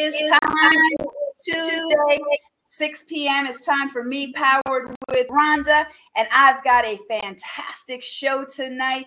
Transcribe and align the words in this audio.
is 0.00 0.30
time 0.30 0.72
Tuesday. 1.44 2.20
6 2.64 3.04
p.m. 3.04 3.46
It's 3.46 3.66
time 3.66 3.88
for 3.88 4.04
me, 4.04 4.32
powered 4.32 4.94
with 5.10 5.28
Rhonda, 5.28 5.86
and 6.16 6.28
I've 6.32 6.62
got 6.62 6.84
a 6.84 6.98
fantastic 7.08 8.04
show 8.04 8.44
tonight. 8.44 9.06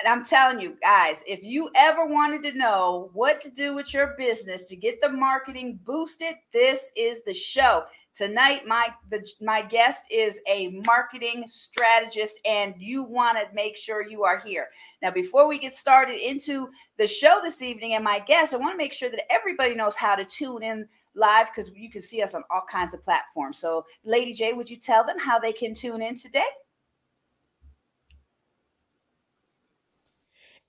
And 0.00 0.08
I'm 0.08 0.24
telling 0.24 0.58
you 0.58 0.76
guys, 0.82 1.22
if 1.26 1.42
you 1.44 1.70
ever 1.76 2.06
wanted 2.06 2.42
to 2.44 2.58
know 2.58 3.10
what 3.12 3.40
to 3.42 3.50
do 3.50 3.74
with 3.74 3.92
your 3.92 4.14
business 4.18 4.68
to 4.68 4.76
get 4.76 5.00
the 5.00 5.10
marketing 5.10 5.78
boosted, 5.84 6.34
this 6.52 6.90
is 6.96 7.22
the 7.24 7.34
show. 7.34 7.82
Tonight, 8.14 8.64
my 8.64 8.90
the 9.10 9.28
my 9.40 9.60
guest 9.60 10.04
is 10.08 10.40
a 10.48 10.68
marketing 10.86 11.48
strategist, 11.48 12.38
and 12.46 12.72
you 12.78 13.02
want 13.02 13.36
to 13.36 13.52
make 13.52 13.76
sure 13.76 14.08
you 14.08 14.22
are 14.22 14.38
here. 14.38 14.68
Now, 15.02 15.10
before 15.10 15.48
we 15.48 15.58
get 15.58 15.74
started 15.74 16.20
into 16.20 16.68
the 16.96 17.08
show 17.08 17.40
this 17.42 17.60
evening 17.60 17.94
and 17.94 18.04
my 18.04 18.20
guest, 18.20 18.54
I 18.54 18.58
want 18.58 18.72
to 18.72 18.78
make 18.78 18.92
sure 18.92 19.10
that 19.10 19.32
everybody 19.32 19.74
knows 19.74 19.96
how 19.96 20.14
to 20.14 20.24
tune 20.24 20.62
in 20.62 20.86
live 21.16 21.48
because 21.48 21.72
you 21.74 21.90
can 21.90 22.02
see 22.02 22.22
us 22.22 22.36
on 22.36 22.44
all 22.50 22.62
kinds 22.70 22.94
of 22.94 23.02
platforms. 23.02 23.58
So, 23.58 23.84
Lady 24.04 24.32
J, 24.32 24.52
would 24.52 24.70
you 24.70 24.76
tell 24.76 25.04
them 25.04 25.18
how 25.18 25.40
they 25.40 25.52
can 25.52 25.74
tune 25.74 26.00
in 26.00 26.14
today? 26.14 26.42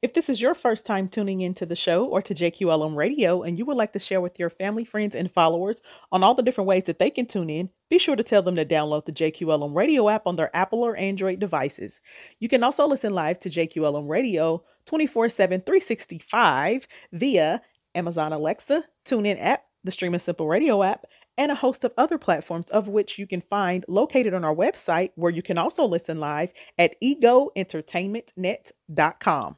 If 0.06 0.14
this 0.14 0.30
is 0.30 0.40
your 0.40 0.54
first 0.54 0.86
time 0.86 1.08
tuning 1.08 1.42
into 1.42 1.66
the 1.66 1.76
show 1.76 2.06
or 2.06 2.22
to 2.22 2.36
JQLM 2.36 2.96
Radio 2.96 3.42
and 3.42 3.58
you 3.58 3.66
would 3.66 3.76
like 3.76 3.94
to 3.94 4.00
share 4.00 4.22
with 4.22 4.38
your 4.38 4.52
family, 4.52 4.86
friends, 4.86 5.16
and 5.16 5.32
followers 5.32 5.82
on 6.12 6.22
all 6.22 6.36
the 6.36 6.44
different 6.44 6.68
ways 6.68 6.84
that 6.84 7.00
they 7.00 7.10
can 7.10 7.26
tune 7.26 7.50
in, 7.50 7.72
be 7.90 7.98
sure 7.98 8.16
to 8.16 8.22
tell 8.22 8.44
them 8.44 8.56
to 8.58 8.66
download 8.66 9.06
the 9.06 9.12
JQLM 9.12 9.76
Radio 9.76 10.08
app 10.08 10.28
on 10.28 10.36
their 10.36 10.56
Apple 10.56 10.84
or 10.84 10.96
Android 10.96 11.40
devices. 11.40 12.02
You 12.40 12.48
can 12.48 12.64
also 12.64 12.86
listen 12.86 13.16
live 13.16 13.40
to 13.40 13.50
JQLM 13.50 14.08
Radio 14.08 14.64
24 14.86 15.30
7, 15.30 15.62
365 15.62 16.88
via 17.12 17.64
Amazon 17.96 18.32
Alexa, 18.32 18.84
TuneIn 19.08 19.44
app, 19.44 19.64
the 19.84 19.92
Streaming 19.92 20.20
Simple 20.20 20.48
Radio 20.48 20.84
app, 20.84 21.08
and 21.36 21.52
a 21.52 21.56
host 21.56 21.84
of 21.84 21.94
other 21.98 22.20
platforms 22.20 22.70
of 22.70 22.88
which 22.88 23.18
you 23.18 23.26
can 23.26 23.42
find 23.42 23.84
located 23.88 24.36
on 24.36 24.46
our 24.46 24.54
website 24.54 25.10
where 25.16 25.32
you 25.32 25.42
can 25.42 25.58
also 25.58 25.84
listen 25.84 26.20
live 26.20 26.52
at 26.78 26.94
egoentertainmentnet.com. 27.02 29.56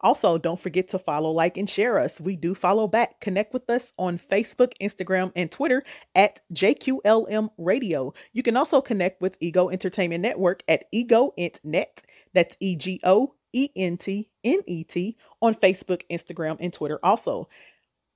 Also, 0.00 0.38
don't 0.38 0.60
forget 0.60 0.88
to 0.90 0.98
follow, 0.98 1.30
like, 1.30 1.56
and 1.56 1.68
share 1.68 1.98
us. 1.98 2.20
We 2.20 2.36
do 2.36 2.54
follow 2.54 2.86
back. 2.86 3.20
Connect 3.20 3.52
with 3.52 3.68
us 3.70 3.92
on 3.98 4.18
Facebook, 4.18 4.72
Instagram, 4.80 5.32
and 5.36 5.50
Twitter 5.50 5.84
at 6.14 6.40
JQLM 6.54 7.50
Radio. 7.58 8.14
You 8.32 8.42
can 8.42 8.56
also 8.56 8.80
connect 8.80 9.20
with 9.20 9.36
Ego 9.40 9.70
Entertainment 9.70 10.22
Network 10.22 10.62
at 10.68 10.84
EgoEntNet. 10.92 12.02
That's 12.34 12.56
E 12.60 12.76
G 12.76 13.00
O 13.04 13.34
E 13.52 13.70
N 13.76 13.96
T 13.98 14.30
N 14.44 14.60
E 14.66 14.84
T 14.84 15.16
on 15.40 15.54
Facebook, 15.54 16.02
Instagram, 16.10 16.56
and 16.60 16.72
Twitter. 16.72 16.98
Also, 17.02 17.48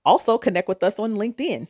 also 0.04 0.38
connect 0.38 0.68
with 0.68 0.82
us 0.82 0.98
on 0.98 1.14
LinkedIn 1.14 1.68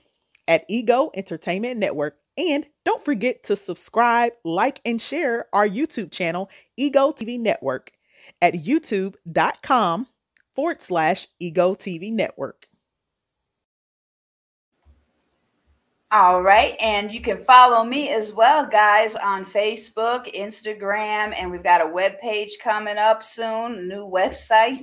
at 0.48 0.64
Ego 0.68 1.10
Entertainment 1.14 1.78
Network. 1.78 2.16
And 2.38 2.66
don't 2.84 3.04
forget 3.04 3.44
to 3.44 3.56
subscribe, 3.56 4.32
like, 4.44 4.80
and 4.84 5.00
share 5.00 5.46
our 5.54 5.66
YouTube 5.66 6.12
channel, 6.12 6.50
Ego 6.76 7.10
TV 7.12 7.40
Network 7.40 7.92
at 8.42 8.54
youtube.com 8.54 10.06
forward 10.54 10.82
slash 10.82 11.28
ego 11.38 11.74
TV 11.74 12.12
network. 12.12 12.66
All 16.12 16.40
right. 16.40 16.74
And 16.80 17.12
you 17.12 17.20
can 17.20 17.36
follow 17.36 17.84
me 17.84 18.10
as 18.10 18.32
well, 18.32 18.64
guys, 18.64 19.16
on 19.16 19.44
Facebook, 19.44 20.32
Instagram, 20.34 21.34
and 21.36 21.50
we've 21.50 21.64
got 21.64 21.84
a 21.84 21.92
web 21.92 22.20
page 22.20 22.58
coming 22.62 22.96
up 22.96 23.22
soon, 23.22 23.88
new 23.88 24.06
website. 24.06 24.78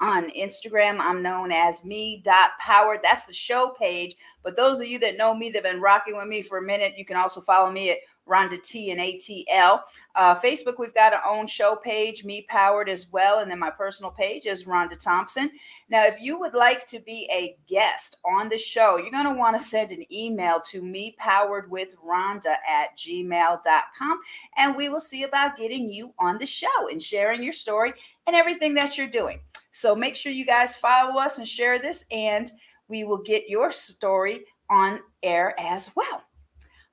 On 0.00 0.30
Instagram, 0.30 0.98
I'm 0.98 1.22
known 1.22 1.52
as 1.52 1.84
Me 1.84 2.22
Dot 2.24 2.50
me.powered. 2.58 3.00
That's 3.02 3.24
the 3.24 3.32
show 3.32 3.74
page. 3.78 4.16
But 4.42 4.56
those 4.56 4.80
of 4.80 4.86
you 4.88 4.98
that 5.00 5.16
know 5.16 5.34
me, 5.34 5.50
that 5.50 5.64
have 5.64 5.72
been 5.72 5.82
rocking 5.82 6.16
with 6.16 6.26
me 6.26 6.42
for 6.42 6.58
a 6.58 6.62
minute, 6.62 6.94
you 6.96 7.04
can 7.04 7.16
also 7.16 7.40
follow 7.40 7.70
me 7.70 7.90
at 7.90 7.98
Rhonda 8.28 8.62
T 8.62 8.90
and 8.90 9.00
ATL. 9.00 9.80
Uh, 10.14 10.34
Facebook, 10.34 10.74
we've 10.78 10.94
got 10.94 11.12
our 11.12 11.24
own 11.24 11.46
show 11.46 11.76
page, 11.76 12.24
Me 12.24 12.46
Powered 12.48 12.88
as 12.88 13.10
well. 13.10 13.40
And 13.40 13.50
then 13.50 13.58
my 13.58 13.70
personal 13.70 14.10
page 14.10 14.46
is 14.46 14.64
Rhonda 14.64 14.98
Thompson. 14.98 15.50
Now, 15.88 16.06
if 16.06 16.20
you 16.20 16.38
would 16.38 16.54
like 16.54 16.86
to 16.86 17.00
be 17.00 17.28
a 17.32 17.56
guest 17.66 18.18
on 18.24 18.48
the 18.48 18.58
show, 18.58 18.96
you're 18.96 19.10
going 19.10 19.32
to 19.32 19.38
want 19.38 19.56
to 19.56 19.62
send 19.62 19.92
an 19.92 20.04
email 20.12 20.60
to 20.70 20.82
me 20.82 21.14
powered 21.18 21.70
with 21.70 21.94
Rhonda 21.96 22.56
at 22.68 22.96
gmail.com. 22.96 24.20
And 24.56 24.76
we 24.76 24.88
will 24.88 25.00
see 25.00 25.24
about 25.24 25.56
getting 25.56 25.92
you 25.92 26.14
on 26.18 26.38
the 26.38 26.46
show 26.46 26.88
and 26.90 27.02
sharing 27.02 27.42
your 27.42 27.52
story 27.52 27.92
and 28.26 28.36
everything 28.36 28.74
that 28.74 28.96
you're 28.96 29.06
doing. 29.06 29.40
So 29.72 29.94
make 29.94 30.16
sure 30.16 30.32
you 30.32 30.44
guys 30.44 30.76
follow 30.76 31.18
us 31.18 31.38
and 31.38 31.48
share 31.48 31.78
this, 31.78 32.04
and 32.10 32.50
we 32.88 33.04
will 33.04 33.22
get 33.22 33.48
your 33.48 33.70
story 33.70 34.44
on 34.70 35.00
air 35.22 35.58
as 35.58 35.90
well. 35.96 36.22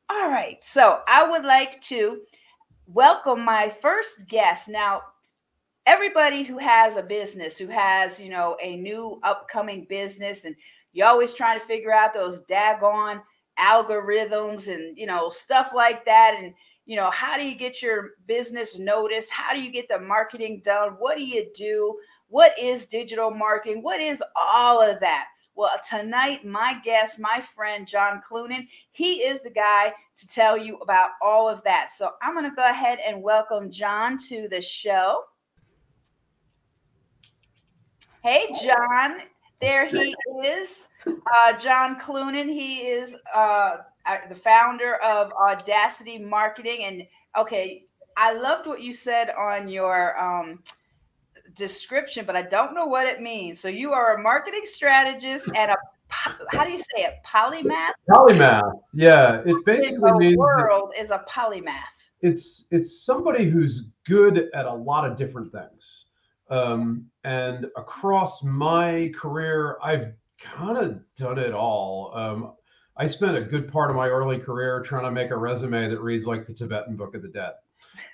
All 0.10 0.30
right. 0.30 0.58
So 0.62 1.02
I 1.08 1.28
would 1.30 1.44
like 1.44 1.80
to 1.82 2.22
welcome 2.88 3.46
my 3.46 3.70
first 3.70 4.28
guest. 4.28 4.68
Now, 4.68 5.02
everybody 5.86 6.44
who 6.44 6.58
has 6.58 6.98
a 6.98 7.04
business, 7.04 7.58
who 7.58 7.68
has, 7.68 8.20
you 8.20 8.30
know, 8.30 8.58
a 8.62 8.78
new 8.78 9.20
upcoming 9.24 9.86
business, 9.90 10.46
and 10.46 10.56
you're 10.94 11.08
always 11.08 11.34
trying 11.34 11.60
to 11.60 11.66
figure 11.66 11.94
out 11.94 12.14
those 12.14 12.44
daggone 12.46 13.22
algorithms 13.60 14.68
and, 14.74 14.98
you 14.98 15.06
know, 15.06 15.30
stuff 15.30 15.72
like 15.76 16.06
that. 16.06 16.36
And, 16.40 16.54
you 16.86 16.96
know, 16.96 17.12
how 17.12 17.38
do 17.38 17.48
you 17.48 17.56
get 17.56 17.84
your 17.84 18.12
business 18.26 18.80
noticed? 18.80 19.32
How 19.32 19.54
do 19.54 19.62
you 19.62 19.72
get 19.72 19.88
the 19.90 20.00
marketing 20.00 20.62
done? 20.64 20.96
What 20.98 21.18
do 21.18 21.24
you 21.24 21.52
do? 21.54 22.00
What 22.30 22.54
is 22.60 22.88
digital 22.88 23.30
marketing? 23.30 23.84
What 23.84 24.00
is 24.02 24.24
all 24.36 24.82
of 24.82 25.00
that? 25.02 25.28
Well, 25.56 25.72
tonight, 25.88 26.46
my 26.46 26.80
guest, 26.84 27.20
my 27.20 27.42
friend 27.42 27.86
John 27.86 28.22
Cloonan, 28.22 28.68
he 28.92 29.16
is 29.16 29.42
the 29.42 29.52
guy 29.52 29.94
to 30.16 30.28
tell 30.28 30.58
you 30.58 30.78
about 30.78 31.12
all 31.22 31.50
of 31.50 31.64
that. 31.64 31.92
So 31.92 32.12
I'm 32.22 32.34
going 32.34 32.50
to 32.50 32.56
go 32.56 32.70
ahead 32.70 33.00
and 33.06 33.22
welcome 33.22 33.70
John 33.70 34.18
to 34.30 34.48
the 34.48 34.62
show. 34.62 35.24
Hey, 38.24 38.54
John. 38.64 39.22
There 39.62 39.86
he 39.86 40.16
is. 40.46 40.88
Uh, 41.06 41.58
John 41.58 42.00
Cloonan. 42.00 42.50
He 42.50 42.88
is 42.88 43.18
uh, 43.36 43.78
the 44.30 44.36
founder 44.36 44.96
of 45.04 45.34
Audacity 45.34 46.18
Marketing. 46.18 46.86
And 46.86 47.08
okay, 47.38 47.84
I 48.16 48.34
loved 48.34 48.68
what 48.68 48.82
you 48.82 48.94
said 48.94 49.30
on 49.32 49.68
your 49.68 50.18
um, 50.18 50.64
description, 51.56 52.26
but 52.26 52.36
I 52.36 52.42
don't 52.44 52.74
know 52.74 52.86
what 52.86 53.08
it 53.08 53.22
means. 53.22 53.60
So 53.60 53.68
you 53.68 53.94
are 53.94 54.16
a 54.16 54.22
marketing 54.22 54.62
strategist 54.64 55.50
and 55.56 55.72
a 55.72 55.76
how 56.52 56.66
do 56.66 56.72
you 56.72 56.78
say 56.78 57.04
it? 57.04 57.20
Polymath. 57.24 57.92
Polymath. 58.10 58.72
Yeah, 58.94 59.42
it 59.46 59.64
basically 59.64 60.00
the 60.00 60.18
means 60.18 60.38
world 60.38 60.92
is 60.98 61.12
a 61.12 61.24
polymath. 61.30 62.10
It's 62.22 62.66
it's 62.72 63.04
somebody 63.04 63.46
who's 63.46 63.92
good 64.06 64.50
at 64.54 64.66
a 64.66 64.74
lot 64.74 65.10
of 65.10 65.16
different 65.16 65.52
things. 65.52 66.06
Um, 66.50 67.06
and 67.24 67.68
across 67.78 68.44
my 68.44 69.12
career, 69.16 69.78
I've 69.84 70.14
kind 70.40 70.78
of 70.78 71.00
done 71.16 71.38
it 71.38 71.54
all. 71.54 72.12
Um, 72.16 72.54
I 72.98 73.06
spent 73.06 73.38
a 73.38 73.42
good 73.42 73.72
part 73.72 73.90
of 73.90 73.96
my 73.96 74.10
early 74.10 74.40
career 74.40 74.82
trying 74.82 75.06
to 75.06 75.12
make 75.12 75.32
a 75.32 75.38
resume 75.38 75.90
that 75.90 76.02
reads 76.02 76.26
like 76.26 76.44
the 76.46 76.54
Tibetan 76.54 76.96
Book 76.96 77.16
of 77.16 77.22
the 77.22 77.30
Dead. 77.30 77.54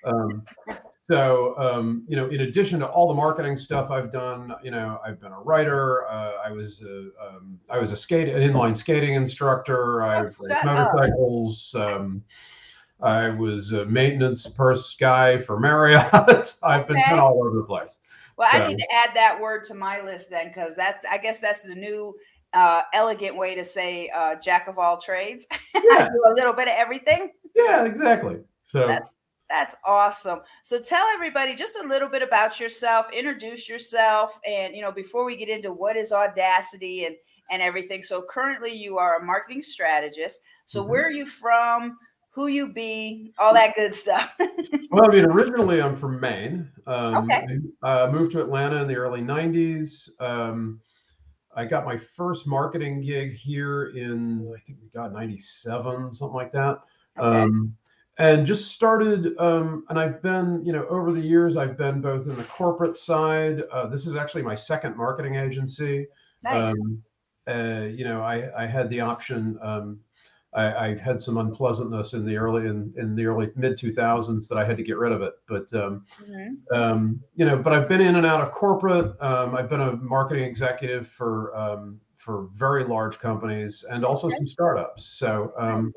Um, 0.03 0.43
so 1.07 1.55
um, 1.57 2.03
you 2.07 2.15
know 2.15 2.27
in 2.29 2.41
addition 2.41 2.79
to 2.79 2.87
all 2.87 3.07
the 3.07 3.13
marketing 3.13 3.55
stuff 3.55 3.91
i've 3.91 4.11
done 4.11 4.53
you 4.63 4.71
know 4.71 4.99
i've 5.05 5.19
been 5.19 5.31
a 5.31 5.39
writer 5.39 6.07
uh, 6.07 6.33
i 6.45 6.51
was 6.51 6.81
a, 6.83 7.09
um, 7.25 7.59
i 7.69 7.77
was 7.77 7.91
a 7.91 7.95
skate 7.95 8.29
an 8.29 8.41
inline 8.41 8.75
skating 8.75 9.13
instructor 9.13 10.01
i've 10.01 10.35
raced 10.39 10.65
motorcycles 10.65 11.75
um, 11.75 12.23
i 13.01 13.29
was 13.29 13.71
a 13.73 13.85
maintenance 13.85 14.47
purse 14.47 14.95
guy 14.95 15.37
for 15.37 15.59
marriott 15.59 16.11
i've 16.63 16.87
been 16.87 16.97
okay. 16.97 17.17
all 17.17 17.43
over 17.43 17.55
the 17.55 17.63
place 17.63 17.97
well 18.37 18.49
so. 18.51 18.57
i 18.57 18.67
need 18.67 18.77
to 18.77 18.87
add 18.93 19.11
that 19.13 19.39
word 19.39 19.63
to 19.63 19.73
my 19.73 20.01
list 20.01 20.29
then 20.29 20.47
because 20.47 20.75
that's 20.75 21.05
i 21.11 21.17
guess 21.17 21.39
that's 21.39 21.63
the 21.63 21.75
new 21.75 22.15
uh, 22.53 22.83
elegant 22.93 23.35
way 23.35 23.53
to 23.53 23.65
say 23.65 24.09
uh, 24.15 24.33
jack 24.35 24.69
of 24.69 24.79
all 24.79 24.97
trades 24.97 25.45
yeah. 25.75 26.07
do 26.07 26.23
a 26.31 26.33
little 26.35 26.53
bit 26.53 26.69
of 26.69 26.73
everything 26.77 27.29
yeah 27.53 27.83
exactly 27.83 28.37
so 28.65 28.87
that's 28.87 29.09
that's 29.50 29.75
awesome. 29.86 30.39
So 30.63 30.80
tell 30.80 31.06
everybody 31.13 31.56
just 31.56 31.77
a 31.77 31.88
little 31.88 32.09
bit 32.09 32.21
about 32.21 32.59
yourself, 32.59 33.12
introduce 33.13 33.69
yourself, 33.69 34.39
and 34.47 34.75
you 34.75 34.81
know, 34.81 34.92
before 34.92 35.25
we 35.25 35.36
get 35.36 35.50
into 35.50 35.71
what 35.71 35.95
is 35.95 36.12
Audacity 36.12 37.06
and 37.06 37.15
and 37.51 37.62
everything. 37.62 38.01
So 38.01 38.24
currently 38.24 38.74
you 38.74 38.97
are 38.97 39.19
a 39.19 39.24
marketing 39.24 39.62
strategist. 39.62 40.42
So 40.65 40.81
mm-hmm. 40.81 40.92
where 40.92 41.06
are 41.06 41.12
you 41.12 41.27
from? 41.27 41.97
Who 42.31 42.47
you 42.47 42.74
be? 42.74 43.33
All 43.38 43.53
that 43.53 43.75
good 43.75 43.94
stuff. 43.94 44.36
well, 44.92 45.06
I 45.06 45.13
mean, 45.13 45.25
originally 45.25 45.81
I'm 45.81 45.95
from 45.95 46.19
Maine. 46.19 46.69
Um, 46.86 47.15
okay. 47.15 47.45
I 47.81 48.01
uh, 48.01 48.12
moved 48.12 48.33
to 48.33 48.41
Atlanta 48.41 48.81
in 48.81 48.88
the 48.88 48.95
early 48.95 49.21
'90s. 49.21 50.09
Um, 50.19 50.81
I 51.56 51.63
got 51.63 51.86
my 51.86 51.98
first 51.98 52.45
marketing 52.45 53.00
gig 53.00 53.36
here 53.36 53.91
in 53.95 54.53
I 54.53 54.59
think 54.65 54.80
we 54.81 54.89
got 54.89 55.13
'97, 55.13 56.13
something 56.13 56.36
like 56.36 56.51
that. 56.51 56.80
Okay. 57.18 57.41
Um, 57.44 57.77
and 58.17 58.45
just 58.45 58.71
started 58.71 59.38
um, 59.39 59.83
and 59.89 60.00
i've 60.00 60.21
been 60.21 60.63
you 60.63 60.71
know 60.71 60.85
over 60.88 61.12
the 61.12 61.21
years 61.21 61.57
i've 61.57 61.77
been 61.77 62.01
both 62.01 62.27
in 62.27 62.35
the 62.35 62.44
corporate 62.45 62.95
side 62.95 63.63
uh, 63.71 63.85
this 63.88 64.07
is 64.07 64.15
actually 64.15 64.41
my 64.41 64.56
second 64.56 64.95
marketing 64.95 65.35
agency 65.35 66.07
nice. 66.44 66.71
Um, 66.71 67.03
uh, 67.47 67.88
you 67.91 68.03
know, 68.06 68.21
I, 68.21 68.63
I 68.63 68.65
had 68.65 68.89
the 68.89 69.01
option. 69.01 69.57
Um, 69.62 70.00
I, 70.53 70.88
I, 70.88 70.97
had 70.97 71.21
some 71.21 71.38
unpleasantness 71.38 72.13
in 72.13 72.25
the 72.25 72.38
early 72.38 72.67
in, 72.67 72.94
in 72.97 73.13
the 73.15 73.25
early 73.25 73.51
mid 73.56 73.77
2000s 73.77 74.47
that 74.47 74.57
I 74.57 74.63
had 74.63 74.77
to 74.77 74.83
get 74.83 74.97
rid 74.97 75.12
of 75.12 75.21
it. 75.21 75.33
But 75.47 75.71
um, 75.73 76.06
mm-hmm. 76.23 76.75
um, 76.75 77.21
you 77.35 77.45
know, 77.45 77.57
but 77.57 77.73
I've 77.73 77.89
been 77.89 78.01
in 78.01 78.15
and 78.15 78.25
out 78.25 78.41
of 78.41 78.51
corporate. 78.51 79.21
Um, 79.21 79.56
I've 79.56 79.69
been 79.69 79.81
a 79.81 79.97
marketing 79.97 80.45
executive 80.45 81.07
for 81.07 81.56
um, 81.56 82.00
for 82.17 82.47
very 82.56 82.85
large 82.85 83.19
companies 83.19 83.85
and 83.89 84.03
also 84.06 84.29
some 84.29 84.47
startups. 84.47 85.06
So 85.06 85.53
um, 85.59 85.94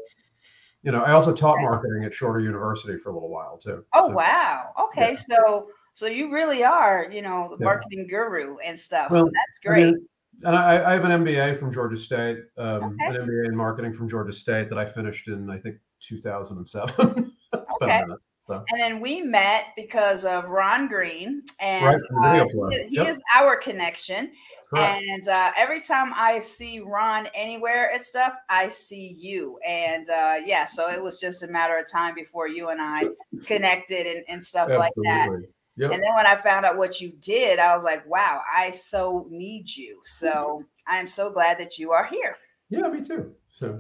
you 0.83 0.93
know, 0.93 1.03
I 1.03 1.13
also 1.13 1.35
taught 1.35 1.57
marketing 1.61 2.05
at 2.05 2.15
Shorter 2.15 2.41
University 2.41 2.99
for 2.99 3.11
a 3.11 3.15
little 3.15 3.31
while 3.31 3.59
too. 3.59 3.85
Oh 3.95 4.09
so, 4.09 4.15
wow! 4.15 4.73
Okay, 4.85 5.11
yeah. 5.11 5.15
so 5.15 5.69
so 5.95 6.07
you 6.07 6.33
really 6.33 6.63
are, 6.63 7.09
you 7.11 7.23
know, 7.23 7.49
the 7.51 7.57
yeah. 7.59 7.65
marketing 7.65 8.07
guru 8.09 8.57
and 8.65 8.79
stuff. 8.79 9.11
Well, 9.11 9.25
so 9.25 9.31
that's 9.35 9.59
great. 9.65 9.83
I 9.83 9.91
mean, 9.91 10.09
and 10.45 10.57
I, 10.57 10.91
I, 10.91 10.93
have 10.93 11.05
an 11.05 11.25
MBA 11.25 11.59
from 11.59 11.73
Georgia 11.73 11.97
State, 11.97 12.39
um, 12.57 12.97
okay. 13.01 13.07
an 13.07 13.27
MBA 13.27 13.49
in 13.49 13.57
marketing 13.57 13.93
from 13.93 14.09
Georgia 14.09 14.33
State 14.33 14.69
that 14.69 14.79
I 14.79 14.87
finished 14.87 15.27
in 15.27 15.51
I 15.51 15.59
think 15.59 15.79
2007. 16.03 17.33
okay. 17.83 18.03
So. 18.47 18.65
And 18.71 18.81
then 18.81 19.01
we 19.01 19.21
met 19.21 19.73
because 19.77 20.25
of 20.25 20.49
Ron 20.49 20.89
Green, 20.89 21.43
and 21.61 22.01
right, 22.13 22.45
uh, 22.45 22.71
he, 22.71 22.89
he 22.89 22.97
yep. 22.97 23.09
is 23.09 23.21
our 23.37 23.57
connection. 23.57 24.33
Correct. 24.69 25.03
And 25.03 25.29
uh, 25.29 25.53
every 25.57 25.81
time 25.81 26.13
I 26.15 26.41
see 26.41 26.81
Ron 26.81 27.29
anywhere 27.35 27.91
at 27.91 28.03
stuff, 28.03 28.37
I 28.51 28.69
see 28.69 29.17
you. 29.19 29.59
And 29.67 30.09
uh, 30.11 30.37
yeah, 30.45 30.67
so 30.67 30.91
it 30.91 31.03
was 31.03 31.19
just 31.19 31.43
a 31.43 31.49
matter 31.49 31.79
of 31.79 31.91
time 31.91 32.15
before 32.15 32.49
you 32.49 32.69
and 32.69 32.81
I 32.81 33.05
connected 33.47 34.07
and, 34.07 34.25
and 34.29 34.45
stuff 34.45 34.69
Absolutely. 34.69 34.85
like 34.85 34.93
that. 35.05 35.29
Yep. 35.77 35.93
And 35.93 36.03
then 36.03 36.15
when 36.17 36.27
I 36.27 36.37
found 36.37 36.67
out 36.67 36.77
what 36.77 37.01
you 37.01 37.13
did, 37.21 37.59
I 37.59 37.73
was 37.73 37.85
like, 37.85 38.07
wow, 38.07 38.43
I 38.55 38.71
so 38.73 39.27
need 39.31 39.71
you. 39.75 40.01
So 40.05 40.65
I 40.87 40.99
am 40.99 41.07
so 41.07 41.31
glad 41.31 41.59
that 41.61 41.79
you 41.79 41.93
are 41.93 42.05
here. 42.05 42.37
Yeah, 42.69 42.89
me 42.89 43.01
too. 43.01 43.33
So 43.51 43.77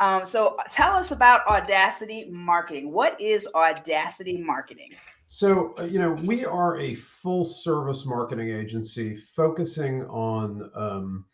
um, 0.00 0.24
so 0.24 0.56
tell 0.70 0.92
us 0.92 1.12
about 1.12 1.46
Audacity 1.46 2.28
Marketing. 2.30 2.92
What 2.92 3.20
is 3.20 3.48
Audacity 3.54 4.38
Marketing? 4.40 4.90
So, 5.28 5.74
uh, 5.78 5.84
you 5.84 5.98
know, 5.98 6.12
we 6.12 6.46
are 6.46 6.80
a 6.80 6.94
full 6.94 7.44
service 7.44 8.06
marketing 8.06 8.48
agency 8.48 9.14
focusing 9.14 10.04
on 10.06 10.70
um, 10.74 11.26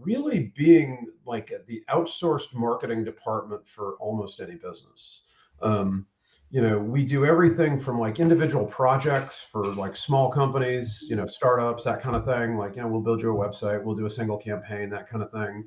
really 0.00 0.52
being 0.56 1.06
like 1.24 1.52
the 1.68 1.84
outsourced 1.88 2.52
marketing 2.52 3.04
department 3.04 3.66
for 3.68 3.94
almost 4.00 4.40
any 4.40 4.56
business. 4.56 5.22
Um, 5.62 6.06
you 6.50 6.60
know 6.60 6.78
we 6.78 7.04
do 7.04 7.24
everything 7.24 7.78
from 7.78 7.98
like 7.98 8.18
individual 8.18 8.66
projects 8.66 9.40
for 9.40 9.66
like 9.66 9.94
small 9.94 10.30
companies 10.30 11.06
you 11.08 11.14
know 11.14 11.26
startups 11.26 11.84
that 11.84 12.00
kind 12.00 12.16
of 12.16 12.24
thing 12.24 12.56
like 12.56 12.76
you 12.76 12.82
know 12.82 12.88
we'll 12.88 13.00
build 13.00 13.22
you 13.22 13.30
a 13.30 13.48
website 13.48 13.82
we'll 13.82 13.94
do 13.94 14.06
a 14.06 14.10
single 14.10 14.36
campaign 14.36 14.90
that 14.90 15.08
kind 15.08 15.22
of 15.22 15.30
thing 15.30 15.64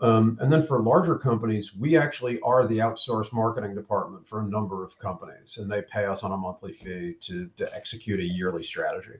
and 0.00 0.52
then 0.52 0.62
for 0.62 0.82
larger 0.82 1.16
companies 1.16 1.74
we 1.74 1.96
actually 1.96 2.40
are 2.40 2.66
the 2.66 2.78
outsourced 2.78 3.32
marketing 3.32 3.74
department 3.74 4.26
for 4.26 4.40
a 4.40 4.44
number 4.44 4.84
of 4.84 4.98
companies 4.98 5.58
and 5.58 5.70
they 5.70 5.82
pay 5.82 6.04
us 6.04 6.22
on 6.22 6.32
a 6.32 6.36
monthly 6.36 6.72
fee 6.72 7.14
to, 7.20 7.48
to 7.56 7.74
execute 7.74 8.20
a 8.20 8.24
yearly 8.24 8.62
strategy 8.62 9.18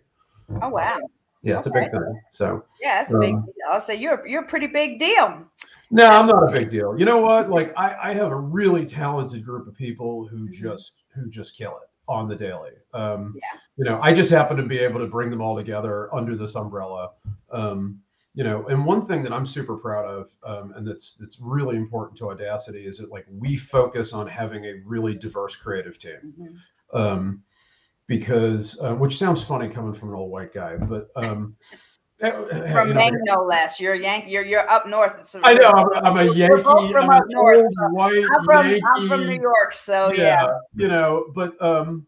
oh 0.62 0.68
wow 0.68 0.98
yeah 1.42 1.58
it's 1.58 1.66
okay. 1.66 1.80
a 1.80 1.82
big 1.82 1.90
thing 1.90 2.20
so 2.30 2.64
yeah 2.80 3.00
it's 3.00 3.10
a 3.10 3.18
big 3.18 3.34
um, 3.34 3.44
deal. 3.44 3.54
i'll 3.70 3.80
say 3.80 3.94
you're 3.94 4.26
you're 4.26 4.42
a 4.42 4.46
pretty 4.46 4.66
big 4.66 4.98
deal 4.98 5.42
no 5.90 6.08
i'm 6.08 6.26
not 6.26 6.48
a 6.48 6.52
big 6.52 6.68
deal 6.68 6.98
you 6.98 7.04
know 7.04 7.18
what 7.18 7.48
like 7.48 7.72
i 7.76 8.10
i 8.10 8.14
have 8.14 8.30
a 8.30 8.36
really 8.36 8.84
talented 8.84 9.44
group 9.44 9.66
of 9.66 9.74
people 9.74 10.26
who 10.26 10.48
mm-hmm. 10.48 10.52
just 10.52 10.94
who 11.14 11.28
just 11.30 11.56
kill 11.56 11.70
it 11.70 11.88
on 12.08 12.28
the 12.28 12.36
daily. 12.36 12.70
Um, 12.94 13.34
yeah. 13.36 13.60
You 13.76 13.84
know, 13.84 14.00
I 14.02 14.12
just 14.12 14.30
happen 14.30 14.56
to 14.56 14.62
be 14.62 14.78
able 14.78 15.00
to 15.00 15.06
bring 15.06 15.30
them 15.30 15.40
all 15.40 15.56
together 15.56 16.14
under 16.14 16.36
this 16.36 16.54
umbrella. 16.54 17.10
Um, 17.50 18.00
you 18.36 18.44
know, 18.44 18.66
and 18.68 18.84
one 18.84 19.04
thing 19.04 19.24
that 19.24 19.32
I'm 19.32 19.46
super 19.46 19.76
proud 19.76 20.04
of, 20.04 20.30
um, 20.44 20.72
and 20.76 20.86
that's 20.86 21.14
that's 21.14 21.40
really 21.40 21.76
important 21.76 22.16
to 22.18 22.30
Audacity, 22.30 22.86
is 22.86 22.98
that 22.98 23.10
like 23.10 23.26
we 23.28 23.56
focus 23.56 24.12
on 24.12 24.28
having 24.28 24.64
a 24.66 24.74
really 24.84 25.14
diverse 25.14 25.56
creative 25.56 25.98
team. 25.98 26.34
Mm-hmm. 26.38 26.96
Um, 26.96 27.42
because, 28.08 28.80
uh, 28.80 28.94
which 28.94 29.18
sounds 29.18 29.42
funny 29.42 29.68
coming 29.68 29.92
from 29.92 30.10
an 30.10 30.14
old 30.14 30.30
white 30.30 30.54
guy, 30.54 30.76
but 30.76 31.08
um, 31.16 31.56
Eh, 32.22 32.28
eh, 32.28 32.72
from 32.72 32.88
you 32.88 32.94
know, 32.94 33.00
Maine, 33.00 33.20
no 33.24 33.44
less. 33.44 33.78
You're 33.78 33.92
a 33.92 33.98
Yankee. 33.98 34.30
You're 34.30 34.44
you're 34.46 34.70
up 34.70 34.86
north. 34.86 35.36
I 35.44 35.52
know. 35.52 35.68
I'm, 35.68 36.06
I'm 36.06 36.16
a 36.16 36.32
Yankee. 36.32 36.62
from 36.62 36.96
I'm 36.96 37.10
up 37.10 37.24
north. 37.28 37.62
So 37.62 37.88
white 37.90 38.24
I'm 38.34 38.44
from 38.44 38.68
Yankee. 38.68 38.82
I'm 38.96 39.08
from 39.08 39.26
New 39.26 39.38
York. 39.38 39.74
So 39.74 40.12
yeah, 40.12 40.22
yeah, 40.22 40.46
You 40.74 40.88
know, 40.88 41.26
but 41.34 41.60
um, 41.60 42.06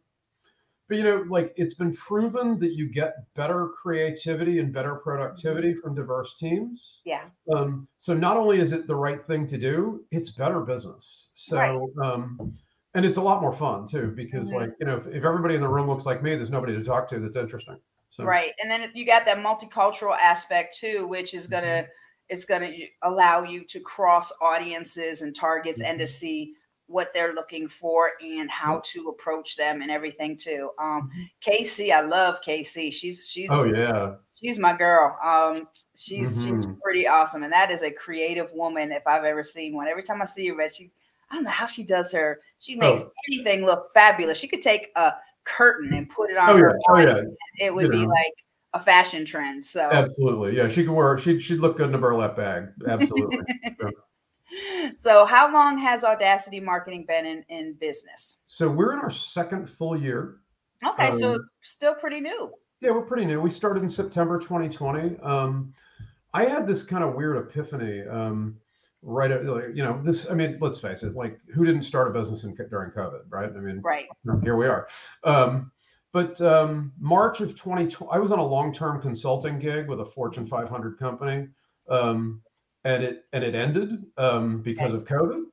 but 0.88 0.96
you 0.96 1.04
know, 1.04 1.24
like 1.28 1.52
it's 1.56 1.74
been 1.74 1.94
proven 1.94 2.58
that 2.58 2.72
you 2.72 2.88
get 2.88 3.14
better 3.34 3.68
creativity 3.68 4.58
and 4.58 4.72
better 4.72 4.94
productivity 4.96 5.74
from 5.74 5.94
diverse 5.94 6.34
teams. 6.34 7.00
Yeah. 7.04 7.24
Um. 7.54 7.88
So 7.98 8.14
not 8.14 8.36
only 8.36 8.60
is 8.60 8.72
it 8.72 8.86
the 8.86 8.96
right 8.96 9.24
thing 9.26 9.46
to 9.48 9.58
do, 9.58 10.04
it's 10.10 10.30
better 10.30 10.60
business. 10.60 11.30
So 11.34 11.56
right. 11.56 11.78
um, 12.02 12.56
and 12.94 13.04
it's 13.04 13.18
a 13.18 13.22
lot 13.22 13.42
more 13.42 13.52
fun 13.52 13.86
too 13.86 14.12
because 14.16 14.48
mm-hmm. 14.48 14.60
like 14.60 14.70
you 14.80 14.86
know 14.86 14.96
if, 14.96 15.06
if 15.06 15.24
everybody 15.24 15.54
in 15.54 15.60
the 15.60 15.68
room 15.68 15.88
looks 15.88 16.06
like 16.06 16.22
me, 16.22 16.34
there's 16.34 16.50
nobody 16.50 16.74
to 16.74 16.82
talk 16.82 17.08
to 17.10 17.18
that's 17.20 17.36
interesting. 17.36 17.78
So. 18.10 18.24
Right. 18.24 18.52
And 18.62 18.70
then 18.70 18.90
you 18.94 19.06
got 19.06 19.24
that 19.26 19.38
multicultural 19.38 20.16
aspect 20.18 20.76
too, 20.76 21.06
which 21.06 21.34
is 21.34 21.46
going 21.46 21.64
to, 21.64 21.68
mm-hmm. 21.68 21.90
it's 22.28 22.44
going 22.44 22.62
to 22.62 22.86
allow 23.02 23.42
you 23.42 23.64
to 23.66 23.80
cross 23.80 24.32
audiences 24.40 25.22
and 25.22 25.34
targets 25.34 25.80
mm-hmm. 25.80 25.90
and 25.90 25.98
to 25.98 26.04
mm-hmm. 26.04 26.08
see 26.08 26.54
what 26.88 27.12
they're 27.14 27.34
looking 27.34 27.68
for 27.68 28.12
and 28.20 28.50
how 28.50 28.80
to 28.84 29.08
approach 29.08 29.56
them 29.56 29.82
and 29.82 29.90
everything 29.90 30.36
too. 30.36 30.70
Um, 30.78 31.08
mm-hmm. 31.08 31.22
Casey, 31.40 31.92
I 31.92 32.00
love 32.00 32.40
Casey. 32.42 32.90
She's, 32.90 33.28
she's, 33.30 33.48
oh 33.52 33.64
yeah. 33.66 34.14
She's 34.34 34.58
my 34.58 34.76
girl. 34.76 35.16
Um, 35.22 35.68
she's, 35.96 36.44
mm-hmm. 36.44 36.54
she's 36.54 36.66
pretty 36.82 37.06
awesome. 37.06 37.42
And 37.42 37.52
that 37.52 37.70
is 37.70 37.82
a 37.82 37.90
creative 37.90 38.50
woman. 38.54 38.92
If 38.92 39.06
I've 39.06 39.24
ever 39.24 39.42
seen 39.44 39.74
one, 39.74 39.88
every 39.88 40.02
time 40.02 40.22
I 40.22 40.26
see 40.26 40.48
her, 40.48 40.68
she, 40.68 40.90
I 41.30 41.34
don't 41.34 41.44
know 41.44 41.50
how 41.50 41.66
she 41.66 41.84
does 41.84 42.12
her. 42.12 42.40
She 42.58 42.76
makes 42.76 43.02
oh. 43.02 43.10
anything 43.28 43.64
look 43.64 43.90
fabulous. 43.92 44.38
She 44.38 44.48
could 44.48 44.62
take 44.62 44.90
a, 44.96 45.12
curtain 45.48 45.92
and 45.94 46.08
put 46.08 46.30
it 46.30 46.36
on 46.36 46.50
oh, 46.50 46.56
her 46.56 46.70
yeah. 46.70 46.76
body, 46.86 47.10
oh, 47.10 47.34
yeah. 47.58 47.66
it 47.66 47.74
would 47.74 47.90
be 47.90 48.06
like 48.06 48.32
a 48.74 48.80
fashion 48.80 49.24
trend. 49.24 49.64
So 49.64 49.88
absolutely, 49.90 50.56
yeah, 50.56 50.68
she 50.68 50.84
could 50.84 50.92
wear. 50.92 51.16
She'd 51.18 51.40
she'd 51.40 51.60
look 51.60 51.78
good 51.78 51.88
in 51.88 51.94
a 51.94 51.98
burlap 51.98 52.36
bag. 52.36 52.68
Absolutely. 52.86 53.38
so, 54.96 55.24
how 55.24 55.52
long 55.52 55.78
has 55.78 56.04
Audacity 56.04 56.60
Marketing 56.60 57.04
been 57.06 57.26
in 57.26 57.44
in 57.48 57.74
business? 57.74 58.38
So 58.46 58.68
we're 58.68 58.92
in 58.92 58.98
our 58.98 59.10
second 59.10 59.68
full 59.68 60.00
year. 60.00 60.38
Okay, 60.86 61.08
um, 61.08 61.12
so 61.12 61.38
still 61.60 61.94
pretty 61.94 62.20
new. 62.20 62.52
Yeah, 62.80 62.90
we're 62.90 63.02
pretty 63.02 63.24
new. 63.24 63.40
We 63.40 63.50
started 63.50 63.82
in 63.82 63.88
September 63.88 64.38
2020. 64.38 65.18
Um, 65.20 65.74
I 66.34 66.44
had 66.44 66.66
this 66.66 66.82
kind 66.82 67.02
of 67.02 67.14
weird 67.14 67.36
epiphany. 67.36 68.06
Um, 68.06 68.58
right 69.02 69.30
you 69.30 69.84
know 69.84 70.00
this 70.02 70.28
i 70.28 70.34
mean 70.34 70.58
let's 70.60 70.80
face 70.80 71.04
it 71.04 71.14
like 71.14 71.38
who 71.54 71.64
didn't 71.64 71.82
start 71.82 72.08
a 72.08 72.10
business 72.10 72.42
in, 72.42 72.54
during 72.68 72.90
covid 72.90 73.20
right 73.28 73.50
i 73.56 73.60
mean 73.60 73.80
right 73.82 74.06
here 74.42 74.56
we 74.56 74.66
are 74.66 74.88
um, 75.24 75.70
but 76.12 76.40
um, 76.40 76.92
march 76.98 77.40
of 77.40 77.50
2020 77.50 78.12
i 78.12 78.18
was 78.18 78.32
on 78.32 78.40
a 78.40 78.44
long-term 78.44 79.00
consulting 79.00 79.58
gig 79.58 79.86
with 79.88 80.00
a 80.00 80.04
fortune 80.04 80.46
500 80.46 80.98
company 80.98 81.46
um, 81.88 82.42
and 82.84 83.02
it 83.02 83.24
and 83.32 83.44
it 83.44 83.54
ended 83.54 84.04
um, 84.16 84.62
because 84.62 84.94
of 84.94 85.04
covid 85.04 85.44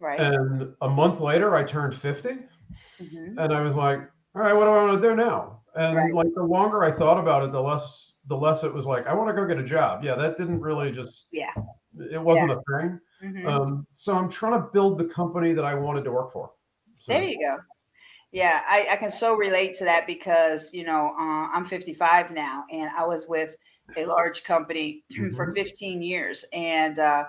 right 0.00 0.20
and 0.20 0.74
a 0.82 0.88
month 0.88 1.20
later 1.20 1.54
i 1.54 1.62
turned 1.62 1.94
50 1.94 2.28
mm-hmm. 2.28 3.38
and 3.38 3.52
i 3.52 3.60
was 3.60 3.74
like 3.74 4.00
all 4.34 4.42
right 4.42 4.52
what 4.52 4.64
do 4.64 4.70
i 4.70 4.84
want 4.84 5.00
to 5.00 5.08
do 5.08 5.16
now 5.16 5.60
and 5.76 5.96
right. 5.96 6.14
like 6.14 6.28
the 6.34 6.42
longer 6.42 6.84
i 6.84 6.90
thought 6.90 7.18
about 7.18 7.42
it 7.42 7.52
the 7.52 7.60
less 7.60 8.12
the 8.28 8.36
less 8.36 8.64
it 8.64 8.72
was 8.72 8.86
like 8.86 9.06
i 9.06 9.14
want 9.14 9.28
to 9.28 9.34
go 9.34 9.46
get 9.46 9.58
a 9.58 9.64
job 9.64 10.04
yeah 10.04 10.14
that 10.14 10.36
didn't 10.36 10.60
really 10.60 10.90
just 10.90 11.26
yeah 11.32 11.52
it 12.10 12.20
wasn't 12.20 12.50
yeah. 12.50 12.56
a 12.56 12.80
thing. 12.80 13.00
Mm-hmm. 13.24 13.46
Um, 13.46 13.86
so 13.92 14.14
I'm 14.14 14.28
trying 14.28 14.60
to 14.60 14.68
build 14.72 14.98
the 14.98 15.06
company 15.06 15.52
that 15.52 15.64
I 15.64 15.74
wanted 15.74 16.04
to 16.04 16.12
work 16.12 16.32
for. 16.32 16.50
So. 16.98 17.12
There 17.12 17.22
you 17.22 17.38
go. 17.38 17.56
Yeah, 18.32 18.62
I, 18.68 18.88
I, 18.90 18.96
can 18.96 19.08
so 19.08 19.34
relate 19.34 19.74
to 19.74 19.84
that 19.84 20.06
because 20.06 20.70
you 20.74 20.84
know 20.84 21.14
uh, 21.18 21.48
I'm 21.52 21.64
55 21.64 22.32
now, 22.32 22.64
and 22.70 22.90
I 22.90 23.06
was 23.06 23.26
with 23.28 23.56
a 23.96 24.04
large 24.06 24.44
company 24.44 25.04
mm-hmm. 25.12 25.30
for 25.30 25.52
15 25.52 26.02
years, 26.02 26.44
and 26.52 26.98
uh, 26.98 27.24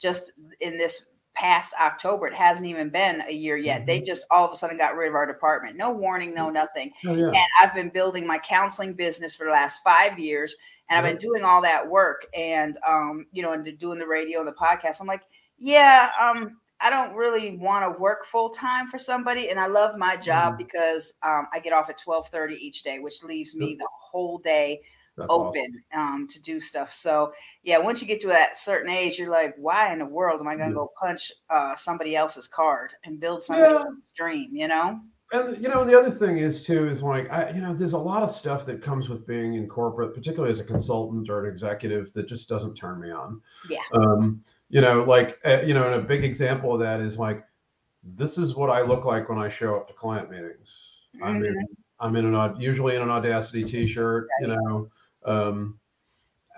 just 0.00 0.32
in 0.60 0.76
this 0.76 1.06
past 1.34 1.72
October, 1.80 2.26
it 2.26 2.34
hasn't 2.34 2.68
even 2.68 2.90
been 2.90 3.22
a 3.22 3.32
year 3.32 3.56
yet. 3.56 3.78
Mm-hmm. 3.78 3.86
They 3.86 4.00
just 4.00 4.26
all 4.30 4.44
of 4.44 4.52
a 4.52 4.56
sudden 4.56 4.76
got 4.76 4.96
rid 4.96 5.08
of 5.08 5.14
our 5.14 5.26
department, 5.26 5.76
no 5.76 5.90
warning, 5.90 6.34
no 6.34 6.50
nothing. 6.50 6.92
Oh, 7.06 7.14
yeah. 7.14 7.26
And 7.26 7.46
I've 7.60 7.74
been 7.74 7.88
building 7.88 8.26
my 8.26 8.38
counseling 8.38 8.94
business 8.94 9.34
for 9.34 9.44
the 9.44 9.52
last 9.52 9.80
five 9.82 10.18
years, 10.18 10.54
and 10.88 10.98
I've 10.98 11.10
been 11.10 11.20
doing 11.20 11.44
all 11.44 11.62
that 11.62 11.88
work 11.88 12.26
and 12.34 12.76
um, 12.86 13.26
you 13.32 13.42
know, 13.42 13.52
and 13.52 13.78
doing 13.78 13.98
the 13.98 14.06
radio 14.06 14.40
and 14.40 14.48
the 14.48 14.52
podcast. 14.52 15.00
I'm 15.00 15.06
like, 15.06 15.22
yeah, 15.58 16.10
um, 16.20 16.58
I 16.80 16.90
don't 16.90 17.14
really 17.14 17.56
want 17.56 17.84
to 17.84 18.00
work 18.00 18.24
full 18.24 18.50
time 18.50 18.88
for 18.88 18.98
somebody, 18.98 19.48
and 19.48 19.58
I 19.58 19.66
love 19.66 19.96
my 19.96 20.16
job 20.16 20.54
mm-hmm. 20.54 20.64
because 20.64 21.14
um, 21.22 21.46
I 21.52 21.60
get 21.60 21.72
off 21.72 21.88
at 21.88 21.98
12:30 21.98 22.56
each 22.58 22.82
day, 22.82 22.98
which 22.98 23.22
leaves 23.22 23.54
me 23.54 23.76
the 23.78 23.88
whole 23.98 24.38
day 24.38 24.80
That's 25.16 25.28
open 25.30 25.82
awesome. 25.92 26.14
um, 26.14 26.28
to 26.28 26.42
do 26.42 26.58
stuff. 26.58 26.90
So 26.92 27.32
yeah, 27.62 27.78
once 27.78 28.00
you 28.00 28.08
get 28.08 28.20
to 28.22 28.28
that 28.28 28.56
certain 28.56 28.90
age, 28.90 29.18
you're 29.18 29.30
like, 29.30 29.54
why 29.58 29.92
in 29.92 29.98
the 29.98 30.06
world 30.06 30.40
am 30.40 30.48
I 30.48 30.56
going 30.56 30.70
to 30.70 30.74
yeah. 30.74 30.76
go 30.76 30.92
punch 31.00 31.30
uh, 31.50 31.76
somebody 31.76 32.16
else's 32.16 32.48
card 32.48 32.92
and 33.04 33.20
build 33.20 33.42
somebody's 33.42 33.74
yeah. 33.74 33.90
dream? 34.16 34.50
You 34.54 34.68
know? 34.68 35.00
and 35.32 35.60
you 35.62 35.68
know 35.68 35.84
the 35.84 35.98
other 35.98 36.10
thing 36.10 36.38
is 36.38 36.62
too 36.62 36.88
is 36.88 37.02
like 37.02 37.30
I, 37.32 37.50
you 37.50 37.60
know 37.60 37.74
there's 37.74 37.94
a 37.94 37.98
lot 37.98 38.22
of 38.22 38.30
stuff 38.30 38.66
that 38.66 38.82
comes 38.82 39.08
with 39.08 39.26
being 39.26 39.54
in 39.54 39.66
corporate 39.68 40.14
particularly 40.14 40.52
as 40.52 40.60
a 40.60 40.64
consultant 40.64 41.28
or 41.28 41.44
an 41.44 41.52
executive 41.52 42.12
that 42.12 42.28
just 42.28 42.48
doesn't 42.48 42.74
turn 42.74 43.00
me 43.00 43.10
on 43.10 43.40
Yeah. 43.68 43.80
um 43.94 44.42
you 44.68 44.80
know 44.80 45.04
like 45.04 45.38
uh, 45.44 45.62
you 45.62 45.74
know 45.74 45.86
and 45.90 45.94
a 45.94 46.04
big 46.04 46.24
example 46.24 46.74
of 46.74 46.80
that 46.80 47.00
is 47.00 47.18
like 47.18 47.44
this 48.02 48.38
is 48.38 48.54
what 48.54 48.70
i 48.70 48.82
look 48.82 49.04
like 49.04 49.28
when 49.28 49.38
i 49.38 49.48
show 49.48 49.76
up 49.76 49.88
to 49.88 49.94
client 49.94 50.30
meetings 50.30 51.08
i'm 51.22 51.42
in 51.44 51.56
i'm 52.00 52.16
in 52.16 52.34
an 52.34 52.60
usually 52.60 52.96
in 52.96 53.02
an 53.02 53.10
audacity 53.10 53.64
t-shirt 53.64 54.28
you 54.40 54.48
know 54.48 54.88
um 55.24 55.78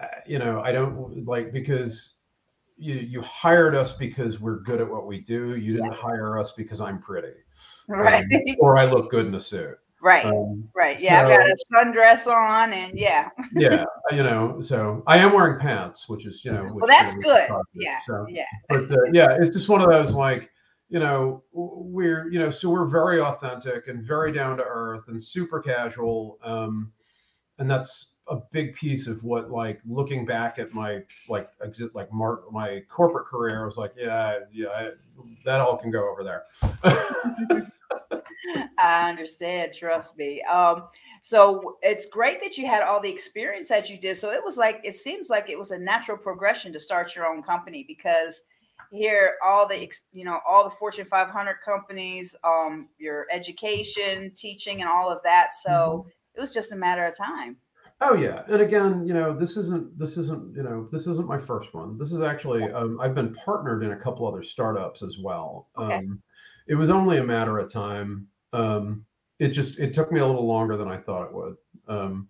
uh, 0.01 0.07
you 0.27 0.39
know 0.39 0.61
i 0.63 0.73
don't 0.73 1.25
like 1.27 1.53
because 1.53 2.15
you 2.77 2.95
you 2.95 3.21
hired 3.23 3.75
us 3.75 3.93
because 3.93 4.41
we're 4.41 4.61
good 4.61 4.81
at 4.81 4.89
what 4.91 5.07
we 5.07 5.21
do 5.21 5.57
you 5.57 5.73
didn't 5.75 5.95
hire 5.95 6.39
us 6.39 6.53
because 6.53 6.81
i'm 6.81 7.01
pretty 7.01 7.35
Right. 7.87 8.25
um, 8.25 8.41
or 8.61 8.77
I 8.79 8.85
look 8.87 9.11
good 9.11 9.27
in 9.27 9.35
a 9.35 9.41
suit. 9.41 9.79
right. 10.01 10.25
Um, 10.25 10.69
Right. 10.75 11.01
Yeah. 11.01 11.23
I've 11.23 11.29
got 11.29 11.47
a 11.47 11.57
sundress 11.73 12.27
on 12.27 12.73
and 12.73 12.99
yeah. 12.99 13.29
yeah, 13.55 13.85
you 14.11 14.23
know, 14.23 14.61
so 14.61 15.03
I 15.07 15.19
am 15.19 15.33
wearing 15.33 15.61
pants, 15.61 16.09
which 16.09 16.27
is, 16.27 16.45
you 16.45 16.53
know, 16.53 16.71
Well, 16.75 16.87
that's 16.89 17.15
good. 17.17 17.49
Yeah. 17.75 17.99
So, 18.07 18.27
Yeah. 18.29 18.45
but 18.69 18.91
uh, 18.91 18.97
yeah, 19.13 19.37
it's 19.41 19.55
just 19.55 19.69
one 19.69 19.83
of 19.83 19.89
those 19.89 20.15
like, 20.15 20.51
you 20.89 20.99
know, 20.99 21.43
we're, 21.53 22.31
you 22.31 22.39
know, 22.39 22.51
so 22.51 22.71
we're 22.71 22.87
very 22.87 23.21
authentic 23.21 23.89
and 23.89 24.05
very 24.05 24.33
down 24.33 24.57
to 24.59 24.65
earth 24.65 25.05
and 25.09 25.23
super 25.23 25.61
casual. 25.61 26.39
Um, 26.43 26.91
and 27.59 27.71
that's 27.71 28.14
a 28.29 28.37
big 28.53 28.75
piece 28.75 29.07
of 29.07 29.23
what, 29.23 29.51
like, 29.51 29.81
looking 29.89 30.25
back 30.25 30.59
at 30.59 30.73
my, 30.73 31.03
like, 31.29 31.51
exit, 31.63 31.95
like, 31.95 32.13
mar- 32.13 32.43
my 32.51 32.83
corporate 32.89 33.27
career, 33.27 33.63
I 33.63 33.67
was 33.67 33.77
like, 33.77 33.93
yeah, 33.97 34.41
yeah, 34.53 34.69
I, 34.69 34.91
that 35.45 35.61
all 35.61 35.77
can 35.77 35.91
go 35.91 36.11
over 36.11 36.25
there. 36.25 36.45
I 38.79 39.09
understand. 39.09 39.73
Trust 39.73 40.17
me. 40.17 40.43
Um, 40.43 40.85
so 41.23 41.77
it's 41.83 42.07
great 42.07 42.41
that 42.41 42.59
you 42.59 42.67
had 42.67 42.83
all 42.83 43.01
the 43.01 43.11
experience 43.11 43.69
that 43.69 43.89
you 43.89 43.99
did. 43.99 44.17
So 44.17 44.31
it 44.31 44.43
was 44.45 44.59
like 44.59 44.81
it 44.85 44.95
seems 44.95 45.31
like 45.31 45.49
it 45.49 45.59
was 45.59 45.71
a 45.71 45.79
natural 45.79 46.19
progression 46.19 46.73
to 46.73 46.81
start 46.81 47.17
your 47.17 47.27
own 47.27 47.43
company 47.43 47.85
because 47.87 48.43
here 48.91 49.35
all 49.45 49.67
the 49.67 49.91
you 50.13 50.25
know 50.25 50.41
all 50.47 50.65
the 50.65 50.71
Fortune 50.71 51.05
500 51.07 51.57
companies, 51.65 52.37
um, 52.45 52.89
your 52.99 53.27
education, 53.33 54.33
teaching, 54.35 54.81
and 54.81 54.91
all 54.91 55.11
of 55.11 55.23
that. 55.25 55.53
So 55.53 56.07
it 56.35 56.41
was 56.41 56.53
just 56.53 56.73
a 56.73 56.77
matter 56.77 57.05
of 57.05 57.17
time. 57.17 57.57
Oh 58.01 58.15
yeah, 58.15 58.43
and 58.49 58.61
again, 58.61 59.07
you 59.07 59.15
know, 59.15 59.37
this 59.37 59.57
isn't 59.57 59.99
this 59.99 60.17
isn't 60.17 60.55
you 60.57 60.63
know 60.63 60.89
this 60.91 61.07
isn't 61.07 61.29
my 61.29 61.39
first 61.39 61.75
one. 61.75 61.97
This 61.97 62.13
is 62.13 62.23
actually 62.23 62.65
um, 62.73 63.01
I've 63.01 63.15
been 63.15 63.35
partnered 63.35 63.83
in 63.83 63.93
a 63.93 63.97
couple 63.97 64.27
other 64.27 64.43
startups 64.43 65.03
as 65.03 65.19
well. 65.19 65.69
Okay. 65.79 65.95
Um, 65.95 66.23
it 66.67 66.75
was 66.75 66.91
only 66.91 67.19
a 67.19 67.25
matter 67.25 67.59
of 67.59 67.73
time. 67.73 68.27
Um, 68.53 69.05
it 69.39 69.49
just 69.49 69.79
it 69.79 69.95
took 69.95 70.11
me 70.13 70.21
a 70.21 70.27
little 70.27 70.47
longer 70.47 70.77
than 70.77 70.89
I 70.89 70.97
thought 70.97 71.27
it 71.27 71.35
would. 71.35 71.57
Um, 71.89 72.29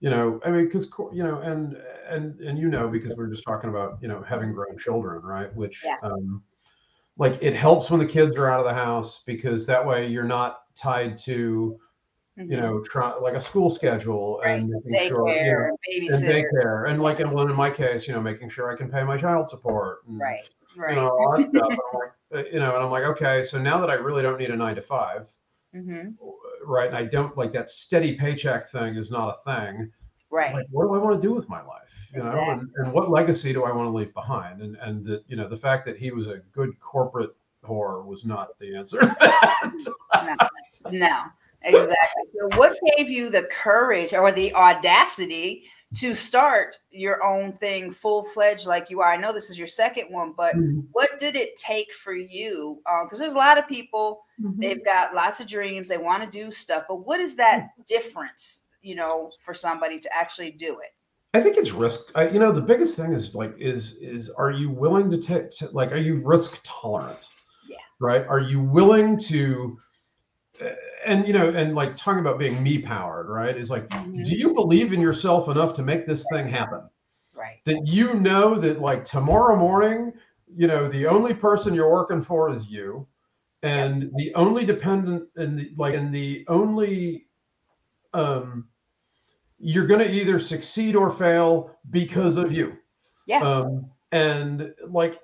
you 0.00 0.10
know, 0.10 0.40
I 0.44 0.50
mean, 0.50 0.66
because 0.66 0.90
you 1.12 1.22
know, 1.22 1.40
and 1.40 1.76
and 2.08 2.38
and 2.40 2.58
you 2.58 2.68
know, 2.68 2.86
because 2.86 3.12
we 3.12 3.24
were 3.24 3.30
just 3.30 3.44
talking 3.44 3.70
about 3.70 3.98
you 4.02 4.08
know 4.08 4.22
having 4.22 4.52
grown 4.52 4.76
children, 4.76 5.22
right? 5.22 5.54
Which 5.54 5.82
Yeah. 5.84 5.96
um, 6.02 6.42
like 7.18 7.42
it 7.42 7.56
helps 7.56 7.90
when 7.90 8.00
the 8.00 8.06
kids 8.06 8.36
are 8.36 8.50
out 8.50 8.60
of 8.60 8.66
the 8.66 8.74
house 8.74 9.22
because 9.24 9.66
that 9.66 9.84
way 9.84 10.06
you're 10.06 10.24
not 10.24 10.60
tied 10.74 11.16
to 11.18 11.80
you 12.36 12.44
Mhm. 12.56 12.60
know 12.60 12.80
try 12.80 13.14
like 13.14 13.34
a 13.34 13.40
school 13.40 13.70
schedule 13.70 14.40
Right. 14.44 14.60
and 14.60 14.68
making 14.68 15.08
sure 15.08 15.28
you 15.28 15.52
know, 15.52 15.76
daycare, 15.88 16.14
and 16.14 16.24
daycare 16.24 16.90
and 16.90 17.02
like 17.02 17.20
and 17.20 17.32
well, 17.32 17.48
in 17.48 17.54
my 17.54 17.70
case 17.70 18.06
you 18.06 18.12
know 18.14 18.20
making 18.20 18.48
sure 18.48 18.70
i 18.70 18.76
can 18.76 18.90
pay 18.90 19.02
my 19.02 19.16
child 19.16 19.48
support 19.48 20.00
and, 20.06 20.20
Right. 20.20 20.48
you 20.76 20.80
Right. 20.80 20.96
know 20.96 21.08
all 21.08 21.30
that 21.36 21.48
stuff 21.48 21.78
I'm 21.92 21.98
like, 21.98 22.10
uh, 22.34 22.48
you 22.52 22.58
know 22.60 22.74
and 22.74 22.84
i'm 22.84 22.90
like 22.90 23.04
okay 23.04 23.42
so 23.42 23.58
now 23.60 23.78
that 23.78 23.88
i 23.90 23.94
really 23.94 24.22
don't 24.22 24.38
need 24.38 24.50
a 24.50 24.56
nine 24.56 24.74
to 24.76 24.82
five 24.82 25.28
hmm 25.72 26.10
right 26.64 26.88
and 26.88 26.96
i 26.96 27.04
don't 27.04 27.36
like 27.36 27.52
that 27.52 27.70
steady 27.70 28.16
paycheck 28.16 28.70
thing 28.70 28.96
is 28.96 29.10
not 29.10 29.38
a 29.38 29.44
thing 29.44 29.92
Right. 30.28 30.52
like 30.52 30.66
what 30.70 30.84
do 30.84 30.94
i 30.94 30.98
want 30.98 31.20
to 31.20 31.26
do 31.26 31.32
with 31.32 31.48
my 31.48 31.62
life 31.62 32.08
you 32.12 32.22
know 32.22 32.50
and, 32.50 32.68
and 32.76 32.92
what 32.92 33.10
legacy 33.10 33.52
do 33.52 33.64
i 33.64 33.72
want 33.72 33.86
to 33.86 33.90
leave 33.96 34.12
behind 34.12 34.60
and 34.60 34.76
and 34.82 35.04
the, 35.04 35.22
you 35.28 35.36
know 35.36 35.48
the 35.48 35.56
fact 35.56 35.84
that 35.86 35.96
he 35.96 36.10
was 36.10 36.26
a 36.26 36.38
good 36.52 36.78
corporate 36.80 37.34
whore 37.64 38.04
was 38.04 38.24
not 38.24 38.58
the 38.58 38.76
answer 38.76 39.00
no, 40.24 40.34
no, 40.90 41.24
exactly. 41.62 42.15
So, 42.38 42.58
what 42.58 42.78
gave 42.96 43.08
you 43.10 43.30
the 43.30 43.44
courage 43.44 44.12
or 44.12 44.32
the 44.32 44.54
audacity 44.54 45.64
to 45.96 46.14
start 46.14 46.76
your 46.90 47.22
own 47.24 47.52
thing 47.52 47.90
full 47.90 48.24
fledged 48.24 48.66
like 48.66 48.90
you 48.90 49.00
are? 49.00 49.12
I 49.12 49.16
know 49.16 49.32
this 49.32 49.50
is 49.50 49.58
your 49.58 49.68
second 49.68 50.06
one, 50.10 50.34
but 50.36 50.54
mm-hmm. 50.54 50.80
what 50.92 51.18
did 51.18 51.36
it 51.36 51.56
take 51.56 51.92
for 51.94 52.14
you? 52.14 52.80
Uh, 52.86 53.04
because 53.04 53.18
there's 53.18 53.34
a 53.34 53.38
lot 53.38 53.58
of 53.58 53.68
people, 53.68 54.24
mm-hmm. 54.40 54.60
they've 54.60 54.84
got 54.84 55.14
lots 55.14 55.40
of 55.40 55.46
dreams, 55.46 55.88
they 55.88 55.98
want 55.98 56.22
to 56.22 56.38
do 56.38 56.50
stuff, 56.50 56.84
but 56.88 57.06
what 57.06 57.20
is 57.20 57.36
that 57.36 57.68
mm. 57.78 57.86
difference, 57.86 58.62
you 58.82 58.94
know, 58.94 59.30
for 59.40 59.54
somebody 59.54 59.98
to 60.00 60.10
actually 60.14 60.50
do 60.50 60.78
it? 60.80 60.90
I 61.34 61.40
think 61.40 61.56
it's 61.56 61.72
risk. 61.72 62.10
I, 62.14 62.28
you 62.28 62.38
know, 62.38 62.50
the 62.50 62.62
biggest 62.62 62.96
thing 62.96 63.12
is 63.12 63.34
like, 63.34 63.54
is 63.58 63.96
is 64.00 64.30
are 64.30 64.50
you 64.50 64.70
willing 64.70 65.10
to 65.10 65.18
take, 65.18 65.50
to, 65.58 65.68
like, 65.70 65.92
are 65.92 65.98
you 65.98 66.22
risk 66.24 66.58
tolerant? 66.64 67.28
Yeah. 67.68 67.76
Right. 68.00 68.26
Are 68.26 68.40
you 68.40 68.60
willing 68.60 69.18
to, 69.18 69.78
uh, 70.60 70.70
and 71.06 71.26
you 71.26 71.32
know, 71.32 71.48
and 71.48 71.74
like 71.74 71.96
talking 71.96 72.20
about 72.20 72.38
being 72.38 72.62
me 72.62 72.78
powered, 72.78 73.28
right? 73.28 73.56
Is 73.56 73.70
like, 73.70 73.88
Mhm. 73.88 74.24
do 74.24 74.36
you 74.36 74.52
believe 74.52 74.92
in 74.92 75.00
yourself 75.00 75.48
enough 75.48 75.72
to 75.74 75.82
make 75.82 76.06
this 76.06 76.26
thing 76.32 76.46
happen? 76.46 76.82
Right. 77.34 77.60
That 77.64 77.86
you 77.86 78.14
know 78.14 78.58
that 78.58 78.80
like 78.80 79.04
tomorrow 79.04 79.56
morning, 79.56 80.12
you 80.54 80.66
know, 80.66 80.88
the 80.88 81.06
only 81.06 81.34
person 81.34 81.74
you're 81.74 81.90
working 81.90 82.20
for 82.20 82.50
is 82.50 82.68
you, 82.68 83.06
and 83.62 84.10
the 84.16 84.34
only 84.34 84.64
dependent 84.64 85.28
and 85.36 85.58
the 85.58 85.72
like, 85.76 85.94
and 85.94 86.14
the 86.14 86.44
only, 86.48 87.26
um, 88.12 88.68
you're 89.58 89.86
going 89.86 90.00
to 90.00 90.10
either 90.10 90.38
succeed 90.38 90.94
or 90.96 91.10
fail 91.10 91.78
because 91.90 92.36
of 92.36 92.52
you. 92.52 92.76
Yeah. 93.26 93.40
Um, 93.40 93.90
and 94.12 94.74
like, 94.88 95.18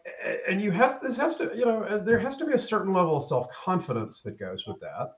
and 0.49 0.61
you 0.61 0.71
have 0.71 1.01
this 1.01 1.17
has 1.17 1.37
to, 1.37 1.53
you 1.55 1.65
know, 1.65 1.99
there 1.99 2.19
has 2.19 2.37
to 2.37 2.45
be 2.45 2.53
a 2.53 2.59
certain 2.59 2.93
level 2.93 3.17
of 3.17 3.25
self 3.25 3.51
confidence 3.53 4.23
that 4.23 4.39
goes 4.39 4.67
with 4.67 4.81
that, 4.81 5.13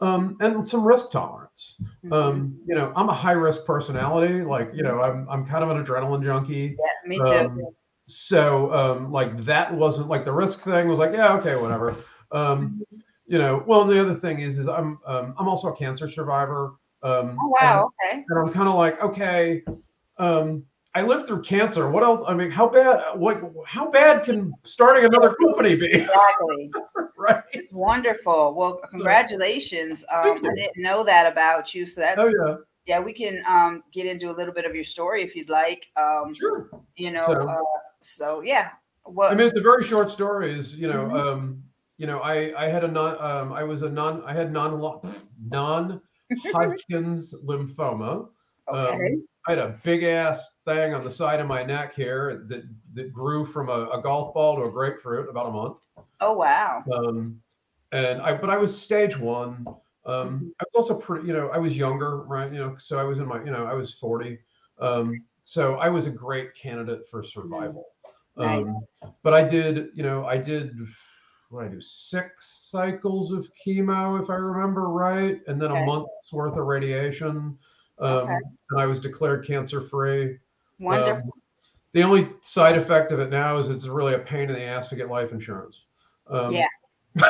um, 0.00 0.36
and 0.40 0.66
some 0.66 0.86
risk 0.86 1.10
tolerance. 1.10 1.80
Mhm. 2.04 2.12
Um, 2.12 2.60
you 2.66 2.74
know, 2.74 2.92
I'm 2.94 3.08
a 3.08 3.14
high 3.14 3.32
risk 3.32 3.64
personality. 3.64 4.42
Like, 4.42 4.70
you 4.74 4.82
know, 4.82 5.00
I'm 5.00 5.28
I'm 5.28 5.44
kind 5.46 5.64
of 5.64 5.70
an 5.70 5.84
adrenaline 5.84 6.22
junkie. 6.24 6.76
yeah, 6.78 7.08
me 7.08 7.18
too. 7.18 7.48
Um, 7.48 7.60
so 8.06 8.72
um, 8.72 9.12
like 9.12 9.44
that 9.44 9.74
wasn't 9.74 10.08
like 10.08 10.24
the 10.24 10.32
risk 10.32 10.60
thing 10.60 10.88
was 10.88 10.98
like 10.98 11.12
yeah 11.12 11.34
okay 11.34 11.56
whatever. 11.56 11.96
Um, 12.32 12.82
you 13.26 13.38
know, 13.38 13.62
well 13.66 13.84
the 13.84 14.00
other 14.00 14.14
thing 14.14 14.40
is 14.40 14.58
is 14.58 14.68
I'm 14.68 14.98
um, 15.06 15.34
I'm 15.38 15.48
also 15.48 15.68
a 15.68 15.76
cancer 15.76 16.08
survivor. 16.08 16.74
Um, 17.02 17.36
oh, 17.40 17.54
wow. 17.60 17.90
Okay. 18.02 18.24
and 18.28 18.38
I'm 18.38 18.52
kind 18.52 18.68
of 18.68 18.74
like, 18.74 19.00
okay, 19.00 19.62
um, 20.18 20.64
I 20.94 21.02
lived 21.02 21.26
through 21.26 21.42
cancer. 21.42 21.90
What 21.90 22.02
else? 22.02 22.22
I 22.26 22.34
mean, 22.34 22.50
how 22.50 22.68
bad? 22.68 23.02
What? 23.14 23.42
How 23.66 23.90
bad 23.90 24.24
can 24.24 24.52
starting 24.64 25.04
another 25.04 25.34
company 25.36 25.74
be? 25.76 25.86
Exactly. 25.92 26.70
right? 27.16 27.42
It's 27.52 27.72
wonderful. 27.72 28.54
Well, 28.54 28.80
congratulations. 28.90 30.04
Um, 30.12 30.38
I 30.44 30.54
didn't 30.56 30.76
know 30.82 31.04
that 31.04 31.30
about 31.30 31.74
you. 31.74 31.86
So 31.86 32.00
that's 32.00 32.22
Oh 32.22 32.28
yeah, 32.46 32.54
yeah, 32.86 33.00
we 33.00 33.12
can 33.12 33.42
um, 33.48 33.82
get 33.92 34.06
into 34.06 34.30
a 34.30 34.34
little 34.34 34.54
bit 34.54 34.64
of 34.64 34.74
your 34.74 34.84
story 34.84 35.22
if 35.22 35.36
you'd 35.36 35.48
like. 35.50 35.86
Um, 35.96 36.32
sure. 36.34 36.68
you 36.96 37.10
know, 37.10 37.26
So- 37.26 37.48
uh, 37.48 37.60
so 38.00 38.40
yeah. 38.42 38.70
Well, 39.04 39.30
I 39.30 39.34
mean, 39.34 39.48
it's 39.48 39.58
a 39.58 39.62
very 39.62 39.82
short 39.84 40.10
story. 40.10 40.58
Is 40.58 40.76
you 40.76 40.86
know, 40.88 41.04
Mhm. 41.08 41.20
um, 41.20 41.62
you 41.96 42.06
know, 42.06 42.18
I 42.20 42.52
I 42.64 42.68
had 42.68 42.84
a 42.84 42.88
non, 42.88 43.20
um, 43.22 43.52
I 43.52 43.62
was 43.62 43.82
a 43.82 43.88
non, 43.88 44.22
I 44.24 44.32
had 44.34 44.52
non 44.52 44.80
non 45.50 46.00
Hodgkin's 46.52 47.34
lymphoma. 47.44 48.28
Okay. 48.72 49.12
Um, 49.12 49.26
I 49.46 49.52
had 49.52 49.58
a 49.60 49.78
big 49.82 50.02
ass 50.02 50.46
thing 50.66 50.92
on 50.92 51.02
the 51.02 51.10
side 51.10 51.40
of 51.40 51.46
my 51.46 51.62
neck 51.62 51.94
here 51.94 52.44
that 52.48 52.64
that 52.94 53.12
grew 53.12 53.46
from 53.46 53.68
a, 53.70 53.88
a 53.90 54.02
golf 54.02 54.34
ball 54.34 54.56
to 54.56 54.64
a 54.64 54.70
grapefruit 54.70 55.24
in 55.24 55.30
about 55.30 55.46
a 55.46 55.50
month. 55.50 55.86
oh 56.20 56.32
wow. 56.34 56.84
um, 56.92 57.40
and 57.92 58.20
I, 58.20 58.34
but 58.34 58.50
I 58.50 58.58
was 58.58 58.78
stage 58.78 59.16
one. 59.18 59.66
Um, 60.04 60.54
I 60.60 60.64
was 60.72 60.88
also 60.88 60.94
pretty, 60.94 61.26
you 61.26 61.32
know, 61.32 61.48
I 61.48 61.58
was 61.58 61.76
younger, 61.76 62.22
right? 62.24 62.52
You 62.52 62.58
know, 62.58 62.76
so 62.78 62.98
I 62.98 63.04
was 63.04 63.18
in 63.18 63.26
my, 63.26 63.42
you 63.44 63.50
know, 63.50 63.64
I 63.64 63.74
was 63.74 63.94
40. 63.94 64.38
Um, 64.78 65.24
so 65.42 65.76
I 65.76 65.88
was 65.88 66.06
a 66.06 66.10
great 66.10 66.54
candidate 66.54 67.06
for 67.10 67.22
survival. 67.22 67.86
Nice. 68.36 68.66
Um, 68.66 69.12
but 69.22 69.32
I 69.34 69.42
did, 69.42 69.88
you 69.94 70.02
know, 70.02 70.26
I 70.26 70.36
did, 70.36 70.76
what 71.50 71.64
I 71.64 71.68
do, 71.68 71.80
six 71.80 72.68
cycles 72.70 73.32
of 73.32 73.48
chemo, 73.54 74.20
if 74.22 74.28
I 74.30 74.34
remember 74.34 74.88
right, 74.88 75.40
and 75.46 75.60
then 75.60 75.72
Okay. 75.72 75.82
a 75.82 75.86
month's 75.86 76.32
worth 76.32 76.56
of 76.56 76.66
radiation. 76.66 77.56
Um, 78.00 78.10
Okay. 78.18 78.38
And 78.70 78.80
I 78.80 78.86
was 78.86 79.00
declared 79.00 79.46
cancer 79.46 79.80
free. 79.80 80.38
Wonderful. 80.80 81.30
the 81.92 82.02
only 82.02 82.28
side 82.42 82.76
effect 82.76 83.10
of 83.12 83.18
it 83.20 83.30
now 83.30 83.56
is 83.58 83.68
it's 83.70 83.86
really 83.86 84.14
a 84.14 84.18
pain 84.18 84.48
in 84.50 84.54
the 84.54 84.62
ass 84.62 84.88
to 84.88 84.96
get 84.96 85.08
life 85.08 85.32
insurance. 85.32 85.86
Um, 86.28 86.52
Yeah. 86.52 86.66
I 87.20 87.22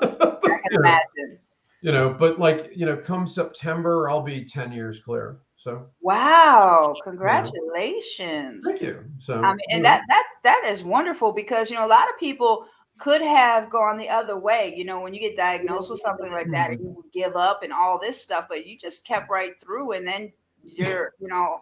can 0.00 0.60
you, 0.70 0.78
know, 0.78 0.78
imagine. 0.78 1.38
you 1.82 1.92
know, 1.92 2.08
but 2.18 2.38
like 2.38 2.70
you 2.74 2.86
know, 2.86 2.96
come 2.96 3.26
September, 3.26 4.08
I'll 4.08 4.22
be 4.22 4.44
ten 4.44 4.72
years 4.72 5.00
clear. 5.00 5.38
So 5.56 5.90
Wow. 6.00 6.94
Congratulations. 7.04 8.64
thank 8.66 8.82
you. 8.82 9.04
So 9.18 9.40
I 9.40 9.48
mean, 9.50 9.56
you 9.68 9.74
and 9.74 9.82
know, 9.82 9.88
that 9.90 10.02
that 10.08 10.24
that 10.42 10.64
is 10.70 10.82
wonderful 10.84 11.32
because 11.32 11.70
you 11.70 11.76
know 11.76 11.86
a 11.86 11.88
lot 11.88 12.08
of 12.08 12.18
people 12.18 12.66
could 12.98 13.22
have 13.22 13.70
gone 13.70 13.98
the 13.98 14.08
other 14.08 14.38
way. 14.38 14.72
You 14.76 14.84
know, 14.84 15.00
when 15.00 15.14
you 15.14 15.20
get 15.20 15.36
diagnosed 15.36 15.90
with 15.90 16.00
something 16.00 16.30
like 16.30 16.50
that, 16.52 16.70
and 16.70 16.80
you 16.80 17.04
give 17.12 17.36
up 17.36 17.62
and 17.62 17.72
all 17.72 17.98
this 17.98 18.20
stuff, 18.22 18.46
but 18.48 18.66
you 18.66 18.78
just 18.78 19.06
kept 19.06 19.30
right 19.30 19.58
through, 19.60 19.92
and 19.92 20.06
then 20.06 20.32
you're, 20.62 21.12
you 21.20 21.28
know, 21.28 21.60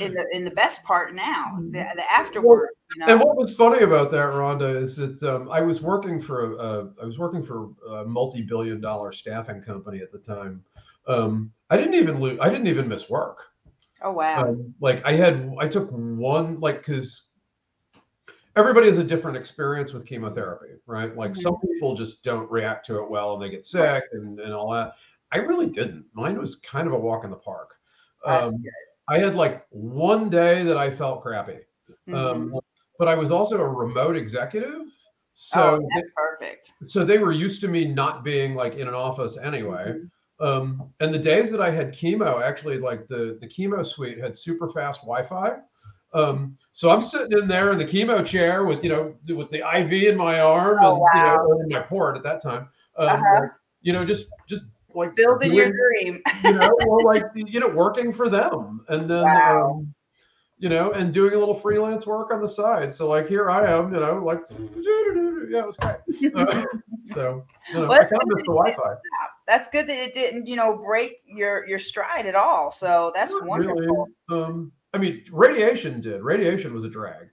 in 0.00 0.12
the 0.12 0.28
in 0.32 0.44
the 0.44 0.50
best 0.50 0.82
part 0.84 1.14
now, 1.14 1.56
the, 1.56 1.70
the 1.70 2.02
afterward. 2.12 2.70
You 2.94 3.00
know? 3.00 3.12
And 3.12 3.20
what 3.20 3.36
was 3.36 3.54
funny 3.54 3.82
about 3.82 4.10
that, 4.10 4.32
Rhonda, 4.32 4.82
is 4.82 4.96
that 4.96 5.22
um, 5.22 5.50
I 5.50 5.60
was 5.60 5.80
working 5.80 6.20
for 6.20 6.56
a, 6.56 6.90
I 7.00 7.04
was 7.04 7.18
working 7.18 7.42
for 7.42 7.70
a 7.88 8.04
multi-billion-dollar 8.04 9.12
staffing 9.12 9.62
company 9.62 10.00
at 10.00 10.10
the 10.10 10.18
time. 10.18 10.64
Um, 11.06 11.52
I 11.70 11.76
didn't 11.76 11.94
even 11.94 12.20
lose. 12.20 12.38
I 12.40 12.48
didn't 12.48 12.66
even 12.66 12.88
miss 12.88 13.08
work. 13.08 13.46
Oh 14.02 14.12
wow! 14.12 14.48
Um, 14.48 14.74
like 14.80 15.04
I 15.04 15.12
had, 15.12 15.54
I 15.58 15.68
took 15.68 15.88
one 15.90 16.60
like 16.60 16.78
because 16.78 17.27
everybody 18.58 18.88
has 18.88 18.98
a 18.98 19.04
different 19.04 19.36
experience 19.36 19.92
with 19.92 20.04
chemotherapy, 20.04 20.74
right? 20.86 21.16
Like 21.16 21.30
mm-hmm. 21.32 21.42
some 21.42 21.58
people 21.60 21.94
just 21.94 22.24
don't 22.24 22.50
react 22.50 22.84
to 22.86 22.98
it 22.98 23.08
well 23.08 23.34
and 23.34 23.42
they 23.42 23.50
get 23.50 23.64
sick 23.64 24.02
and, 24.12 24.40
and 24.40 24.52
all 24.52 24.72
that. 24.72 24.94
I 25.30 25.38
really 25.38 25.66
didn't. 25.66 26.06
Mine 26.12 26.36
was 26.36 26.56
kind 26.56 26.88
of 26.88 26.92
a 26.92 26.98
walk 26.98 27.24
in 27.24 27.30
the 27.30 27.36
park. 27.36 27.76
Um, 28.26 28.52
I 29.08 29.18
had 29.18 29.36
like 29.36 29.64
one 29.70 30.28
day 30.28 30.64
that 30.64 30.76
I 30.76 30.90
felt 30.90 31.22
crappy. 31.22 31.58
Um, 32.08 32.14
mm-hmm. 32.14 32.54
Um, 32.54 32.60
but 32.98 33.06
I 33.06 33.14
was 33.14 33.30
also 33.30 33.60
a 33.60 33.68
remote 33.68 34.16
executive. 34.16 34.82
So 35.34 35.60
oh, 35.60 35.88
that's 35.94 36.08
perfect. 36.16 36.72
So 36.82 37.04
they 37.04 37.18
were 37.18 37.30
used 37.32 37.60
to 37.60 37.68
me 37.68 37.84
not 37.84 38.24
being 38.24 38.56
like 38.56 38.74
in 38.74 38.88
an 38.88 38.94
office 38.94 39.38
anyway. 39.38 39.94
Mm-hmm. 39.94 40.04
Um, 40.44 40.92
and 40.98 41.14
the 41.14 41.18
days 41.18 41.50
that 41.52 41.60
I 41.60 41.70
had 41.70 41.92
chemo, 41.92 42.42
actually, 42.42 42.78
like 42.78 43.06
the 43.06 43.38
the 43.40 43.46
chemo 43.46 43.86
suite 43.86 44.18
had 44.18 44.36
super 44.36 44.68
fast 44.68 45.02
Wi-Fi. 45.02 45.58
Um, 46.14 46.56
so 46.72 46.90
I'm 46.90 47.02
sitting 47.02 47.38
in 47.38 47.48
there 47.48 47.70
in 47.70 47.78
the 47.78 47.84
chemo 47.84 48.24
chair 48.24 48.64
with 48.64 48.82
you 48.82 48.90
know 48.90 49.14
with 49.36 49.50
the 49.50 49.58
IV 49.58 49.92
in 49.92 50.16
my 50.16 50.40
arm 50.40 50.78
oh, 50.82 50.92
and 50.92 51.00
wow. 51.00 51.08
you 51.14 51.36
know 51.38 51.60
in 51.60 51.68
my 51.68 51.80
port 51.80 52.16
at 52.16 52.22
that 52.22 52.42
time. 52.42 52.68
Um, 52.96 53.08
uh-huh. 53.08 53.40
like, 53.40 53.50
you 53.82 53.92
know, 53.92 54.04
just 54.04 54.26
just 54.48 54.64
like 54.94 55.14
building 55.14 55.52
doing, 55.52 55.68
your 55.68 55.72
dream. 55.72 56.22
you 56.44 56.52
know, 56.52 56.70
or 56.88 57.02
like 57.02 57.24
you 57.34 57.60
know, 57.60 57.68
working 57.68 58.12
for 58.12 58.28
them, 58.28 58.84
and 58.88 59.08
then 59.08 59.22
wow. 59.22 59.72
um, 59.72 59.94
you 60.58 60.68
know, 60.68 60.92
and 60.92 61.12
doing 61.12 61.34
a 61.34 61.38
little 61.38 61.54
freelance 61.54 62.06
work 62.06 62.32
on 62.32 62.40
the 62.40 62.48
side. 62.48 62.92
So 62.92 63.08
like 63.08 63.28
here 63.28 63.50
I 63.50 63.70
am, 63.70 63.94
you 63.94 64.00
know, 64.00 64.22
like 64.24 64.40
yeah, 64.50 65.60
it 65.60 65.66
was 65.66 65.76
great. 65.76 66.34
Uh, 66.34 66.64
so 67.04 67.44
you 67.70 67.80
know, 67.80 67.88
well, 67.88 67.92
I 67.92 67.98
kind 67.98 68.22
of 68.22 68.28
missed 68.28 68.44
the 68.44 68.52
Wi-Fi. 68.52 68.94
That's 69.46 69.68
good 69.68 69.86
that 69.86 69.96
it 69.96 70.12
didn't, 70.12 70.46
you 70.46 70.56
know, 70.56 70.76
break 70.76 71.18
your 71.26 71.66
your 71.68 71.78
stride 71.78 72.26
at 72.26 72.34
all. 72.34 72.70
So 72.70 73.12
that's 73.14 73.32
Not 73.32 73.46
wonderful. 73.46 74.08
Really. 74.28 74.42
Um, 74.42 74.72
I 74.94 74.98
mean, 74.98 75.24
radiation 75.30 76.00
did. 76.00 76.22
Radiation 76.22 76.72
was 76.72 76.84
a 76.84 76.88
drag. 76.88 77.28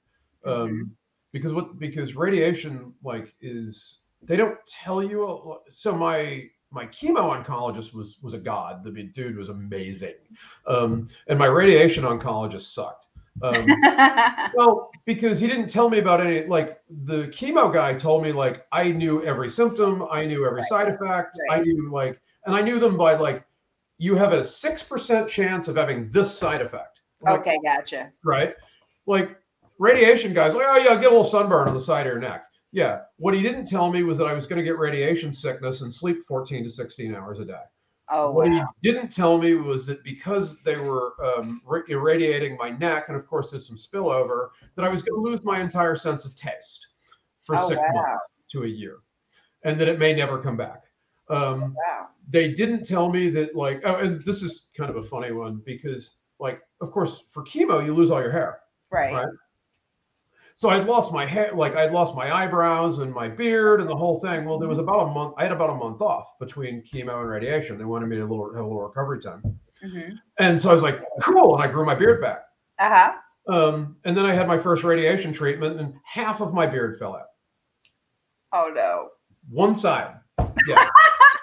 Um, 0.45 0.53
mm-hmm. 0.53 0.83
because 1.31 1.53
what 1.53 1.79
because 1.79 2.15
radiation 2.15 2.93
like 3.03 3.33
is 3.41 4.01
they 4.21 4.35
don't 4.35 4.57
tell 4.65 5.03
you 5.03 5.27
a, 5.27 5.71
so 5.71 5.95
my 5.95 6.43
my 6.71 6.85
chemo 6.87 7.43
oncologist 7.43 7.93
was 7.93 8.17
was 8.21 8.33
a 8.33 8.37
god 8.37 8.83
the 8.83 8.91
dude 8.91 9.37
was 9.37 9.49
amazing 9.49 10.13
um, 10.67 11.07
and 11.27 11.39
my 11.39 11.45
radiation 11.45 12.03
oncologist 12.03 12.73
sucked 12.73 13.07
um, 13.41 13.65
well 14.55 14.91
because 15.05 15.39
he 15.39 15.47
didn't 15.47 15.67
tell 15.67 15.89
me 15.89 15.97
about 15.97 16.21
any 16.21 16.45
like 16.45 16.79
the 17.05 17.23
chemo 17.27 17.73
guy 17.73 17.93
told 17.93 18.21
me 18.21 18.31
like 18.31 18.67
i 18.71 18.89
knew 18.89 19.23
every 19.23 19.49
symptom 19.49 20.05
i 20.11 20.25
knew 20.25 20.45
every 20.45 20.57
right. 20.57 20.69
side 20.69 20.87
effect 20.87 21.37
right. 21.49 21.59
i 21.59 21.61
knew 21.61 21.89
like 21.91 22.19
and 22.45 22.55
i 22.55 22.61
knew 22.61 22.79
them 22.79 22.97
by 22.97 23.15
like 23.15 23.43
you 23.97 24.15
have 24.15 24.33
a 24.33 24.39
6% 24.39 25.27
chance 25.27 25.69
of 25.69 25.77
having 25.77 26.09
this 26.09 26.37
side 26.37 26.61
effect 26.61 26.94
like, 27.21 27.39
okay, 27.41 27.59
gotcha. 27.63 28.11
Right. 28.23 28.53
Like 29.05 29.37
radiation 29.79 30.33
guys, 30.33 30.55
like, 30.55 30.65
oh 30.67 30.77
yeah, 30.77 30.95
get 30.95 31.05
a 31.05 31.09
little 31.09 31.23
sunburn 31.23 31.67
on 31.67 31.73
the 31.73 31.79
side 31.79 32.07
of 32.07 32.13
your 32.13 32.19
neck. 32.19 32.45
Yeah. 32.71 33.01
What 33.17 33.33
he 33.33 33.41
didn't 33.41 33.65
tell 33.65 33.91
me 33.91 34.03
was 34.03 34.17
that 34.17 34.25
I 34.25 34.33
was 34.33 34.45
going 34.45 34.57
to 34.57 34.63
get 34.63 34.77
radiation 34.77 35.31
sickness 35.31 35.81
and 35.81 35.93
sleep 35.93 36.17
14 36.27 36.63
to 36.63 36.69
16 36.69 37.15
hours 37.15 37.39
a 37.39 37.45
day. 37.45 37.61
Oh, 38.09 38.31
what 38.31 38.49
wow. 38.49 38.67
he 38.81 38.91
didn't 38.91 39.11
tell 39.11 39.37
me 39.37 39.55
was 39.55 39.87
that 39.87 40.03
because 40.03 40.61
they 40.63 40.75
were 40.75 41.13
um, 41.23 41.61
irradiating 41.87 42.55
my 42.57 42.69
neck, 42.69 43.05
and 43.07 43.17
of 43.17 43.25
course 43.25 43.49
there's 43.49 43.67
some 43.67 43.77
spillover, 43.77 44.49
that 44.75 44.85
I 44.85 44.89
was 44.89 45.01
going 45.01 45.19
to 45.19 45.27
lose 45.27 45.43
my 45.43 45.59
entire 45.59 45.95
sense 45.95 46.23
of 46.23 46.35
taste 46.35 46.87
for 47.43 47.55
oh, 47.57 47.67
six 47.67 47.81
wow. 47.81 48.01
months 48.01 48.35
to 48.51 48.63
a 48.63 48.67
year, 48.67 48.97
and 49.63 49.79
that 49.79 49.87
it 49.87 49.97
may 49.97 50.13
never 50.13 50.39
come 50.39 50.55
back. 50.55 50.83
Um, 51.29 51.73
wow. 51.73 52.09
They 52.29 52.53
didn't 52.53 52.83
tell 52.83 53.09
me 53.09 53.29
that, 53.31 53.55
like, 53.55 53.81
oh, 53.85 53.95
and 53.95 54.23
this 54.23 54.43
is 54.43 54.69
kind 54.77 54.91
of 54.91 54.97
a 54.97 55.03
funny 55.03 55.31
one 55.31 55.63
because 55.65 56.17
like 56.39 56.61
of 56.81 56.91
course 56.91 57.23
for 57.29 57.43
chemo 57.43 57.83
you 57.83 57.93
lose 57.93 58.11
all 58.11 58.21
your 58.21 58.31
hair 58.31 58.59
right, 58.91 59.13
right? 59.13 59.27
so 60.55 60.69
i'd 60.69 60.87
lost 60.87 61.11
my 61.11 61.25
hair 61.25 61.51
like 61.53 61.75
i'd 61.75 61.91
lost 61.91 62.15
my 62.15 62.31
eyebrows 62.31 62.99
and 62.99 63.13
my 63.13 63.27
beard 63.27 63.81
and 63.81 63.89
the 63.89 63.95
whole 63.95 64.19
thing. 64.19 64.45
Well 64.45 64.57
there 64.57 64.69
was 64.69 64.79
about 64.79 65.01
a 65.01 65.13
month 65.13 65.35
i 65.37 65.43
had 65.43 65.51
about 65.51 65.69
a 65.69 65.75
month 65.75 66.01
off 66.01 66.39
between 66.39 66.81
chemo 66.81 67.19
and 67.21 67.29
radiation. 67.29 67.77
They 67.77 67.83
wanted 67.83 68.07
me 68.07 68.15
to 68.15 68.21
have 68.21 68.29
a 68.29 68.33
little, 68.33 68.53
have 68.53 68.63
a 68.63 68.67
little 68.67 68.81
recovery 68.81 69.19
time. 69.19 69.59
Mm-hmm. 69.85 70.15
and 70.39 70.59
so 70.59 70.69
i 70.69 70.73
was 70.73 70.81
like 70.81 71.03
cool 71.21 71.53
and 71.55 71.63
i 71.63 71.67
grew 71.67 71.85
my 71.85 71.93
beard 71.93 72.21
back. 72.21 72.45
Uh-huh. 72.79 73.13
Um, 73.47 73.97
and 74.05 74.15
then 74.15 74.25
i 74.25 74.33
had 74.33 74.47
my 74.47 74.57
first 74.57 74.83
radiation 74.83 75.33
treatment 75.33 75.79
and 75.79 75.93
half 76.05 76.41
of 76.41 76.53
my 76.53 76.65
beard 76.65 76.97
fell 76.97 77.15
out. 77.15 77.27
Oh 78.53 78.71
no. 78.73 79.09
One 79.49 79.75
side. 79.75 80.15
Yeah. 80.67 80.89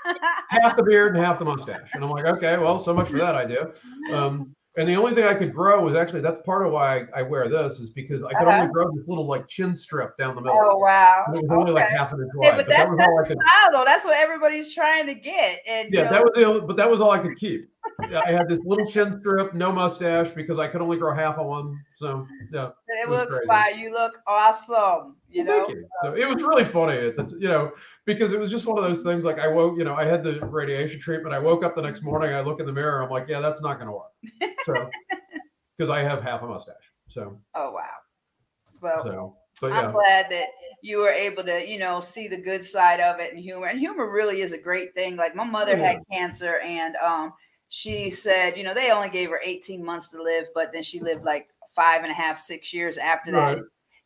Half 0.49 0.77
the 0.77 0.83
beard 0.83 1.15
and 1.15 1.25
half 1.25 1.39
the 1.39 1.45
mustache. 1.45 1.91
And 1.95 2.03
i'm 2.03 2.11
like 2.11 2.25
okay 2.25 2.59
well 2.59 2.79
so 2.79 2.93
much 2.93 3.09
for 3.09 3.19
that 3.19 3.35
idea. 3.35 3.71
Um, 4.13 4.55
and 4.77 4.89
the 4.89 4.95
only 4.95 5.15
thing 5.15 5.25
I 5.25 5.35
could 5.35 5.53
grow 5.53 5.85
was 5.85 5.95
actually 5.95 6.23
that's 6.23 6.41
part 6.47 6.67
of 6.67 6.73
why 6.73 7.01
I, 7.01 7.21
I 7.21 7.23
wear 7.23 7.49
this 7.49 7.79
is 7.79 7.91
because 7.91 8.25
I 8.25 8.33
could 8.33 8.49
uh-huh. 8.49 8.61
only 8.61 8.73
grow 8.73 8.91
this 8.95 9.07
little 9.07 9.27
like 9.27 9.47
chin 9.47 9.75
strip 9.75 10.17
down 10.17 10.35
the 10.35 10.41
middle. 10.41 10.59
Oh 10.61 10.79
wow! 10.79 11.25
It 11.29 11.43
was 11.43 11.45
okay. 11.45 11.55
only 11.55 11.73
like 11.73 11.89
half 11.89 12.13
an 12.13 12.21
inch 12.21 12.31
wide. 12.35 12.47
Yeah, 12.47 12.57
but, 12.57 12.67
but 12.67 12.69
that's 12.69 12.91
that 12.91 13.09
that's 13.17 13.29
could, 13.29 13.39
style 13.39 13.73
though. 13.73 13.85
That's 13.85 14.05
what 14.05 14.17
everybody's 14.17 14.75
trying 14.75 15.07
to 15.07 15.15
get. 15.15 15.61
And 15.69 15.93
yeah, 15.93 16.05
know, 16.05 16.11
that 16.11 16.23
was 16.23 16.33
the 16.35 16.45
only, 16.45 16.61
but 16.63 16.77
that 16.77 16.91
was 16.91 17.01
all 17.01 17.11
I 17.11 17.19
could 17.19 17.37
keep. 17.37 17.69
I 18.27 18.33
had 18.33 18.49
this 18.49 18.61
little 18.65 18.89
chin 18.91 19.13
strip, 19.21 19.55
no 19.55 19.73
mustache 19.73 20.31
because 20.31 20.59
I 20.59 20.69
could 20.69 20.81
only 20.81 20.97
grow 20.97 21.15
half 21.15 21.37
of 21.37 21.47
one. 21.47 21.79
So 21.97 22.27
yeah, 22.53 22.69
it, 22.89 23.09
it 23.09 23.11
looks 23.11 23.39
fine. 23.47 23.79
You 23.79 23.93
look 23.93 24.19
awesome. 24.27 25.17
You 25.33 25.45
well, 25.45 25.69
know, 25.69 25.69
you. 25.69 25.89
So 26.03 26.15
it 26.15 26.27
was 26.27 26.43
really 26.43 26.65
funny. 26.65 26.95
It's 26.95 27.33
you 27.33 27.49
know 27.49 27.73
because 28.05 28.33
it 28.33 28.39
was 28.39 28.51
just 28.51 28.67
one 28.67 28.79
of 28.79 28.85
those 28.85 29.03
things. 29.03 29.25
Like 29.25 29.39
I 29.39 29.49
woke, 29.49 29.79
you 29.79 29.85
know, 29.85 29.95
I 29.95 30.05
had 30.05 30.23
the 30.23 30.45
radiation 30.47 31.01
treatment. 31.01 31.35
I 31.35 31.39
woke 31.39 31.65
up 31.65 31.75
the 31.75 31.83
next 31.83 32.03
morning. 32.03 32.35
I 32.35 32.41
look 32.41 32.61
in 32.61 32.67
the 32.67 32.73
mirror. 32.73 33.03
I'm 33.03 33.11
like, 33.11 33.29
yeah, 33.29 33.41
that's 33.41 33.63
not 33.63 33.79
going 33.79 33.87
to 33.87 33.93
work. 33.93 34.53
So 34.65 34.75
because 35.79 35.91
I 35.91 36.03
have 36.03 36.23
half 36.23 36.43
a 36.43 36.47
mustache. 36.47 36.93
So. 37.09 37.41
Oh 37.55 37.73
wow. 37.73 37.83
Well, 38.81 39.05
so, 39.05 39.37
but, 39.61 39.73
I'm 39.73 39.93
glad 39.93 40.29
that 40.31 40.49
you 40.83 40.99
were 40.99 41.11
able 41.11 41.45
to, 41.45 41.67
you 41.67 41.79
know, 41.79 42.01
see 42.01 42.27
the 42.27 42.37
good 42.41 42.65
side 42.65 42.99
of 42.99 43.21
it 43.21 43.33
and 43.33 43.41
humor. 43.41 43.67
And 43.67 43.79
humor 43.79 44.11
really 44.11 44.41
is 44.41 44.53
a 44.53 44.59
great 44.59 44.93
thing. 44.95 45.17
Like 45.17 45.37
my 45.37 45.45
mother 45.45 45.77
yeah. 45.77 45.93
had 45.93 45.99
cancer, 46.11 46.59
and 46.59 46.97
um, 46.97 47.33
she 47.69 48.11
said, 48.11 48.57
you 48.57 48.65
know, 48.65 48.75
they 48.75 48.91
only 48.91 49.09
gave 49.09 49.31
her 49.31 49.41
18 49.43 49.85
months 49.85 50.11
to 50.11 50.23
live, 50.23 50.49
but 50.55 50.73
then 50.73 50.83
she 50.83 51.01
lived 51.01 51.25
like 51.25 51.49
five 51.75 52.03
and 52.03 52.11
a 52.11 52.15
half, 52.15 52.39
six 52.39 52.75
years 52.75 52.99
after 52.99 53.33
that. 53.33 53.55
Right. 53.55 53.63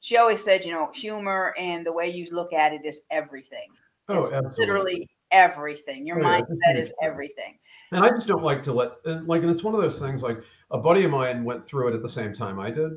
She 0.07 0.17
always 0.19 0.41
said, 0.41 0.65
you 0.65 0.71
know, 0.71 0.89
humor 0.95 1.53
and 1.59 1.85
the 1.85 1.93
way 1.93 2.09
you 2.09 2.29
look 2.31 2.53
at 2.53 2.73
it 2.73 2.85
is 2.85 3.03
everything. 3.11 3.67
Oh, 4.09 4.19
it's 4.19 4.31
absolutely. 4.31 4.65
literally 4.65 5.11
everything. 5.33 6.07
Your 6.07 6.21
oh, 6.21 6.23
mindset 6.23 6.77
is 6.77 6.95
everything. 7.03 7.59
And 7.91 8.05
I 8.05 8.11
just 8.11 8.29
don't 8.29 8.45
like 8.45 8.63
to 8.63 8.73
let 8.73 8.93
and 9.05 9.27
like, 9.27 9.43
and 9.43 9.51
it's 9.51 9.65
one 9.65 9.75
of 9.75 9.81
those 9.81 9.99
things. 9.99 10.23
Like 10.23 10.45
a 10.71 10.79
buddy 10.79 11.03
of 11.03 11.11
mine 11.11 11.43
went 11.43 11.67
through 11.67 11.89
it 11.89 11.95
at 11.97 12.03
the 12.03 12.09
same 12.09 12.33
time 12.33 12.61
I 12.61 12.71
did. 12.71 12.93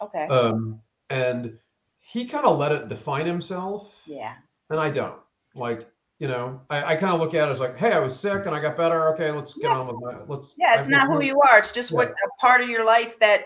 Okay. 0.00 0.26
Um, 0.28 0.80
and 1.10 1.58
he 1.98 2.24
kind 2.24 2.46
of 2.46 2.58
let 2.58 2.72
it 2.72 2.88
define 2.88 3.26
himself. 3.26 3.94
Yeah. 4.06 4.32
And 4.70 4.80
I 4.80 4.88
don't 4.88 5.18
like. 5.54 5.86
You 6.20 6.28
know, 6.28 6.62
I, 6.70 6.94
I 6.94 6.96
kind 6.96 7.12
of 7.12 7.20
look 7.20 7.34
at 7.34 7.50
it 7.50 7.52
as 7.52 7.60
like, 7.60 7.76
hey, 7.76 7.92
I 7.92 7.98
was 7.98 8.18
sick 8.18 8.46
and 8.46 8.54
I 8.54 8.62
got 8.62 8.78
better. 8.78 9.12
Okay, 9.12 9.30
let's 9.30 9.52
get 9.52 9.64
yeah. 9.64 9.76
on 9.76 9.88
with 9.88 9.96
my 10.00 10.14
let's. 10.26 10.54
Yeah, 10.56 10.78
it's 10.78 10.88
not 10.88 11.08
who 11.08 11.22
you 11.22 11.38
are. 11.42 11.58
It's 11.58 11.70
just 11.72 11.90
yeah. 11.90 11.96
what 11.96 12.08
a 12.08 12.28
part 12.40 12.62
of 12.62 12.70
your 12.70 12.86
life 12.86 13.18
that 13.18 13.44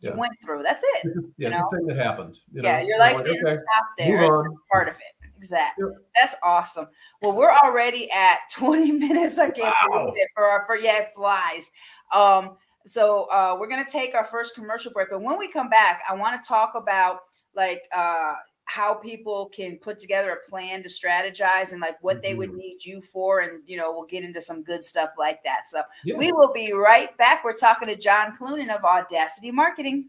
yeah. 0.00 0.14
went 0.14 0.32
through. 0.42 0.62
That's 0.62 0.82
it. 0.82 1.12
Yeah, 1.36 1.48
you 1.48 1.50
know? 1.50 1.56
it's 1.56 1.60
a 1.60 1.76
thing 1.76 1.86
that 1.86 1.96
happened. 1.96 2.38
You 2.52 2.62
yeah, 2.62 2.80
know? 2.80 2.86
your 2.88 2.98
life 2.98 3.24
didn't 3.24 3.46
okay, 3.46 3.56
stop 3.56 3.84
there. 3.98 4.24
It's 4.24 4.54
part 4.70 4.88
of 4.88 4.96
it. 4.96 5.28
Exactly. 5.36 5.86
Yep. 5.86 6.02
That's 6.20 6.36
awesome. 6.42 6.86
Well, 7.22 7.34
we're 7.34 7.52
already 7.52 8.10
at 8.10 8.38
20 8.52 8.92
minutes. 8.92 9.38
I 9.38 9.50
can't 9.50 9.74
wow. 9.88 10.06
believe 10.06 10.14
it 10.16 10.28
for 10.34 10.44
our 10.44 10.66
for 10.66 10.76
yeah, 10.76 11.00
it 11.00 11.08
flies. 11.14 11.70
Um, 12.14 12.56
so 12.86 13.24
uh, 13.30 13.56
we're 13.58 13.68
gonna 13.68 13.84
take 13.88 14.14
our 14.14 14.24
first 14.24 14.54
commercial 14.54 14.92
break. 14.92 15.08
But 15.10 15.22
when 15.22 15.38
we 15.38 15.50
come 15.50 15.68
back, 15.68 16.02
I 16.08 16.14
want 16.14 16.42
to 16.42 16.46
talk 16.46 16.72
about 16.74 17.20
like 17.54 17.82
uh 17.94 18.34
how 18.70 18.94
people 18.94 19.50
can 19.52 19.76
put 19.78 19.98
together 19.98 20.30
a 20.30 20.48
plan 20.48 20.80
to 20.80 20.88
strategize 20.88 21.72
and 21.72 21.80
like 21.80 21.96
what 22.02 22.16
mm-hmm. 22.16 22.22
they 22.22 22.34
would 22.34 22.50
mm-hmm. 22.50 22.58
need 22.58 22.84
you 22.84 23.02
for 23.02 23.40
and 23.40 23.62
you 23.66 23.76
know 23.76 23.92
we'll 23.92 24.06
get 24.06 24.22
into 24.22 24.40
some 24.40 24.62
good 24.62 24.84
stuff 24.84 25.10
like 25.18 25.42
that 25.42 25.66
so 25.66 25.82
yeah. 26.04 26.16
we 26.16 26.30
will 26.30 26.52
be 26.52 26.72
right 26.72 27.16
back 27.18 27.42
we're 27.42 27.52
talking 27.52 27.88
to 27.88 27.96
john 27.96 28.34
cloonan 28.36 28.70
of 28.70 28.84
audacity 28.84 29.50
marketing 29.50 30.08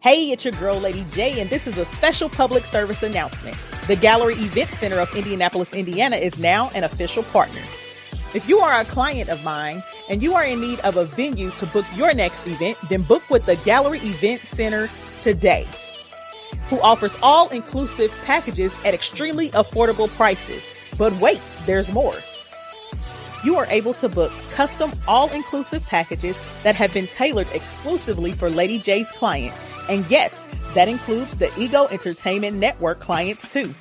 Hey, 0.00 0.30
it's 0.30 0.44
your 0.44 0.52
girl, 0.52 0.78
Lady 0.78 1.04
J, 1.10 1.40
and 1.40 1.50
this 1.50 1.66
is 1.66 1.76
a 1.76 1.84
special 1.84 2.28
public 2.28 2.64
service 2.64 3.02
announcement. 3.02 3.56
The 3.88 3.96
Gallery 3.96 4.34
Event 4.34 4.68
Center 4.70 5.00
of 5.00 5.12
Indianapolis, 5.16 5.74
Indiana 5.74 6.14
is 6.14 6.38
now 6.38 6.70
an 6.76 6.84
official 6.84 7.24
partner. 7.24 7.62
If 8.34 8.46
you 8.46 8.58
are 8.60 8.80
a 8.80 8.84
client 8.84 9.30
of 9.30 9.42
mine 9.42 9.82
and 10.10 10.22
you 10.22 10.34
are 10.34 10.44
in 10.44 10.60
need 10.60 10.80
of 10.80 10.96
a 10.96 11.06
venue 11.06 11.50
to 11.52 11.66
book 11.66 11.86
your 11.96 12.12
next 12.12 12.46
event, 12.46 12.76
then 12.90 13.02
book 13.02 13.28
with 13.30 13.46
the 13.46 13.56
Gallery 13.56 14.00
Event 14.00 14.42
Center 14.42 14.88
today. 15.22 15.66
who 16.68 16.80
offers 16.80 17.16
all 17.22 17.48
inclusive 17.48 18.14
packages 18.24 18.74
at 18.84 18.94
extremely 18.94 19.50
affordable 19.50 20.08
prices. 20.16 20.62
But 20.98 21.12
wait, 21.20 21.40
there's 21.64 21.92
more. 21.92 22.14
You 23.44 23.56
are 23.56 23.66
able 23.70 23.94
to 23.94 24.08
book 24.08 24.32
custom 24.52 24.92
all 25.06 25.30
inclusive 25.30 25.84
packages 25.86 26.36
that 26.62 26.74
have 26.74 26.92
been 26.92 27.06
tailored 27.06 27.48
exclusively 27.54 28.32
for 28.32 28.50
Lady 28.50 28.78
J's 28.78 29.10
clients. 29.12 29.56
And 29.88 30.04
yes, 30.10 30.34
that 30.74 30.88
includes 30.88 31.30
the 31.38 31.50
Ego 31.58 31.86
Entertainment 31.86 32.56
Network 32.56 33.00
clients 33.00 33.50
too. 33.52 33.74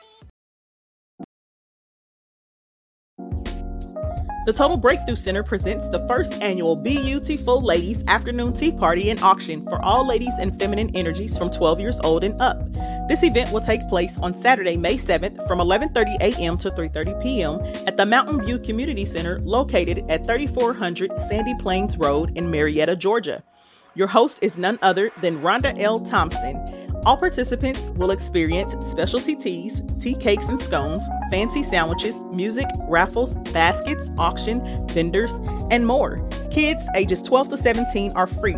The 4.46 4.52
Total 4.52 4.76
Breakthrough 4.76 5.16
Center 5.16 5.42
presents 5.42 5.88
the 5.88 6.06
first 6.06 6.34
annual 6.34 6.76
Beautiful 6.76 7.60
Ladies 7.60 8.04
Afternoon 8.06 8.52
Tea 8.52 8.70
Party 8.70 9.10
and 9.10 9.20
Auction 9.20 9.64
for 9.64 9.84
all 9.84 10.06
ladies 10.06 10.34
and 10.38 10.56
feminine 10.56 10.94
energies 10.94 11.36
from 11.36 11.50
12 11.50 11.80
years 11.80 11.98
old 12.04 12.22
and 12.22 12.40
up. 12.40 12.72
This 13.08 13.24
event 13.24 13.50
will 13.50 13.60
take 13.60 13.80
place 13.88 14.16
on 14.18 14.36
Saturday, 14.36 14.76
May 14.76 14.98
7th 14.98 15.44
from 15.48 15.58
11:30 15.58 16.20
a.m. 16.20 16.56
to 16.58 16.70
3:30 16.70 17.20
p.m. 17.20 17.60
at 17.88 17.96
the 17.96 18.06
Mountain 18.06 18.44
View 18.44 18.60
Community 18.60 19.04
Center 19.04 19.40
located 19.40 20.04
at 20.08 20.24
3400 20.24 21.20
Sandy 21.22 21.56
Plains 21.58 21.96
Road 21.96 22.30
in 22.38 22.48
Marietta, 22.48 22.94
Georgia. 22.94 23.42
Your 23.96 24.06
host 24.06 24.38
is 24.42 24.56
none 24.56 24.78
other 24.80 25.10
than 25.22 25.42
Rhonda 25.42 25.76
L. 25.82 25.98
Thompson. 25.98 26.85
All 27.06 27.16
participants 27.16 27.82
will 27.94 28.10
experience 28.10 28.74
specialty 28.84 29.36
teas, 29.36 29.80
tea 30.00 30.16
cakes 30.16 30.46
and 30.46 30.60
scones, 30.60 31.04
fancy 31.30 31.62
sandwiches, 31.62 32.16
music, 32.32 32.66
raffles, 32.88 33.36
baskets, 33.52 34.10
auction, 34.18 34.84
vendors, 34.88 35.32
and 35.70 35.86
more. 35.86 36.28
Kids 36.50 36.82
ages 36.96 37.22
12 37.22 37.50
to 37.50 37.56
17 37.58 38.10
are 38.16 38.26
free. 38.26 38.56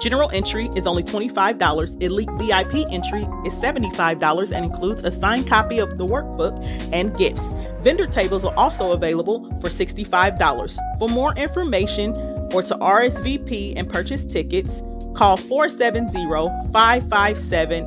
General 0.00 0.30
entry 0.32 0.68
is 0.74 0.84
only 0.84 1.04
$25. 1.04 2.02
Elite 2.02 2.28
VIP 2.38 2.90
entry 2.90 3.22
is 3.46 3.54
$75 3.54 4.50
and 4.50 4.66
includes 4.66 5.04
a 5.04 5.12
signed 5.12 5.46
copy 5.46 5.78
of 5.78 5.96
the 5.96 6.04
workbook 6.04 6.60
and 6.92 7.16
gifts. 7.16 7.44
Vendor 7.84 8.08
tables 8.08 8.44
are 8.44 8.54
also 8.56 8.90
available 8.90 9.44
for 9.60 9.68
$65. 9.68 10.98
For 10.98 11.08
more 11.08 11.32
information 11.36 12.16
or 12.52 12.64
to 12.64 12.74
RSVP 12.74 13.74
and 13.76 13.88
purchase 13.88 14.24
tickets, 14.24 14.82
Call 15.14 15.36
470 15.36 16.24
557 16.72 17.86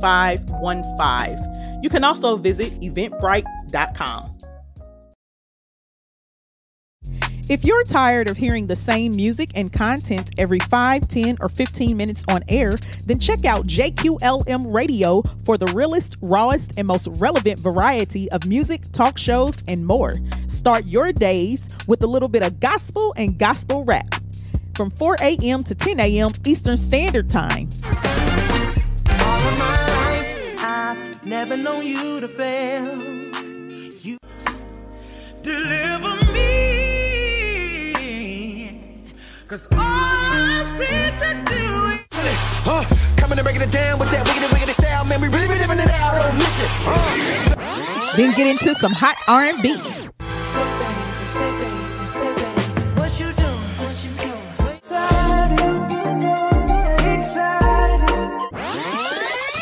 0515. 0.00 1.82
You 1.82 1.88
can 1.90 2.04
also 2.04 2.36
visit 2.36 2.78
eventbrite.com. 2.80 4.34
If 7.50 7.64
you're 7.64 7.84
tired 7.84 8.28
of 8.28 8.36
hearing 8.36 8.66
the 8.66 8.76
same 8.76 9.16
music 9.16 9.52
and 9.54 9.72
content 9.72 10.32
every 10.36 10.58
5, 10.58 11.08
10, 11.08 11.38
or 11.40 11.48
15 11.48 11.96
minutes 11.96 12.22
on 12.28 12.44
air, 12.46 12.76
then 13.06 13.18
check 13.18 13.46
out 13.46 13.66
JQLM 13.66 14.70
Radio 14.70 15.22
for 15.46 15.56
the 15.56 15.68
realest, 15.68 16.16
rawest, 16.20 16.78
and 16.78 16.86
most 16.86 17.08
relevant 17.18 17.58
variety 17.58 18.30
of 18.32 18.44
music, 18.44 18.82
talk 18.92 19.16
shows, 19.16 19.62
and 19.66 19.86
more. 19.86 20.12
Start 20.48 20.84
your 20.84 21.10
days 21.10 21.70
with 21.86 22.02
a 22.02 22.06
little 22.06 22.28
bit 22.28 22.42
of 22.42 22.60
gospel 22.60 23.14
and 23.16 23.38
gospel 23.38 23.82
rap 23.82 24.14
from 24.78 24.90
4 24.90 25.16
a.m. 25.20 25.64
to 25.64 25.74
10 25.74 25.98
a.m. 25.98 26.30
Eastern 26.46 26.76
Standard 26.76 27.28
Time. 27.28 27.68
All 27.84 27.90
of 27.90 29.58
my 29.58 29.76
life, 29.88 30.28
I've 30.60 31.26
never 31.26 31.56
known 31.56 31.84
you 31.84 32.20
to 32.20 32.28
fail. 32.28 32.96
You 33.96 34.18
deliver 35.42 36.14
me. 36.32 36.62
Cause 39.48 39.66
all 39.72 39.80
I 39.80 40.64
see 40.78 41.10
to 41.18 41.34
do 41.50 41.86
is. 41.88 41.98
Huh, 42.62 42.84
coming 43.16 43.36
and 43.36 43.44
breaking 43.44 43.62
it 43.62 43.72
down 43.72 43.98
with 43.98 44.12
that 44.12 44.24
wicked 44.28 44.48
wicked 44.52 44.72
style, 44.80 45.04
man. 45.06 45.20
We 45.20 45.26
really 45.26 45.48
be 45.48 45.54
living 45.58 45.80
it 45.80 45.90
out, 45.90 46.22
don't 46.22 46.38
miss 46.38 46.62
it. 46.62 46.68
Huh. 46.86 48.14
Then 48.16 48.32
get 48.36 48.46
into 48.46 48.76
some 48.76 48.92
hot 48.92 49.16
R&B. 49.26 49.76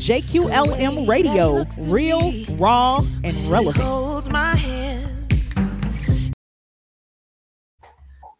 JQLM 0.00 1.06
Radio, 1.06 1.66
real, 1.86 2.32
raw, 2.56 3.04
and 3.22 3.36
relevant. 3.50 3.84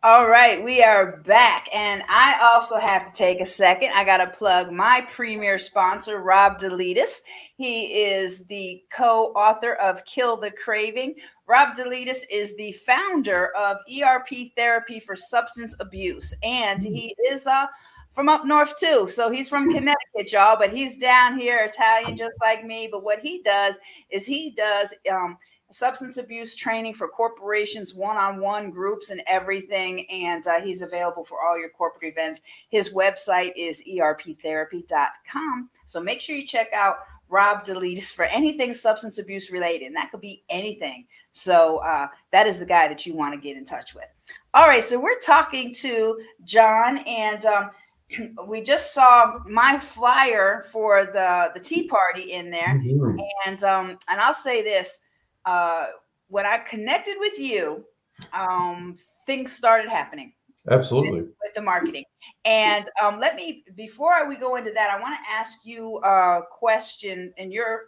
All 0.03 0.27
right, 0.27 0.65
we 0.65 0.83
are 0.83 1.19
back. 1.19 1.69
And 1.75 2.03
I 2.09 2.51
also 2.55 2.79
have 2.79 3.07
to 3.07 3.13
take 3.13 3.43
a 3.43 3.45
second. 3.45 3.91
I 3.95 4.07
got 4.07 4.25
to 4.25 4.27
plug 4.29 4.73
my 4.73 5.05
premier 5.11 5.59
sponsor, 5.59 6.23
Rob 6.23 6.57
Delitis. 6.57 7.21
He 7.59 8.05
is 8.05 8.47
the 8.47 8.81
co 8.91 9.27
author 9.37 9.75
of 9.75 10.07
Kill 10.07 10.39
the 10.39 10.53
Craving. 10.53 11.17
Rob 11.47 11.75
Delitis 11.75 12.21
is 12.33 12.57
the 12.57 12.73
founder 12.73 13.51
of 13.55 13.77
ERP 14.03 14.29
Therapy 14.57 14.99
for 14.99 15.15
Substance 15.15 15.77
Abuse, 15.79 16.35
and 16.43 16.83
he 16.83 17.15
is 17.31 17.47
a 17.47 17.69
from 18.13 18.29
up 18.29 18.45
north 18.45 18.77
too. 18.77 19.07
So 19.09 19.31
he's 19.31 19.49
from 19.49 19.71
Connecticut, 19.73 20.33
y'all, 20.33 20.57
but 20.59 20.71
he's 20.71 20.99
down 20.99 21.39
here 21.39 21.59
Italian 21.65 22.17
just 22.17 22.37
like 22.41 22.65
me. 22.65 22.89
But 22.91 23.05
what 23.05 23.21
he 23.21 23.43
does 23.43 23.79
is 24.11 24.27
he 24.27 24.51
does 24.51 24.95
um, 25.11 25.39
substance 25.71 26.19
abuse 26.19 26.55
training 26.55 26.95
for 26.95 27.09
corporations, 27.09 27.95
one-on-one 27.95 28.71
groups, 28.71 29.11
and 29.11 29.23
everything. 29.27 30.07
And 30.11 30.47
uh, 30.47 30.61
he's 30.61 30.83
available 30.83 31.25
for 31.25 31.39
all 31.43 31.59
your 31.59 31.71
corporate 31.71 32.13
events. 32.13 32.41
His 32.69 32.93
website 32.93 33.53
is 33.57 33.83
erptherapy.com. 33.89 35.71
So 35.87 36.01
make 36.01 36.21
sure 36.21 36.37
you 36.37 36.47
check 36.47 36.73
out 36.75 36.97
Rob 37.29 37.65
Delitis 37.65 38.13
for 38.13 38.25
anything 38.25 38.75
substance 38.75 39.19
abuse 39.19 39.53
related. 39.53 39.87
And 39.87 39.97
that 39.97 40.11
could 40.11 40.21
be 40.21 40.43
anything. 40.51 41.07
So 41.33 41.79
uh, 41.79 42.09
that 42.33 42.49
is 42.49 42.59
the 42.59 42.67
guy 42.67 42.89
that 42.89 43.07
you 43.07 43.15
want 43.15 43.35
to 43.35 43.41
get 43.41 43.57
in 43.57 43.65
touch 43.65 43.95
with. 43.95 44.13
All 44.53 44.67
right, 44.67 44.83
so 44.83 44.99
we're 44.99 45.19
talking 45.21 45.73
to 45.75 46.19
John, 46.43 46.99
and 46.99 47.47
um, 47.47 47.71
we 48.47 48.63
just 48.63 48.95
saw 48.95 49.39
my 49.47 49.79
flyer 49.79 50.65
for 50.73 51.07
the 51.07 51.51
the 51.55 51.61
tea 51.61 51.87
party 51.87 52.33
in 52.33 52.51
there, 52.51 52.81
mm-hmm. 52.83 53.19
and 53.47 53.63
um, 53.65 53.99
and 54.09 54.21
I'll 54.21 54.33
say 54.33 54.63
this: 54.63 55.01
uh, 55.45 55.87
when 56.29 56.47
I 56.47 56.59
connected 56.59 57.17
with 57.19 57.39
you, 57.39 57.85
um, 58.33 58.95
things 59.27 59.53
started 59.53 59.89
happening. 59.89 60.33
Absolutely. 60.71 61.23
With, 61.23 61.31
with 61.43 61.55
the 61.55 61.63
marketing, 61.63 62.05
and 62.45 62.89
um, 63.03 63.19
let 63.19 63.35
me 63.35 63.65
before 63.75 64.29
we 64.29 64.37
go 64.37 64.57
into 64.57 64.73
that, 64.73 64.91
I 64.91 65.01
want 65.01 65.15
to 65.15 65.33
ask 65.33 65.59
you 65.65 65.99
a 65.99 66.41
question 66.51 67.33
in 67.37 67.51
your. 67.51 67.87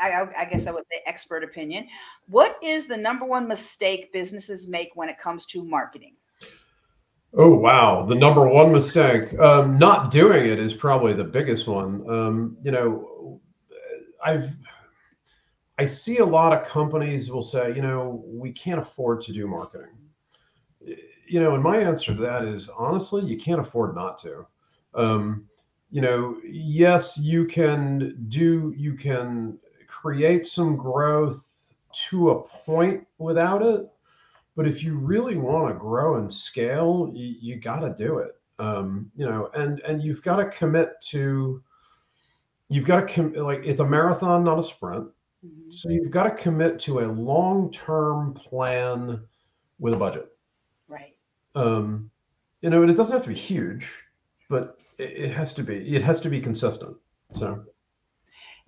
I, 0.00 0.26
I 0.38 0.44
guess 0.44 0.68
I 0.68 0.70
would 0.70 0.84
say 0.92 1.00
expert 1.06 1.42
opinion. 1.42 1.88
What 2.28 2.56
is 2.62 2.86
the 2.86 2.96
number 2.96 3.24
one 3.24 3.48
mistake 3.48 4.12
businesses 4.12 4.68
make 4.68 4.90
when 4.94 5.08
it 5.08 5.18
comes 5.18 5.44
to 5.46 5.64
marketing? 5.64 6.14
Oh 7.34 7.54
wow, 7.54 8.04
the 8.04 8.14
number 8.14 8.46
one 8.48 8.72
mistake. 8.72 9.38
Um, 9.38 9.78
not 9.78 10.10
doing 10.10 10.46
it 10.46 10.58
is 10.58 10.72
probably 10.72 11.12
the 11.12 11.24
biggest 11.24 11.66
one. 11.68 12.08
Um, 12.08 12.56
you 12.62 12.70
know, 12.70 13.40
I've 14.24 14.50
I 15.78 15.84
see 15.84 16.18
a 16.18 16.24
lot 16.24 16.52
of 16.52 16.66
companies 16.66 17.30
will 17.30 17.42
say, 17.42 17.74
you 17.74 17.82
know, 17.82 18.24
we 18.26 18.50
can't 18.50 18.80
afford 18.80 19.20
to 19.22 19.32
do 19.32 19.46
marketing. 19.46 19.94
You 20.80 21.40
know, 21.40 21.54
and 21.54 21.62
my 21.62 21.76
answer 21.76 22.14
to 22.14 22.20
that 22.22 22.44
is 22.44 22.68
honestly, 22.70 23.24
you 23.24 23.36
can't 23.36 23.60
afford 23.60 23.94
not 23.94 24.18
to. 24.22 24.46
Um, 24.94 25.46
you 25.90 26.00
know, 26.00 26.38
yes, 26.44 27.16
you 27.18 27.46
can 27.46 28.26
do, 28.28 28.74
you 28.76 28.94
can 28.94 29.58
create 29.86 30.46
some 30.46 30.76
growth 30.76 31.46
to 32.08 32.30
a 32.30 32.42
point 32.42 33.06
without 33.18 33.62
it 33.62 33.86
but 34.58 34.66
if 34.66 34.82
you 34.82 34.98
really 34.98 35.36
want 35.36 35.72
to 35.72 35.78
grow 35.78 36.16
and 36.16 36.30
scale, 36.30 37.12
you, 37.14 37.36
you 37.40 37.56
got 37.60 37.78
to 37.78 37.94
do 37.94 38.18
it. 38.18 38.32
Um, 38.58 39.08
you 39.14 39.24
know, 39.24 39.50
and 39.54 39.78
and 39.82 40.02
you've 40.02 40.20
got 40.20 40.38
to 40.38 40.46
commit 40.46 40.94
to. 41.10 41.62
You've 42.68 42.84
got 42.84 43.06
to 43.06 43.14
com- 43.14 43.34
like 43.34 43.60
it's 43.64 43.78
a 43.78 43.86
marathon, 43.86 44.42
not 44.42 44.58
a 44.58 44.64
sprint. 44.64 45.06
Mhm. 45.46 45.72
So 45.72 45.90
you've 45.90 46.10
got 46.10 46.24
to 46.24 46.32
commit 46.32 46.80
to 46.80 46.98
a 46.98 47.06
long-term 47.06 48.34
plan 48.34 49.20
with 49.78 49.94
a 49.94 49.96
budget. 49.96 50.26
Right. 50.88 51.14
Um, 51.54 52.10
you 52.60 52.70
know, 52.70 52.82
and 52.82 52.90
it 52.90 52.94
doesn't 52.94 53.14
have 53.14 53.22
to 53.22 53.28
be 53.28 53.36
huge, 53.36 53.88
but 54.50 54.76
it, 54.98 55.10
it 55.10 55.30
has 55.30 55.52
to 55.52 55.62
be. 55.62 55.76
It 55.94 56.02
has 56.02 56.20
to 56.22 56.28
be 56.28 56.40
consistent. 56.40 56.96
So 57.38 57.64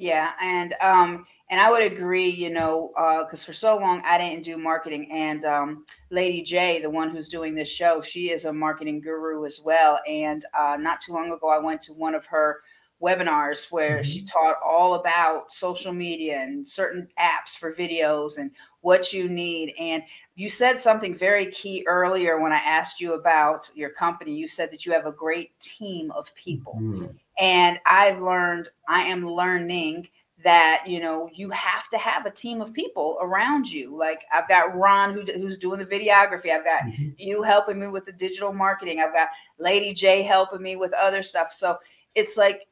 Yeah, 0.01 0.31
and 0.41 0.75
um, 0.81 1.27
and 1.51 1.61
I 1.61 1.71
would 1.71 1.83
agree. 1.83 2.31
You 2.31 2.49
know, 2.49 2.91
because 3.27 3.45
for 3.45 3.53
so 3.53 3.77
long 3.77 4.01
I 4.07 4.17
didn't 4.17 4.45
do 4.45 4.57
marketing, 4.57 5.13
and 5.13 5.45
um, 5.45 5.85
Lady 6.11 6.41
J, 6.41 6.81
the 6.81 6.89
one 6.89 7.11
who's 7.11 7.29
doing 7.29 7.55
this 7.55 7.69
show, 7.69 8.01
she 8.01 8.31
is 8.31 8.47
a 8.47 8.53
marketing 8.53 9.03
guru 9.03 9.45
as 9.45 9.61
well. 9.63 9.99
And 10.09 10.43
uh, 10.59 10.79
not 10.81 11.03
too 11.03 11.13
long 11.13 11.31
ago, 11.31 11.51
I 11.51 11.59
went 11.59 11.83
to 11.83 11.93
one 11.93 12.15
of 12.15 12.25
her 12.27 12.63
webinars 13.03 13.71
where 13.71 14.03
she 14.03 14.23
taught 14.23 14.57
all 14.65 14.95
about 14.95 15.53
social 15.53 15.93
media 15.93 16.39
and 16.39 16.67
certain 16.67 17.07
apps 17.19 17.59
for 17.59 17.73
videos 17.73 18.39
and 18.39 18.51
what 18.81 19.13
you 19.13 19.29
need. 19.29 19.75
And 19.79 20.03
you 20.35 20.49
said 20.49 20.79
something 20.79 21.15
very 21.15 21.47
key 21.47 21.85
earlier 21.87 22.41
when 22.41 22.53
I 22.53 22.59
asked 22.59 23.01
you 23.01 23.15
about 23.15 23.71
your 23.75 23.91
company. 23.91 24.35
You 24.35 24.49
said 24.49 24.71
that 24.71 24.87
you 24.87 24.93
have 24.93 25.07
a 25.07 25.13
great 25.13 25.59
team 25.61 26.11
of 26.13 26.35
people 26.35 26.79
mm, 26.81 27.15
and 27.41 27.79
i've 27.87 28.21
learned 28.21 28.69
i 28.89 29.03
am 29.03 29.27
learning 29.27 30.09
that 30.45 30.85
you 30.87 31.01
know 31.01 31.29
you 31.35 31.51
have 31.51 31.89
to 31.91 31.99
have 31.99 32.27
a 32.27 32.31
team 32.31 32.63
of 32.63 32.73
people 32.73 33.19
around 33.21 33.71
you. 33.71 33.97
Like 33.99 34.25
i've 34.33 34.49
got 34.49 34.75
ron 34.77 35.13
who, 35.15 35.23
who's 35.35 35.59
doing 35.59 35.79
the 35.79 35.87
videography. 35.87 36.51
I've 36.51 36.65
got 36.65 36.85
mhm, 36.85 37.15
you 37.19 37.43
helping 37.43 37.81
me 37.81 37.89
with 37.89 38.07
the 38.07 38.13
digital 38.13 38.53
marketing. 38.53 39.01
I've 39.01 39.13
got 39.13 39.29
lady 39.59 39.93
j 39.93 40.23
helping 40.23 40.63
me 40.63 40.77
with 40.77 40.95
other 40.95 41.23
stuff. 41.23 41.53
So 41.53 41.79
it's 42.15 42.39
like 42.39 42.69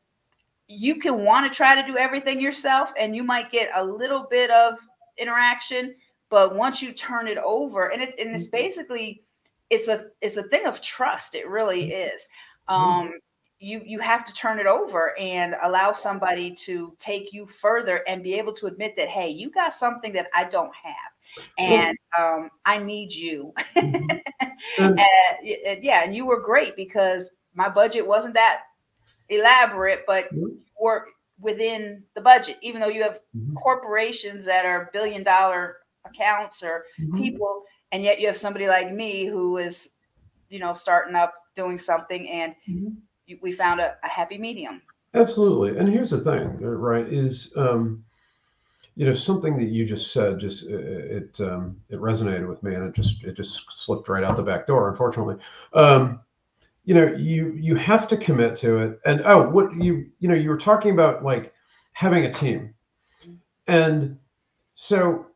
you 0.68 0.96
can 0.96 1.24
want 1.24 1.50
to 1.50 1.56
try 1.56 1.80
to 1.80 1.86
do 1.86 1.96
everything 1.96 2.40
yourself 2.40 2.92
and 2.98 3.16
you 3.16 3.24
might 3.24 3.50
get 3.50 3.70
a 3.74 3.84
little 3.84 4.26
bit 4.30 4.50
of 4.50 4.78
interaction 5.18 5.94
but 6.30 6.54
once 6.54 6.82
you 6.82 6.92
turn 6.92 7.26
it 7.26 7.38
over 7.38 7.88
and 7.88 8.02
it's 8.02 8.14
and 8.20 8.30
it's 8.34 8.48
basically 8.48 9.22
it's 9.70 9.88
a 9.88 10.06
it's 10.22 10.36
a 10.36 10.42
thing 10.44 10.66
of 10.66 10.80
trust. 10.80 11.34
It 11.34 11.48
really 11.48 11.92
is. 11.92 12.26
Um 12.68 13.12
you 13.60 13.82
you 13.84 13.98
have 13.98 14.24
to 14.24 14.32
turn 14.32 14.58
it 14.60 14.66
over 14.66 15.18
and 15.18 15.54
allow 15.62 15.92
somebody 15.92 16.54
to 16.54 16.94
take 16.98 17.32
you 17.32 17.44
further 17.46 18.02
and 18.06 18.22
be 18.22 18.34
able 18.34 18.52
to 18.52 18.66
admit 18.66 18.94
that 18.96 19.08
hey 19.08 19.28
you 19.28 19.50
got 19.50 19.72
something 19.72 20.12
that 20.12 20.28
i 20.34 20.44
don't 20.44 20.72
have 20.74 21.12
and 21.58 21.96
um, 22.18 22.50
i 22.64 22.78
need 22.78 23.12
you 23.12 23.52
mhm. 23.76 24.20
and, 24.78 25.00
And- 25.66 25.82
yeah 25.84 26.04
and 26.04 26.14
you 26.14 26.24
were 26.26 26.40
great 26.40 26.76
because 26.76 27.32
my 27.54 27.68
budget 27.68 28.06
wasn't 28.06 28.34
that 28.34 28.60
elaborate 29.28 30.04
but 30.06 30.26
Mhm. 30.32 30.40
you 30.40 30.62
were 30.80 31.06
within 31.40 32.04
the 32.14 32.20
budget 32.20 32.58
even 32.62 32.80
though 32.80 32.88
you 32.88 33.02
have 33.02 33.20
Mhm. 33.36 33.54
corporations 33.54 34.44
that 34.44 34.66
are 34.66 34.90
billion 34.92 35.22
dollar 35.24 35.78
accounts 36.04 36.62
or 36.62 36.84
people 37.16 37.64
and 37.92 38.02
yet 38.04 38.20
you 38.20 38.26
have 38.28 38.36
somebody 38.36 38.68
like 38.68 38.92
me 38.92 39.26
who 39.26 39.56
is 39.58 39.90
you 40.48 40.58
know 40.60 40.74
starting 40.74 41.14
up 41.16 41.34
doing 41.54 41.78
something 41.78 42.28
and 42.28 42.54
Mhm. 42.68 42.96
We 43.42 43.52
found 43.52 43.80
a, 43.80 43.96
a 44.02 44.08
happy 44.08 44.38
medium 44.38 44.82
Absolutely. 45.14 45.78
And 45.78 45.88
here's 45.88 46.10
the 46.10 46.20
thing, 46.20 46.58
uh, 46.62 46.66
right? 46.66 47.06
Is 47.06 47.52
um, 47.56 48.04
you 48.94 49.06
know 49.06 49.14
something 49.14 49.56
that 49.58 49.68
you 49.68 49.86
just 49.86 50.12
said 50.12 50.38
just 50.38 50.64
uh, 50.64 50.76
it 50.76 51.40
um, 51.40 51.80
it 51.88 51.98
resonated 51.98 52.48
with 52.48 52.62
me, 52.62 52.74
and 52.74 52.86
it 52.86 52.94
just 52.94 53.24
it 53.24 53.34
just 53.34 53.64
slipped 53.70 54.08
right 54.08 54.24
out 54.24 54.36
the 54.36 54.42
back 54.42 54.66
door. 54.66 54.90
Unfortunately, 54.90 55.36
um, 55.72 56.20
you 56.84 56.94
know 56.94 57.06
you 57.14 57.52
you 57.52 57.74
have 57.76 58.06
to 58.08 58.16
commit 58.16 58.56
to 58.58 58.78
it. 58.78 59.00
And 59.06 59.22
oh, 59.24 59.48
what 59.48 59.74
you 59.76 60.06
you 60.18 60.28
know 60.28 60.34
you 60.34 60.50
were 60.50 60.58
talking 60.58 60.92
about 60.92 61.24
like 61.24 61.54
having 61.92 62.26
a 62.26 62.32
team, 62.32 62.74
and 63.66 64.18
so 64.74 65.26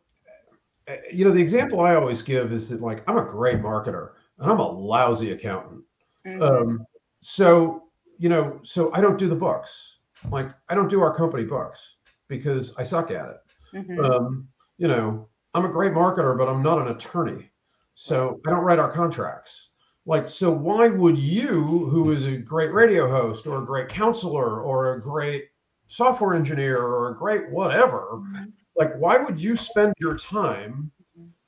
uh, 0.87 0.97
you 1.11 1.25
know 1.25 1.31
the 1.31 1.41
example 1.41 1.81
I 1.81 1.95
always 1.95 2.21
give 2.21 2.53
is 2.53 2.69
that 2.69 2.83
like 2.83 3.09
I'm 3.09 3.17
a 3.17 3.25
great 3.25 3.63
marketer 3.63 4.11
and 4.39 4.51
I'm 4.51 4.59
a 4.59 4.71
lousy 4.71 5.33
accountant. 5.33 5.83
Mhm. 6.27 6.43
Um, 6.43 6.87
so 7.21 7.82
you 8.23 8.29
know, 8.29 8.61
so 8.63 8.93
I 8.95 9.01
don't 9.01 9.19
do 9.19 9.29
the 9.29 9.35
books. 9.35 9.99
Like 10.31 10.49
I 10.69 10.77
don't 10.77 10.89
do 10.89 11.01
our 11.03 11.13
company 11.13 11.45
books 11.45 11.97
because 12.29 12.73
I 12.77 12.85
suck 12.85 13.11
at 13.11 13.29
it. 13.31 13.41
Mhm. 13.75 13.99
Um, 13.99 14.49
you 14.79 14.87
know, 14.87 15.29
I'm 15.55 15.65
a 15.65 15.69
great 15.69 15.93
marketer, 15.93 16.39
but 16.39 16.49
I'm 16.49 16.63
not 16.63 16.81
an 16.81 16.95
attorney. 16.95 17.51
So 17.95 18.41
I 18.47 18.51
don't 18.51 18.63
write 18.63 18.79
our 18.79 18.93
contracts. 18.93 19.71
Like, 20.07 20.29
so 20.29 20.53
why 20.53 20.89
would 20.89 21.19
you, 21.19 21.61
who 21.91 22.13
is 22.13 22.27
a 22.29 22.37
great 22.37 22.73
radio 22.73 23.09
host 23.09 23.49
or 23.49 23.61
a 23.61 23.67
great 23.67 23.89
counselor 23.89 24.63
or 24.63 24.95
a 24.95 25.03
great 25.03 25.47
software 25.89 26.35
engineer 26.35 26.79
or 26.79 27.09
a 27.11 27.17
great 27.17 27.51
whatever, 27.51 28.21
Mhm. 28.23 28.53
like, 28.77 28.95
why 28.99 29.19
would 29.19 29.39
you 29.39 29.57
spend 29.57 29.95
your 29.99 30.17
time 30.17 30.93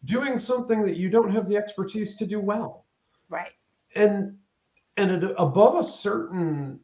doing 0.04 0.38
something 0.40 0.82
that 0.82 0.96
you 0.96 1.08
don't 1.08 1.30
have 1.30 1.46
the 1.46 1.56
expertise 1.56 2.16
to 2.16 2.26
do 2.26 2.40
well? 2.40 2.84
right 3.30 3.52
and 3.94 4.36
and 4.96 5.24
above 5.38 5.76
a 5.76 5.82
certain 5.82 6.78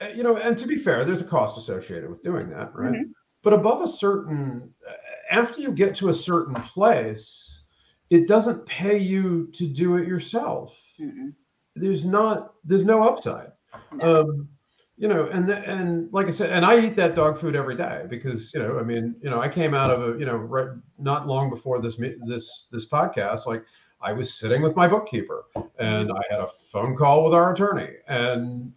uh, 0.00 0.08
you 0.08 0.22
know 0.22 0.36
and 0.36 0.56
to 0.58 0.66
be 0.66 0.76
fair 0.76 1.04
there's 1.04 1.20
a 1.20 1.24
cost 1.24 1.58
associated 1.58 2.08
with 2.10 2.22
doing 2.22 2.48
that 2.50 2.74
right 2.74 2.92
Mhm. 2.92 3.12
but 3.42 3.52
above 3.52 3.82
a 3.82 3.88
certain 3.88 4.72
uh, 4.88 4.92
after 5.30 5.60
you 5.60 5.72
get 5.72 5.94
to 5.96 6.08
a 6.08 6.14
certain 6.14 6.54
place 6.54 7.62
it 8.10 8.26
doesn't 8.26 8.66
pay 8.66 8.98
you 8.98 9.48
to 9.52 9.66
do 9.66 9.96
it 9.96 10.06
yourself 10.08 10.78
Mhm. 11.00 11.34
there's 11.76 12.04
not 12.04 12.54
there's 12.64 12.84
no 12.84 13.02
upside 13.02 13.52
No. 13.92 14.20
um 14.20 14.48
you 14.96 15.08
know 15.08 15.26
and 15.28 15.48
the, 15.48 15.56
and 15.68 16.12
like 16.12 16.26
i 16.26 16.30
said 16.30 16.50
and 16.50 16.64
i 16.64 16.78
eat 16.78 16.96
that 16.96 17.14
dog 17.14 17.38
food 17.38 17.56
every 17.56 17.76
day 17.76 18.04
because 18.08 18.52
you 18.54 18.60
know 18.60 18.78
i 18.78 18.82
mean 18.82 19.14
you 19.22 19.30
know 19.30 19.40
i 19.40 19.48
came 19.48 19.74
out 19.74 19.90
of 19.90 20.02
a 20.14 20.18
you 20.18 20.26
know 20.26 20.36
right 20.36 20.68
not 20.98 21.26
long 21.26 21.48
before 21.50 21.80
this 21.80 21.96
this 22.26 22.66
this 22.70 22.86
podcast 22.88 23.46
like 23.46 23.64
i 24.02 24.12
was 24.12 24.34
sitting 24.34 24.62
with 24.62 24.76
my 24.76 24.86
bookkeeper 24.86 25.44
and 25.78 26.10
i 26.10 26.22
had 26.30 26.40
a 26.40 26.46
phone 26.46 26.96
call 26.96 27.24
with 27.24 27.34
our 27.34 27.52
attorney 27.52 27.90
and 28.08 28.72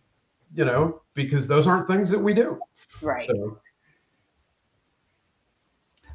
you 0.53 0.65
know 0.65 1.01
because 1.13 1.47
those 1.47 1.67
aren't 1.67 1.87
things 1.87 2.09
that 2.09 2.19
we 2.19 2.33
do. 2.33 2.59
Right. 3.01 3.27
So 3.27 3.59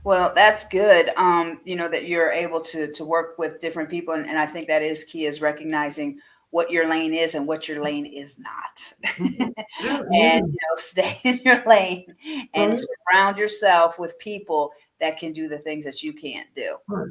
well 0.04 0.32
that's 0.34 0.66
good 0.68 1.10
um 1.16 1.60
you 1.64 1.74
know 1.74 1.88
that 1.88 2.06
you're 2.06 2.30
able 2.30 2.60
to 2.60 2.90
to 2.92 3.04
work 3.04 3.36
with 3.36 3.58
different 3.58 3.90
people 3.90 4.14
and, 4.14 4.26
and 4.26 4.38
i 4.38 4.46
think 4.46 4.68
that 4.68 4.80
is 4.80 5.02
key 5.02 5.26
is 5.26 5.40
recognizing 5.40 6.20
what 6.50 6.70
your 6.70 6.88
lane 6.88 7.12
is 7.12 7.34
and 7.34 7.46
what 7.46 7.68
your 7.68 7.82
lane 7.82 8.06
is 8.06 8.38
not. 8.38 8.92
And 9.80 10.46
you 10.46 10.58
know 10.62 10.74
stay 10.76 11.18
in 11.24 11.38
your 11.44 11.62
lane 11.64 12.06
and 12.54 12.70
Right. 12.70 12.78
surround 13.10 13.38
yourself 13.38 13.98
with 13.98 14.18
people 14.18 14.72
that 15.00 15.18
can 15.18 15.32
do 15.32 15.48
the 15.48 15.58
things 15.58 15.84
that 15.84 16.02
you 16.02 16.12
can't 16.12 16.48
do. 16.56 16.76
Right. 16.88 17.08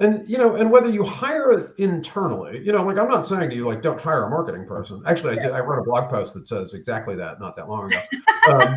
And 0.00 0.28
you 0.30 0.38
know, 0.38 0.54
and 0.54 0.70
whether 0.70 0.88
you 0.88 1.02
hire 1.02 1.50
it 1.50 1.74
internally, 1.78 2.60
you 2.64 2.72
know, 2.72 2.84
like 2.84 2.98
I'm 2.98 3.08
not 3.08 3.26
saying 3.26 3.50
to 3.50 3.56
you 3.56 3.66
like 3.66 3.82
don't 3.82 4.00
hire 4.00 4.24
a 4.24 4.30
marketing 4.30 4.66
person. 4.66 5.02
Actually, 5.06 5.38
I 5.38 5.42
did. 5.42 5.52
I 5.52 5.60
wrote 5.60 5.80
a 5.80 5.84
blog 5.84 6.08
post 6.08 6.34
that 6.34 6.46
says 6.46 6.74
exactly 6.74 7.16
that 7.16 7.40
not 7.40 7.56
that 7.56 7.68
long 7.68 7.86
ago, 7.86 8.00
um, 8.50 8.74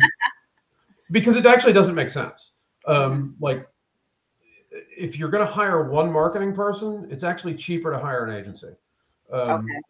because 1.12 1.36
it 1.36 1.46
actually 1.46 1.74
doesn't 1.74 1.94
make 1.94 2.10
sense. 2.10 2.56
Um, 2.88 3.36
like, 3.40 3.68
if 4.70 5.16
you're 5.16 5.30
going 5.30 5.46
to 5.46 5.52
hire 5.52 5.88
one 5.88 6.10
marketing 6.10 6.54
person, 6.54 7.06
it's 7.08 7.22
actually 7.22 7.54
cheaper 7.54 7.92
to 7.92 7.98
hire 7.98 8.24
an 8.24 8.34
agency. 8.34 8.70
Um, 9.32 9.64
okay 9.64 9.80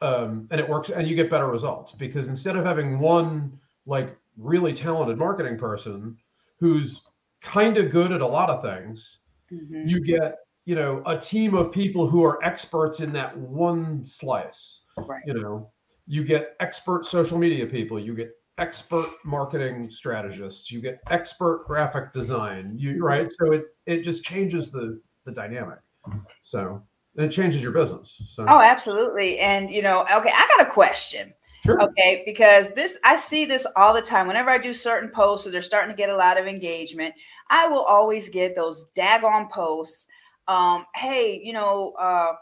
um, 0.00 0.48
and 0.50 0.60
it 0.60 0.68
works 0.68 0.90
and 0.90 1.08
you 1.08 1.16
get 1.16 1.30
better 1.30 1.48
results 1.48 1.92
because 1.92 2.28
instead 2.28 2.56
of 2.56 2.64
having 2.64 2.98
one 2.98 3.58
like 3.86 4.16
really 4.36 4.72
talented 4.72 5.18
marketing 5.18 5.58
person 5.58 6.16
who's 6.60 7.02
kind 7.40 7.76
of 7.76 7.90
good 7.90 8.12
at 8.12 8.20
a 8.20 8.26
lot 8.26 8.50
of 8.50 8.62
things 8.62 9.18
Mhm. 9.50 9.88
you 9.88 10.00
get 10.00 10.36
you 10.68 10.74
know 10.74 11.02
a 11.06 11.16
team 11.16 11.54
of 11.54 11.72
people 11.72 12.06
who 12.06 12.22
are 12.22 12.44
experts 12.44 13.00
in 13.00 13.10
that 13.14 13.34
one 13.34 14.04
slice. 14.04 14.82
Right. 14.98 15.22
You 15.24 15.32
know 15.32 15.72
you 16.06 16.22
get 16.24 16.56
expert 16.60 17.06
social 17.06 17.38
media 17.38 17.66
people 17.66 17.98
you 17.98 18.14
get 18.14 18.32
expert 18.58 19.08
marketing 19.24 19.90
strategists 19.90 20.70
you 20.70 20.82
get 20.82 21.00
expert 21.10 21.64
graphic 21.66 22.12
design 22.12 22.74
you 22.76 22.90
mm-hmm. 22.90 23.02
right? 23.02 23.30
So 23.30 23.52
it 23.52 23.64
it 23.86 24.02
just 24.02 24.24
changes 24.24 24.70
the 24.70 25.00
the 25.24 25.32
dynamic. 25.32 25.78
Mm-hmm. 26.06 26.18
So 26.42 26.82
it 27.14 27.30
changes 27.30 27.62
your 27.62 27.72
business 27.72 28.20
so. 28.34 28.44
Oh 28.46 28.60
absolutely. 28.60 29.38
And 29.38 29.70
you 29.70 29.80
know 29.80 30.02
okay 30.02 30.32
i 30.34 30.48
got 30.58 30.66
a 30.66 30.70
question. 30.70 31.32
Sure. 31.64 31.82
Okay, 31.82 32.22
because 32.24 32.72
this 32.74 32.98
I 33.04 33.16
see 33.16 33.46
this 33.46 33.66
all 33.74 33.94
the 33.94 34.02
time. 34.02 34.26
Whenever 34.26 34.50
I 34.50 34.58
do 34.58 34.74
certain 34.74 35.08
posts 35.08 35.46
or 35.46 35.50
they're 35.50 35.62
starting 35.62 35.90
to 35.90 35.96
get 35.96 36.10
a 36.10 36.16
lot 36.16 36.38
of 36.38 36.46
engagement, 36.46 37.14
I 37.48 37.66
will 37.68 37.82
always 37.82 38.28
get 38.28 38.54
those 38.54 38.84
daggone 38.96 39.50
posts. 39.50 40.06
Um, 40.48 40.86
hey, 40.94 41.40
you 41.42 41.52
know, 41.52 41.92
uh, 41.92 42.34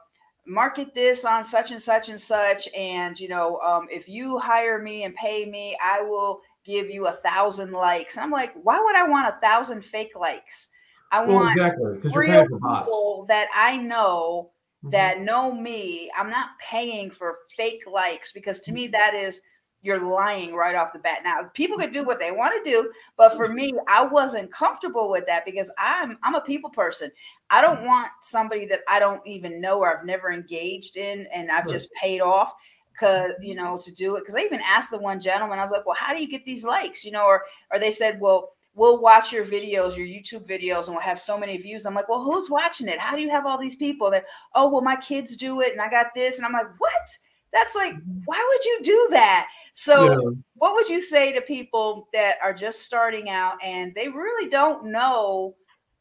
market 0.46 0.94
this 0.94 1.24
on 1.24 1.44
such 1.44 1.70
and 1.72 1.80
such 1.82 2.08
and 2.08 2.20
such, 2.20 2.68
and 2.76 3.18
you 3.18 3.28
know, 3.28 3.58
um, 3.60 3.88
if 3.90 4.08
you 4.08 4.38
hire 4.38 4.80
me 4.80 5.04
and 5.04 5.14
pay 5.14 5.44
me, 5.44 5.76
I 5.82 6.02
will 6.02 6.40
give 6.64 6.88
you 6.90 7.06
a 7.08 7.12
thousand 7.12 7.72
likes. 7.72 8.16
And 8.16 8.24
I'm 8.24 8.30
like, 8.30 8.54
why 8.62 8.80
would 8.80 8.96
I 8.96 9.08
want 9.08 9.28
a 9.34 9.40
thousand 9.40 9.84
fake 9.84 10.14
likes? 10.16 10.68
I 11.10 11.24
Well, 11.24 11.42
want 11.44 11.58
exactly, 11.58 12.00
real 12.14 12.22
paying 12.24 12.48
for 12.48 12.60
bots. 12.60 12.96
people 12.96 13.24
that 13.28 13.48
I 13.54 13.76
know 13.78 14.52
Mhm. 14.82 14.90
that 14.90 15.20
know 15.20 15.52
me. 15.52 16.10
I'm 16.16 16.30
not 16.30 16.50
paying 16.60 17.10
for 17.10 17.34
fake 17.56 17.82
likes 17.90 18.32
because 18.32 18.60
to 18.60 18.72
me 18.72 18.88
that 18.88 19.14
is 19.14 19.40
you're 19.86 20.00
lying 20.00 20.54
right 20.54 20.74
off 20.74 20.92
the 20.92 20.98
bat. 20.98 21.20
Now 21.24 21.44
people 21.54 21.78
can 21.78 21.92
do 21.92 22.04
what 22.04 22.18
they 22.18 22.32
want 22.32 22.52
to 22.62 22.70
do, 22.70 22.92
but 23.16 23.36
for 23.36 23.46
mm-hmm. 23.46 23.54
me, 23.54 23.72
I 23.88 24.04
wasn't 24.04 24.50
comfortable 24.52 25.08
with 25.08 25.24
that 25.26 25.44
because 25.44 25.70
I'm 25.78 26.18
I'm 26.22 26.34
a 26.34 26.40
people 26.40 26.70
person. 26.70 27.10
I 27.48 27.62
don't 27.62 27.78
mm-hmm. 27.78 27.86
want 27.86 28.10
somebody 28.20 28.66
that 28.66 28.80
I 28.88 28.98
don't 28.98 29.24
even 29.26 29.60
know 29.60 29.78
or 29.78 29.96
I've 29.96 30.04
never 30.04 30.32
engaged 30.32 30.96
in 30.96 31.26
and 31.34 31.50
I've 31.50 31.68
just 31.68 31.92
paid 31.92 32.20
off 32.20 32.52
because 32.92 33.32
you 33.40 33.54
mm-hmm. 33.54 33.64
know 33.64 33.78
to 33.78 33.94
do 33.94 34.16
it. 34.16 34.20
Because 34.20 34.34
I 34.34 34.40
even 34.40 34.60
asked 34.66 34.90
the 34.90 34.98
one 34.98 35.20
gentleman, 35.20 35.60
I 35.60 35.64
was 35.64 35.72
like, 35.72 35.86
well, 35.86 35.96
how 35.98 36.12
do 36.12 36.20
you 36.20 36.28
get 36.28 36.44
these 36.44 36.66
likes? 36.66 37.04
You 37.04 37.12
know, 37.12 37.24
or 37.24 37.44
or 37.72 37.78
they 37.78 37.92
said, 37.92 38.20
well, 38.20 38.50
we'll 38.76 39.00
watch 39.00 39.32
your 39.32 39.44
videos, 39.44 39.96
your 39.96 40.06
YouTube 40.06 40.46
videos, 40.46 40.86
and 40.86 40.94
we'll 40.94 41.00
have 41.00 41.18
so 41.18 41.38
many 41.38 41.56
views. 41.56 41.86
I'm 41.86 41.94
like, 41.94 42.08
well, 42.08 42.22
who's 42.22 42.50
watching 42.50 42.88
it? 42.88 42.98
How 42.98 43.16
do 43.16 43.22
you 43.22 43.30
have 43.30 43.46
all 43.46 43.58
these 43.58 43.76
people 43.76 44.10
that, 44.10 44.24
oh, 44.54 44.68
well, 44.68 44.82
my 44.82 44.96
kids 44.96 45.36
do 45.36 45.60
it 45.62 45.72
and 45.72 45.80
I 45.80 45.88
got 45.88 46.08
this. 46.14 46.38
And 46.38 46.46
I'm 46.46 46.52
like, 46.52 46.68
what? 46.78 47.18
That's 47.56 47.74
like, 47.74 47.94
why 48.26 48.46
would 48.48 48.64
you 48.66 48.80
do 48.82 49.08
that? 49.12 49.48
So, 49.72 50.04
Yeah. 50.04 50.30
what 50.56 50.74
would 50.74 50.88
you 50.90 51.00
say 51.00 51.32
to 51.32 51.40
people 51.40 52.08
that 52.12 52.36
are 52.42 52.52
just 52.52 52.82
starting 52.82 53.30
out 53.30 53.56
and 53.64 53.94
they 53.94 54.08
really 54.08 54.50
don't 54.50 54.84
know 54.86 55.54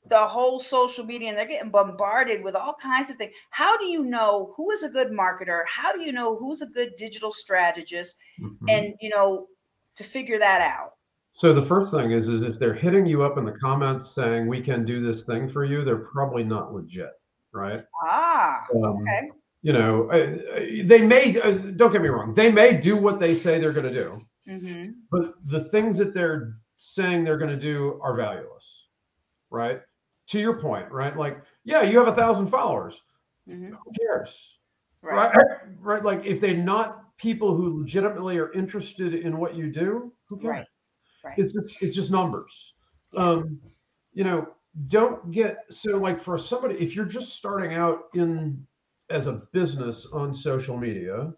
the 0.08 0.28
whole 0.28 0.60
social 0.60 1.06
media 1.06 1.30
and 1.30 1.38
they're 1.38 1.46
getting 1.48 1.72
bombarded 1.72 2.44
with 2.44 2.56
all 2.56 2.74
kinds 2.74 3.10
of 3.10 3.16
things? 3.16 3.34
How 3.52 3.78
do 3.78 3.86
you 3.86 4.04
know 4.04 4.54
who 4.58 4.72
is 4.72 4.84
a 4.84 4.90
good 4.90 5.12
marketer? 5.12 5.64
How 5.66 5.94
do 5.94 6.02
you 6.02 6.12
know 6.12 6.36
who's 6.36 6.62
a 6.62 6.68
good 6.68 6.94
digital 6.98 7.32
strategist? 7.32 8.18
Mhm. 8.42 8.58
And, 8.70 8.94
you 9.00 9.10
know, 9.10 9.48
to 9.96 10.04
figure 10.04 10.38
that 10.38 10.60
out. 10.62 10.96
So 11.32 11.54
the 11.54 11.64
first 11.66 11.92
thing 11.92 12.12
is, 12.12 12.28
is 12.28 12.42
if 12.42 12.60
they're 12.60 12.74
hitting 12.74 13.06
you 13.06 13.24
up 13.24 13.38
in 13.38 13.46
the 13.46 13.58
comments 13.60 14.12
saying 14.12 14.48
we 14.48 14.62
can 14.62 14.86
do 14.86 15.02
this 15.02 15.24
thing 15.24 15.50
for 15.50 15.64
you, 15.64 15.86
they're 15.86 16.06
probably 16.12 16.44
not 16.44 16.74
legit, 16.74 17.12
right? 17.54 17.86
Ah, 18.04 18.66
Um, 18.74 19.02
okay. 19.02 19.32
You 19.66 19.74
know, 19.74 20.08
they 20.92 21.02
may. 21.02 21.40
Uh, 21.42 21.52
don't 21.80 21.92
get 21.92 22.02
me 22.04 22.10
wrong. 22.10 22.36
They 22.36 22.52
may 22.52 22.78
do 22.78 22.96
what 22.96 23.20
they 23.20 23.34
say 23.34 23.60
they're 23.60 23.74
going 23.80 23.92
to 23.92 24.00
do, 24.04 24.22
Mm-hmm. 24.48 24.92
but 25.10 25.34
the 25.46 25.64
things 25.74 25.98
that 25.98 26.14
they're 26.14 26.58
saying 26.78 27.24
they're 27.24 27.40
going 27.46 27.50
to 27.60 27.66
do 27.74 28.00
are 28.04 28.16
valueless, 28.16 28.68
right? 29.50 29.82
To 30.28 30.40
your 30.40 30.60
point, 30.62 30.92
right? 30.92 31.18
Like, 31.18 31.42
yeah, 31.64 31.82
you 31.82 31.98
have 31.98 32.08
a 32.08 32.14
thousand 32.16 32.48
followers. 32.48 33.02
Mm-hmm. 33.50 33.74
Who 33.74 33.92
cares, 34.00 34.60
Right. 35.02 35.34
right? 35.36 35.48
Right? 35.82 36.04
Like, 36.04 36.22
if 36.26 36.40
they're 36.40 36.54
not 36.76 37.18
people 37.18 37.56
who 37.58 37.80
legitimately 37.80 38.38
are 38.38 38.52
interested 38.54 39.16
in 39.16 39.38
what 39.38 39.56
you 39.56 39.72
do, 39.72 40.14
who 40.30 40.38
cares? 40.38 40.52
Right. 40.58 40.68
Right. 41.24 41.40
it's 41.40 41.54
just 41.54 41.82
it's 41.82 41.96
just 41.96 42.12
numbers 42.12 42.54
Yeah. 43.14 43.30
um 43.30 43.60
you 44.14 44.24
know 44.24 44.40
don't 44.96 45.32
get 45.32 45.64
so 45.72 45.98
like 45.98 46.22
for 46.22 46.38
somebody 46.38 46.76
if 46.76 46.96
you're 46.96 47.12
just 47.20 47.30
starting 47.36 47.74
out 47.74 48.00
in 48.14 48.34
as 49.10 49.28
a 49.28 49.42
business 49.52 50.08
on 50.14 50.34
social 50.34 50.78
media 50.78 51.34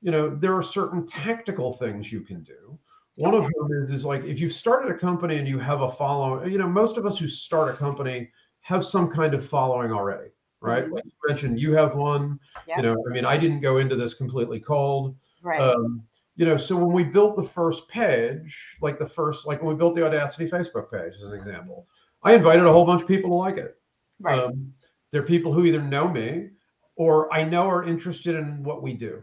you 0.00 0.10
know 0.10 0.28
there 0.34 0.54
are 0.54 0.62
certain 0.62 1.06
tactical 1.06 1.72
things 1.72 2.12
you 2.12 2.20
can 2.20 2.42
do 2.42 2.78
one 3.16 3.34
of 3.34 3.44
them 3.44 3.68
is, 3.82 3.90
is 3.90 4.04
like 4.04 4.24
if 4.24 4.38
you've 4.40 4.52
started 4.52 4.90
a 4.94 4.98
company 4.98 5.36
and 5.38 5.48
you 5.48 5.58
have 5.58 5.80
a 5.80 5.90
following 5.90 6.50
you 6.50 6.58
know 6.58 6.68
most 6.68 6.96
of 6.96 7.06
us 7.06 7.18
who 7.18 7.26
start 7.26 7.72
a 7.74 7.76
company 7.76 8.30
have 8.60 8.84
some 8.84 9.10
kind 9.10 9.34
of 9.34 9.46
following 9.48 9.92
already 9.92 10.30
right 10.60 10.86
Mhm. 10.86 10.92
like 10.92 11.04
you 11.04 11.12
mentioned 11.28 11.60
you 11.60 11.74
have 11.74 11.94
one 11.94 12.38
Yeah. 12.66 12.76
you 12.78 12.82
know 12.82 12.96
i 13.08 13.12
mean 13.12 13.24
i 13.24 13.36
didn't 13.36 13.60
go 13.60 13.78
into 13.78 13.96
this 13.96 14.14
completely 14.14 14.60
cold 14.60 15.16
Right. 15.42 15.60
um, 15.60 16.02
you 16.38 16.44
know, 16.44 16.58
so 16.58 16.76
when 16.76 16.92
we 16.92 17.02
built 17.02 17.34
the 17.36 17.42
first 17.42 17.88
page, 17.88 18.76
like 18.82 18.98
the 18.98 19.06
first, 19.06 19.46
like 19.46 19.62
when 19.62 19.70
we 19.72 19.78
built 19.78 19.94
the 19.94 20.04
Audacity 20.04 20.46
Facebook 20.46 20.90
page, 20.90 21.14
as 21.14 21.22
an 21.22 21.32
example, 21.32 21.86
I 22.22 22.34
invited 22.34 22.66
a 22.66 22.72
whole 22.72 22.84
bunch 22.84 23.00
of 23.00 23.08
people 23.08 23.30
to 23.30 23.34
like 23.36 23.56
it. 23.56 23.78
right. 24.20 24.42
Um, 24.42 24.74
they're 25.12 25.22
people 25.22 25.50
who 25.50 25.64
either 25.64 25.80
know 25.80 26.08
me 26.08 26.50
or 26.96 27.32
I 27.32 27.44
know 27.44 27.68
are 27.68 27.84
interested 27.84 28.34
in 28.34 28.62
what 28.64 28.82
we 28.82 28.92
do, 28.94 29.22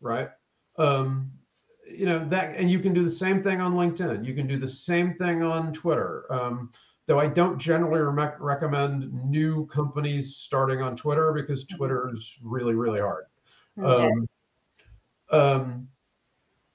right? 0.00 0.28
Um, 0.76 1.30
you 1.90 2.04
know 2.06 2.28
that, 2.28 2.54
and 2.56 2.70
you 2.70 2.80
can 2.80 2.92
do 2.92 3.02
the 3.02 3.10
same 3.10 3.42
thing 3.42 3.60
on 3.60 3.74
LinkedIn. 3.74 4.24
You 4.24 4.34
can 4.34 4.46
do 4.46 4.58
the 4.58 4.68
same 4.68 5.14
thing 5.14 5.42
on 5.42 5.72
Twitter. 5.72 6.24
Um, 6.30 6.70
though 7.06 7.18
I 7.18 7.26
don't 7.26 7.58
generally 7.58 8.00
rec- 8.02 8.38
recommend 8.38 9.10
new 9.24 9.66
companies 9.68 10.36
starting 10.36 10.82
on 10.82 10.94
Twitter 10.94 11.32
because 11.32 11.64
Twitter 11.64 12.10
is 12.12 12.38
really, 12.44 12.74
really 12.74 13.00
hard. 13.00 13.24
okay. 13.78 14.04
Um, 14.04 14.28
um, 15.30 15.88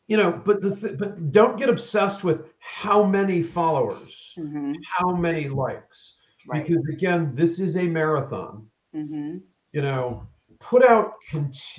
you 0.08 0.18
know, 0.18 0.32
but 0.32 0.62
the 0.62 0.76
th- 0.76 0.98
but 0.98 1.32
don't 1.32 1.58
get 1.58 1.70
obsessed 1.70 2.24
with 2.24 2.52
how 2.60 3.04
many 3.04 3.42
followers, 3.44 4.34
Mhm. 4.38 4.76
how 4.84 5.16
many 5.16 5.48
likes, 5.48 6.16
Right. 6.48 6.66
because 6.66 6.84
again, 6.90 7.34
this 7.36 7.60
is 7.60 7.78
a 7.78 7.86
marathon. 7.88 8.68
Mm-hmm. 8.96 9.38
You 9.74 9.82
know, 9.82 10.26
put 10.60 10.86
out, 10.86 11.14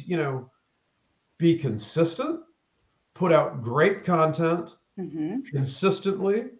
you 0.04 0.16
know, 0.16 0.50
be 1.38 1.56
consistent, 1.56 2.40
put 3.14 3.32
out 3.32 3.62
great 3.62 4.04
content 4.04 4.74
Mm-hmm. 4.96 5.40
consistently 5.50 6.50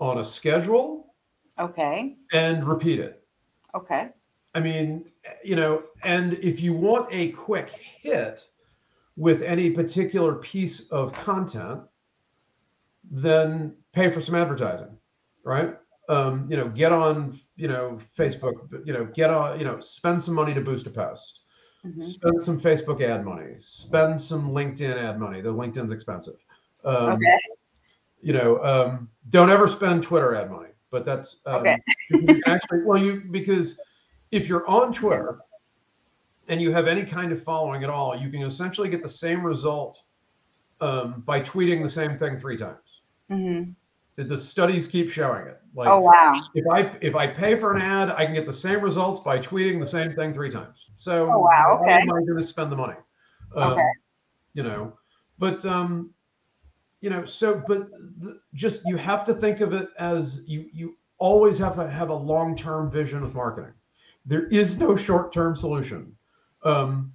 on 0.00 0.18
a 0.18 0.24
schedule, 0.24 1.14
Okay. 1.60 2.16
and 2.32 2.66
repeat 2.66 2.98
it. 2.98 3.22
Okay. 3.76 4.08
I 4.56 4.58
mean, 4.58 5.04
you 5.44 5.54
know, 5.54 5.84
and 6.02 6.32
if 6.42 6.60
you 6.60 6.72
want 6.72 7.06
a 7.12 7.28
quick 7.28 7.70
hit 7.70 8.44
with 9.16 9.42
any 9.42 9.70
particular 9.70 10.34
piece 10.34 10.88
of 10.90 11.12
content, 11.12 11.82
then 13.08 13.76
pay 13.92 14.10
for 14.10 14.20
some 14.20 14.34
advertising, 14.34 14.98
right? 15.44 15.76
Um, 16.08 16.48
you 16.50 16.56
know, 16.56 16.68
get 16.70 16.90
on, 16.90 17.38
you 17.60 17.68
know, 17.68 17.98
Facebook, 18.16 18.86
you 18.86 18.92
know, 18.94 19.04
get 19.04 19.28
on, 19.28 19.58
you 19.58 19.66
know, 19.66 19.78
spend 19.80 20.22
some 20.22 20.34
money 20.34 20.54
to 20.54 20.62
boost 20.62 20.86
a 20.86 20.90
post, 20.90 21.40
Mhm. 21.84 22.02
spend 22.02 22.42
some 22.42 22.58
Facebook 22.58 23.02
ad 23.02 23.22
money, 23.22 23.54
spend 23.58 24.20
some 24.20 24.50
LinkedIn 24.50 24.96
ad 24.96 25.20
money. 25.20 25.42
The 25.42 25.52
LinkedIn's 25.52 25.92
expensive. 25.92 26.42
Um, 26.84 27.12
Okay. 27.12 27.38
You 28.22 28.34
know, 28.34 28.62
um, 28.64 29.08
don't 29.30 29.50
ever 29.50 29.66
spend 29.66 30.02
Twitter 30.02 30.34
ad 30.34 30.50
money, 30.50 30.70
but 30.90 31.04
that's 31.04 31.40
um, 31.46 31.66
Okay. 31.66 31.78
actually 32.46 32.82
well 32.84 32.98
you 32.98 33.22
because 33.30 33.78
if 34.30 34.48
you're 34.48 34.66
on 34.68 34.92
Twitter 34.92 35.40
and 36.48 36.60
you 36.60 36.70
have 36.72 36.86
any 36.86 37.04
kind 37.04 37.32
of 37.32 37.42
following 37.42 37.82
at 37.84 37.90
all, 37.90 38.16
you 38.16 38.30
can 38.30 38.42
essentially 38.42 38.88
get 38.88 39.02
the 39.02 39.08
same 39.08 39.44
result 39.44 40.02
um, 40.80 41.20
by 41.26 41.40
tweeting 41.40 41.82
the 41.82 41.88
same 41.88 42.16
thing 42.16 42.38
three 42.38 42.56
times. 42.56 43.02
Mm-hmm. 43.30 43.72
The- 44.24 44.36
studies 44.38 44.86
keep 44.86 45.10
showing 45.10 45.46
it. 45.46 45.60
Like 45.74 45.88
Oh 45.88 46.00
wow. 46.00 46.34
if 46.54 46.66
I 46.68 46.96
if 47.00 47.14
I 47.14 47.26
pay 47.28 47.54
for 47.54 47.74
an 47.74 47.80
ad, 47.82 48.10
I 48.10 48.24
can 48.26 48.34
get 48.34 48.46
the 48.46 48.52
same 48.52 48.80
results 48.80 49.20
by 49.20 49.38
tweeting 49.38 49.78
the 49.78 49.86
same 49.86 50.14
thing 50.14 50.32
three 50.32 50.50
times. 50.50 50.90
So 50.96 51.30
Oh, 51.32 51.38
wow, 51.38 51.78
why 51.80 51.86
okay. 51.86 52.00
am 52.02 52.10
I 52.12 52.20
going 52.24 52.36
to 52.36 52.42
spend 52.42 52.72
the 52.72 52.76
money? 52.76 52.96
Um, 53.54 53.72
Okay. 53.72 53.88
You 54.54 54.64
know, 54.64 54.92
but 55.38 55.64
um, 55.64 56.10
you 57.00 57.08
know, 57.08 57.24
so 57.24 57.62
but 57.66 57.88
the, 58.18 58.40
just 58.52 58.82
you 58.84 58.96
have 58.96 59.24
to 59.26 59.34
think 59.34 59.60
of 59.60 59.72
it 59.72 59.88
as 59.98 60.42
you 60.46 60.66
you 60.72 60.96
always 61.18 61.56
have 61.58 61.76
to 61.76 61.88
have 61.88 62.10
a 62.10 62.14
long 62.14 62.56
term 62.56 62.90
vision 62.90 63.22
with 63.22 63.32
marketing. 63.34 63.72
There 64.26 64.46
is 64.48 64.78
no 64.78 64.96
short 64.96 65.32
term 65.32 65.54
solution, 65.54 66.16
um, 66.64 67.12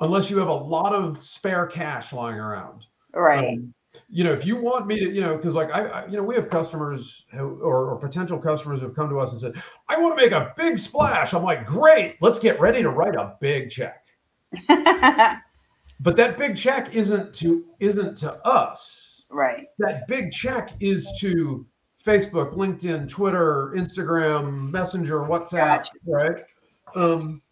unless 0.00 0.30
you 0.30 0.36
have 0.36 0.48
a 0.48 0.52
lot 0.52 0.94
of 0.94 1.22
spare 1.22 1.66
cash 1.66 2.12
lying 2.12 2.38
around. 2.38 2.84
Right. 3.14 3.56
Um, 3.58 3.74
you 4.08 4.24
know, 4.24 4.32
if 4.32 4.44
you 4.44 4.56
want 4.56 4.86
me 4.86 4.98
to, 5.00 5.10
you 5.12 5.20
know, 5.20 5.36
because 5.36 5.54
like 5.54 5.70
I, 5.70 5.86
I, 5.86 6.06
you 6.06 6.16
know, 6.16 6.22
we 6.22 6.34
have 6.34 6.48
customers 6.48 7.26
who, 7.32 7.60
or, 7.60 7.90
or 7.90 7.96
potential 7.96 8.38
customers 8.38 8.80
who 8.80 8.86
have 8.86 8.96
come 8.96 9.08
to 9.10 9.18
us 9.18 9.32
and 9.32 9.40
said, 9.40 9.62
"I 9.88 9.98
want 9.98 10.16
to 10.16 10.22
make 10.22 10.32
a 10.32 10.52
big 10.56 10.78
splash." 10.78 11.34
I'm 11.34 11.42
like, 11.42 11.66
"Great, 11.66 12.20
let's 12.20 12.38
get 12.38 12.60
ready 12.60 12.82
to 12.82 12.90
write 12.90 13.14
a 13.14 13.36
big 13.40 13.70
check." 13.70 14.04
But 16.00 16.16
that 16.16 16.36
big 16.36 16.56
check 16.56 16.94
isn't 16.94 17.34
to 17.36 17.64
isn't 17.80 18.16
to 18.18 18.32
us. 18.46 19.24
right. 19.30 19.66
That 19.78 20.06
big 20.08 20.30
check 20.30 20.72
is 20.80 21.10
to 21.20 21.66
Facebook, 22.04 22.54
LinkedIn, 22.54 23.08
Twitter, 23.08 23.72
Instagram, 23.76 24.70
Messenger, 24.70 25.20
WhatsApp, 25.20 25.78
Gotcha. 25.78 25.90
right? 26.06 26.44
Um, 26.94 27.42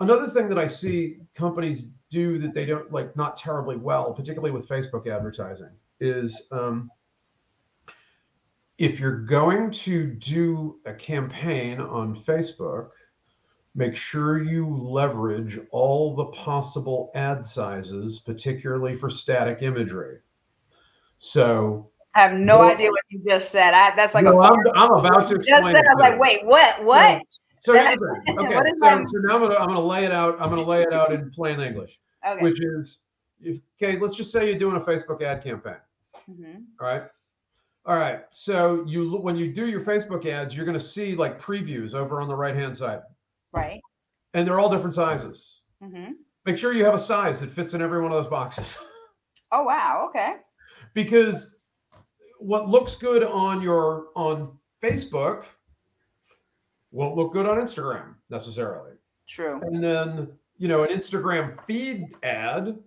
another 0.00 0.28
thing 0.30 0.48
that 0.48 0.58
I 0.58 0.66
see 0.66 1.18
companies 1.34 1.92
do 2.10 2.38
that 2.38 2.54
they 2.54 2.64
don't 2.64 2.90
like 2.92 3.14
not 3.16 3.36
terribly 3.36 3.76
well, 3.76 4.12
particularly 4.12 4.50
with 4.50 4.68
Facebook 4.68 5.06
advertising, 5.06 5.70
is 6.00 6.46
um, 6.52 6.90
if 8.78 9.00
you're 9.00 9.18
going 9.18 9.70
to 9.72 10.06
do 10.06 10.78
a 10.86 10.94
campaign 10.94 11.80
on 11.80 12.14
Facebook, 12.14 12.90
make 13.74 13.96
sure 13.96 14.42
you 14.42 14.68
leverage 14.68 15.58
all 15.70 16.14
the 16.14 16.26
possible 16.26 17.10
ad 17.14 17.44
sizes, 17.44 18.20
particularly 18.20 18.94
for 18.94 19.10
static 19.10 19.62
imagery. 19.62 20.18
So, 21.18 21.90
I 22.14 22.20
have 22.20 22.32
no 22.34 22.62
idea 22.62 22.90
what 22.90 23.02
you 23.10 23.20
just 23.28 23.50
said. 23.52 23.74
I, 23.74 23.94
that's 23.94 24.14
like 24.14 24.24
no, 24.24 24.40
a 24.40 24.42
I'm, 24.42 24.56
I'm 24.74 24.92
about 24.92 25.26
to 25.28 25.38
just 25.38 25.64
said. 25.66 25.84
I 25.84 25.94
was 25.94 26.00
like, 26.00 26.18
wait, 26.18 26.46
what? 26.46 26.84
What? 26.84 27.22
So 27.60 27.72
here's 27.72 27.96
the 27.96 28.22
thing. 28.26 28.38
Okay, 28.44 28.54
so, 28.80 29.04
so 29.06 29.18
now 29.18 29.34
I'm 29.36 29.40
gonna 29.42 29.54
I'm 29.56 29.66
gonna 29.68 29.80
lay 29.80 30.04
it 30.04 30.12
out. 30.12 30.40
I'm 30.40 30.50
gonna 30.50 30.64
lay 30.64 30.82
it 30.82 30.92
out 30.92 31.14
in 31.14 31.30
plain 31.30 31.60
English, 31.60 31.98
Okay. 32.26 32.42
which 32.42 32.60
is 32.60 33.00
if 33.40 33.58
okay. 33.82 33.98
Let's 33.98 34.14
just 34.14 34.30
say 34.32 34.48
you're 34.50 34.58
doing 34.58 34.76
a 34.76 34.80
Facebook 34.80 35.22
ad 35.22 35.42
campaign. 35.42 35.76
Mhm. 36.30 36.64
All 36.80 36.86
right. 36.88 37.02
All 37.86 37.96
right. 37.96 38.20
So 38.30 38.84
you 38.86 39.16
when 39.18 39.36
you 39.36 39.52
do 39.52 39.66
your 39.66 39.80
Facebook 39.80 40.26
ads, 40.26 40.54
you're 40.54 40.66
going 40.66 40.78
to 40.78 40.84
see 40.84 41.14
like 41.14 41.40
previews 41.40 41.94
over 41.94 42.20
on 42.20 42.28
the 42.28 42.34
right 42.36 42.54
hand 42.54 42.76
side, 42.76 43.00
Right. 43.52 43.80
and 44.34 44.46
they're 44.46 44.58
all 44.60 44.68
different 44.68 44.94
sizes. 44.94 45.62
Mm-hmm. 45.82 46.12
Make 46.44 46.58
sure 46.58 46.72
you 46.72 46.84
have 46.84 46.94
a 46.94 46.98
size 46.98 47.40
that 47.40 47.50
fits 47.50 47.74
in 47.74 47.80
every 47.82 48.02
one 48.02 48.12
of 48.12 48.22
those 48.22 48.30
boxes, 48.30 48.78
Oh 49.52 49.62
wow. 49.64 50.06
Okay. 50.10 50.36
because 50.94 51.56
what 52.40 52.68
looks 52.68 52.94
good 52.94 53.22
on 53.24 53.62
your 53.62 54.08
on 54.14 54.56
Facebook 54.82 55.44
won't 56.90 57.16
look 57.16 57.32
good 57.32 57.46
on 57.46 57.58
Instagram 57.58 58.14
necessarily. 58.30 58.92
True. 59.26 59.60
And 59.62 59.82
then 59.82 60.28
you 60.56 60.68
know 60.68 60.82
an 60.84 60.90
Instagram 60.90 61.58
feed 61.66 62.06
ad 62.22 62.78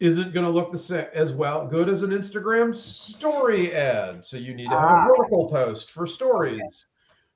isn't 0.00 0.32
going 0.32 0.46
to 0.46 0.50
look 0.50 0.72
the 0.72 0.78
same 0.78 1.06
as 1.14 1.32
well 1.32 1.66
good 1.66 1.88
as 1.88 2.02
an 2.02 2.10
Instagram 2.10 2.74
story 2.74 3.74
ad. 3.74 4.24
So 4.24 4.36
you 4.38 4.54
need 4.54 4.70
to 4.70 4.78
have 4.78 4.90
Ah. 4.90 5.04
a 5.04 5.08
vertical 5.08 5.48
post 5.50 5.90
for 5.90 6.06
stories. 6.06 6.86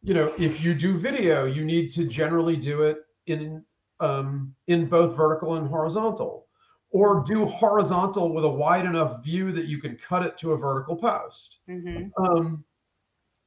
You 0.03 0.15
know, 0.15 0.33
if 0.39 0.63
you 0.63 0.75
do 0.75 0.97
video, 0.99 1.45
you 1.47 1.65
need 1.65 1.91
to 1.93 2.07
generally 2.07 2.57
do 2.57 2.83
it 2.83 2.99
in 3.27 3.65
um, 4.01 4.55
in 4.67 4.87
both 4.87 5.17
vertical 5.17 5.55
and 5.55 5.69
horizontal, 5.69 6.47
or 6.91 7.23
do 7.25 7.47
horizontal 7.47 8.35
with 8.35 8.45
a 8.45 8.51
wide 8.51 8.85
enough 8.87 9.23
view 9.25 9.53
that 9.53 9.67
you 9.67 9.79
can 9.81 9.97
cut 9.97 10.25
it 10.27 10.37
to 10.39 10.53
a 10.53 10.57
vertical 10.57 10.97
post 10.97 11.61
hmm 11.67 12.09
um, 12.19 12.65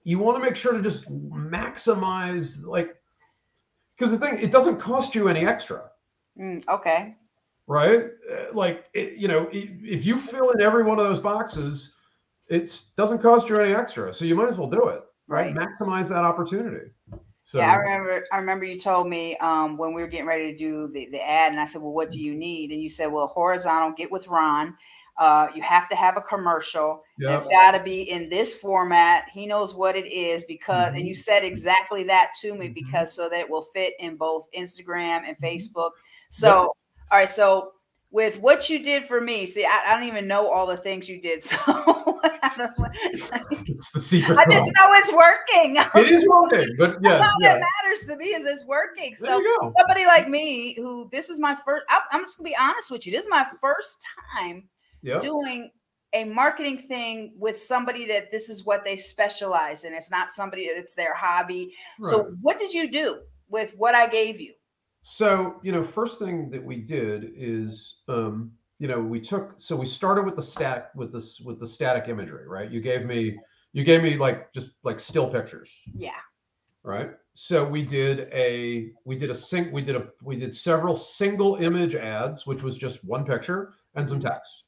you 0.08 0.18
want 0.20 0.38
to 0.38 0.44
make 0.44 0.56
sure 0.56 0.72
to 0.72 0.82
just 0.82 1.04
maximize 1.12 2.64
like 2.64 2.96
because 3.98 4.12
the 4.12 4.18
thing 4.18 4.40
it 4.42 4.52
doesn't 4.52 4.80
cost 4.80 5.14
you 5.14 5.28
any 5.28 5.46
extra 5.46 5.90
Mm, 6.40 6.64
okay. 6.70 7.16
right 7.68 8.06
Uh, 8.32 8.54
like 8.54 8.86
it, 8.94 9.18
you 9.18 9.28
know 9.28 9.50
if 9.52 10.06
you 10.06 10.18
fill 10.18 10.52
in 10.52 10.62
every 10.62 10.84
one 10.84 10.98
of 11.00 11.06
those 11.06 11.20
boxes 11.20 11.96
it 12.48 12.84
doesn't 12.96 13.22
cost 13.22 13.50
you 13.50 13.60
any 13.60 13.74
extra 13.74 14.14
so 14.14 14.24
you 14.24 14.36
might 14.36 14.50
as 14.50 14.58
well 14.58 14.70
do 14.70 14.88
it 14.88 15.02
right, 15.28 15.54
Right. 15.54 15.56
maximize 15.56 16.08
that 16.10 16.24
opportunity 16.24 16.92
so 17.44 17.60
yeah, 17.60 17.72
I 17.72 17.76
remember. 17.76 18.26
I 18.34 18.38
remember 18.40 18.66
you 18.66 18.78
told 18.78 19.08
me 19.08 19.38
um, 19.38 19.78
when 19.78 19.94
we 19.94 20.02
were 20.02 20.10
getting 20.10 20.28
ready 20.28 20.52
to 20.52 20.58
do 20.58 20.90
the, 20.90 21.08
the 21.14 21.26
ad, 21.26 21.54
and 21.54 21.62
I 21.62 21.64
said, 21.66 21.82
"Well, 21.82 21.94
what 21.94 22.12
do 22.12 22.20
you 22.20 22.36
need?" 22.36 22.72
And 22.72 22.82
you 22.82 22.90
said, 22.90 23.08
"Well, 23.08 23.28
horizontal. 23.28 23.94
Get 23.94 24.12
with 24.12 24.28
Ron. 24.28 24.76
Uh, 25.18 25.48
you 25.56 25.62
have 25.62 25.90
to 25.90 25.96
have 25.96 26.16
a 26.18 26.22
commercial. 26.22 27.02
yeah 27.18 27.34
It's 27.34 27.48
got 27.48 27.72
to 27.72 27.82
be 27.84 28.04
in 28.04 28.30
this 28.30 28.54
format. 28.54 29.24
He 29.34 29.48
knows 29.48 29.74
what 29.74 29.96
it 29.96 30.06
is 30.06 30.46
because, 30.46 30.94
and 30.96 31.08
you 31.08 31.16
said 31.16 31.44
exactly 31.44 32.04
that 32.04 32.32
to 32.42 32.54
me 32.54 32.70
Mhm. 32.70 32.74
because 32.76 33.14
so 33.16 33.28
that 33.30 33.40
it 33.40 33.50
will 33.50 33.64
fit 33.74 33.94
in 34.00 34.16
both 34.18 34.46
Instagram 34.56 35.24
and 35.28 35.36
Mhm. 35.38 35.42
Facebook. 35.44 35.92
So, 36.30 36.68
all 37.12 37.18
right. 37.20 37.30
So, 37.30 37.72
with 38.12 38.40
what 38.40 38.70
you 38.70 38.82
did 38.82 39.04
for 39.04 39.20
me, 39.20 39.46
see, 39.46 39.66
I, 39.66 39.82
I 39.88 39.94
don't 39.96 40.08
even 40.08 40.28
know 40.28 40.50
all 40.50 40.66
the 40.68 40.78
things 40.78 41.10
you 41.10 41.20
did. 41.22 41.42
So, 41.44 41.58
I, 42.24 42.68
it's 43.68 43.92
the 43.92 44.00
secret 44.00 44.38
I 44.40 44.46
just 44.50 44.72
know 44.76 44.94
it's 44.94 45.12
working. 45.14 45.76
it 46.02 46.12
is 46.12 46.26
working 46.28 46.68
but 46.78 46.92
That's 47.02 47.04
yeah 47.04 47.12
all 47.20 47.36
yeah 47.42 47.54
that 47.54 47.62
matters 47.84 48.06
to 48.08 48.16
me 48.18 48.26
is 48.26 48.46
it's 48.46 48.66
working. 48.66 49.16
So 49.16 49.42
somebody 49.78 50.06
like 50.06 50.28
me, 50.28 50.76
who 50.76 51.10
this 51.12 51.30
is 51.30 51.40
my 51.40 51.56
first, 51.56 51.86
I, 51.90 52.00
I'm 52.12 52.24
just 52.24 52.38
gonna 52.38 52.50
be 52.50 52.56
honest 52.60 52.92
with 52.92 53.06
you. 53.06 53.12
This 53.12 53.24
is 53.24 53.30
my 53.30 53.46
first 53.62 54.06
time 54.38 54.68
yeah 55.08 55.20
doing 55.20 55.72
a 56.14 56.24
marketing 56.24 56.78
thing 56.78 57.34
with 57.38 57.58
somebody 57.58 58.06
that 58.08 58.32
this 58.32 58.50
is 58.50 58.66
what 58.66 58.86
they 58.86 58.96
specialize 58.96 59.84
in. 59.84 59.94
It's 59.94 60.12
not 60.12 60.32
somebody 60.32 60.70
that's 60.74 60.96
their 60.96 61.14
hobby. 61.14 61.74
So 62.02 62.32
what 62.42 62.58
did 62.58 62.74
you 62.74 62.90
do 62.90 63.22
with 63.50 63.74
what 63.78 63.94
I 63.94 64.08
gave 64.08 64.40
you? 64.40 64.54
So, 65.02 65.60
you 65.64 65.72
know, 65.72 65.84
first 65.84 66.20
thing 66.20 66.50
that 66.52 66.64
we 66.64 66.78
did 66.78 67.32
is, 67.36 68.04
um, 68.08 68.52
you 68.80 68.88
know, 68.88 69.00
we 69.00 69.20
took, 69.20 69.54
so 69.58 69.76
we 69.76 69.86
started 69.86 70.26
with 70.26 70.36
the 70.36 70.42
static, 70.42 70.86
with 70.96 71.12
this, 71.14 71.40
with 71.40 71.60
the 71.60 71.68
static 71.68 72.10
imagery, 72.10 72.48
right? 72.48 72.70
You 72.70 72.82
gave 72.82 73.06
me, 73.06 73.38
you 73.74 73.84
gave 73.84 74.02
me 74.04 74.18
like, 74.18 74.52
just 74.54 74.72
like 74.84 75.00
still 75.00 75.30
pictures, 75.30 75.72
Yeah. 75.94 76.12
right? 76.84 77.12
So 77.34 77.66
we 77.66 77.84
did 77.84 78.30
a, 78.34 78.92
we 79.06 79.18
did 79.18 79.30
a 79.30 79.36
sync, 79.36 79.72
we 79.72 79.82
did 79.82 79.96
a, 79.96 80.08
we 80.22 80.36
did 80.36 80.56
several 80.56 80.96
single 80.96 81.56
image 81.58 81.96
ads, 81.96 82.46
which 82.46 82.64
was 82.64 82.78
just 82.78 83.04
one 83.04 83.26
picture 83.26 83.74
and 83.96 84.08
some 84.08 84.20
text. 84.20 84.67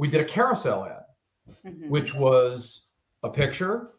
We 0.00 0.08
did 0.08 0.22
a 0.22 0.24
carousel 0.24 0.86
ad, 0.86 1.04
Mhm. 1.62 1.90
which 1.90 2.14
was 2.14 2.86
a 3.22 3.28
picture, 3.28 3.90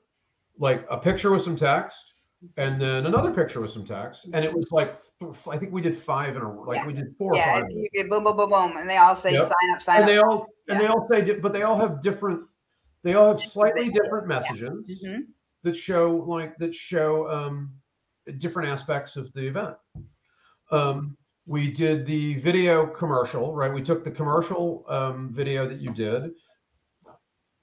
like 0.58 0.84
a 0.89 0.97
picture 0.97 1.30
with 1.30 1.43
some 1.43 1.56
text, 1.56 2.16
and 2.58 2.82
then 2.82 3.06
another 3.06 3.32
picture 3.32 3.62
with 3.62 3.70
some 3.70 3.86
text, 3.86 4.26
and 4.34 4.43
it 4.43 4.52
was 4.52 4.72
like 4.72 4.99
I 5.47 5.60
think 5.60 5.72
we 5.72 5.80
did 5.80 5.95
five 5.95 6.36
in 6.36 6.41
a 6.41 6.52
like 6.64 6.78
Yeah. 6.78 6.88
we 6.88 6.93
did 6.93 7.16
four 7.20 7.34
or 7.34 7.38
yeah, 7.38 7.62
five, 7.62 7.70
you 7.70 7.88
get 7.93 8.10
boom, 8.10 8.24
boom, 8.24 8.36
boom, 8.36 8.49
boom, 8.49 8.78
and 8.78 8.89
they 8.89 8.97
all 8.97 9.14
say 9.14 9.34
Yep. 9.34 9.41
sign 9.41 9.70
up, 9.76 9.82
sign 9.84 9.95
and 10.02 10.04
up. 10.06 10.10
they 10.10 10.16
sign 10.16 10.26
all 10.26 10.41
up. 10.41 10.49
and 10.70 10.80
they 10.80 10.88
all 10.88 11.08
say, 11.08 11.39
but 11.39 11.54
they 11.54 11.62
all 11.62 11.78
have 11.78 12.02
different, 12.02 12.49
they 13.04 13.14
all 13.14 13.28
have 13.28 13.39
slightly 13.39 13.89
different 13.91 14.26
messages 14.26 15.06
Mhm. 15.08 15.20
that 15.62 15.76
show 15.76 16.16
like 16.16 16.58
that 16.58 16.74
show 16.74 17.30
um, 17.30 17.80
different 18.39 18.70
aspects 18.70 19.18
of 19.18 19.32
the 19.34 19.45
event. 19.45 19.78
Um, 20.72 21.16
we 21.46 21.72
did 21.72 22.06
the 22.06 22.36
video 22.36 22.86
commercial, 22.86 23.56
right? 23.56 23.74
We 23.74 23.82
took 23.82 24.04
the 24.04 24.12
commercial 24.12 24.86
um, 24.88 25.30
video 25.32 25.68
that 25.68 25.82
you 25.82 25.92
did, 25.92 26.32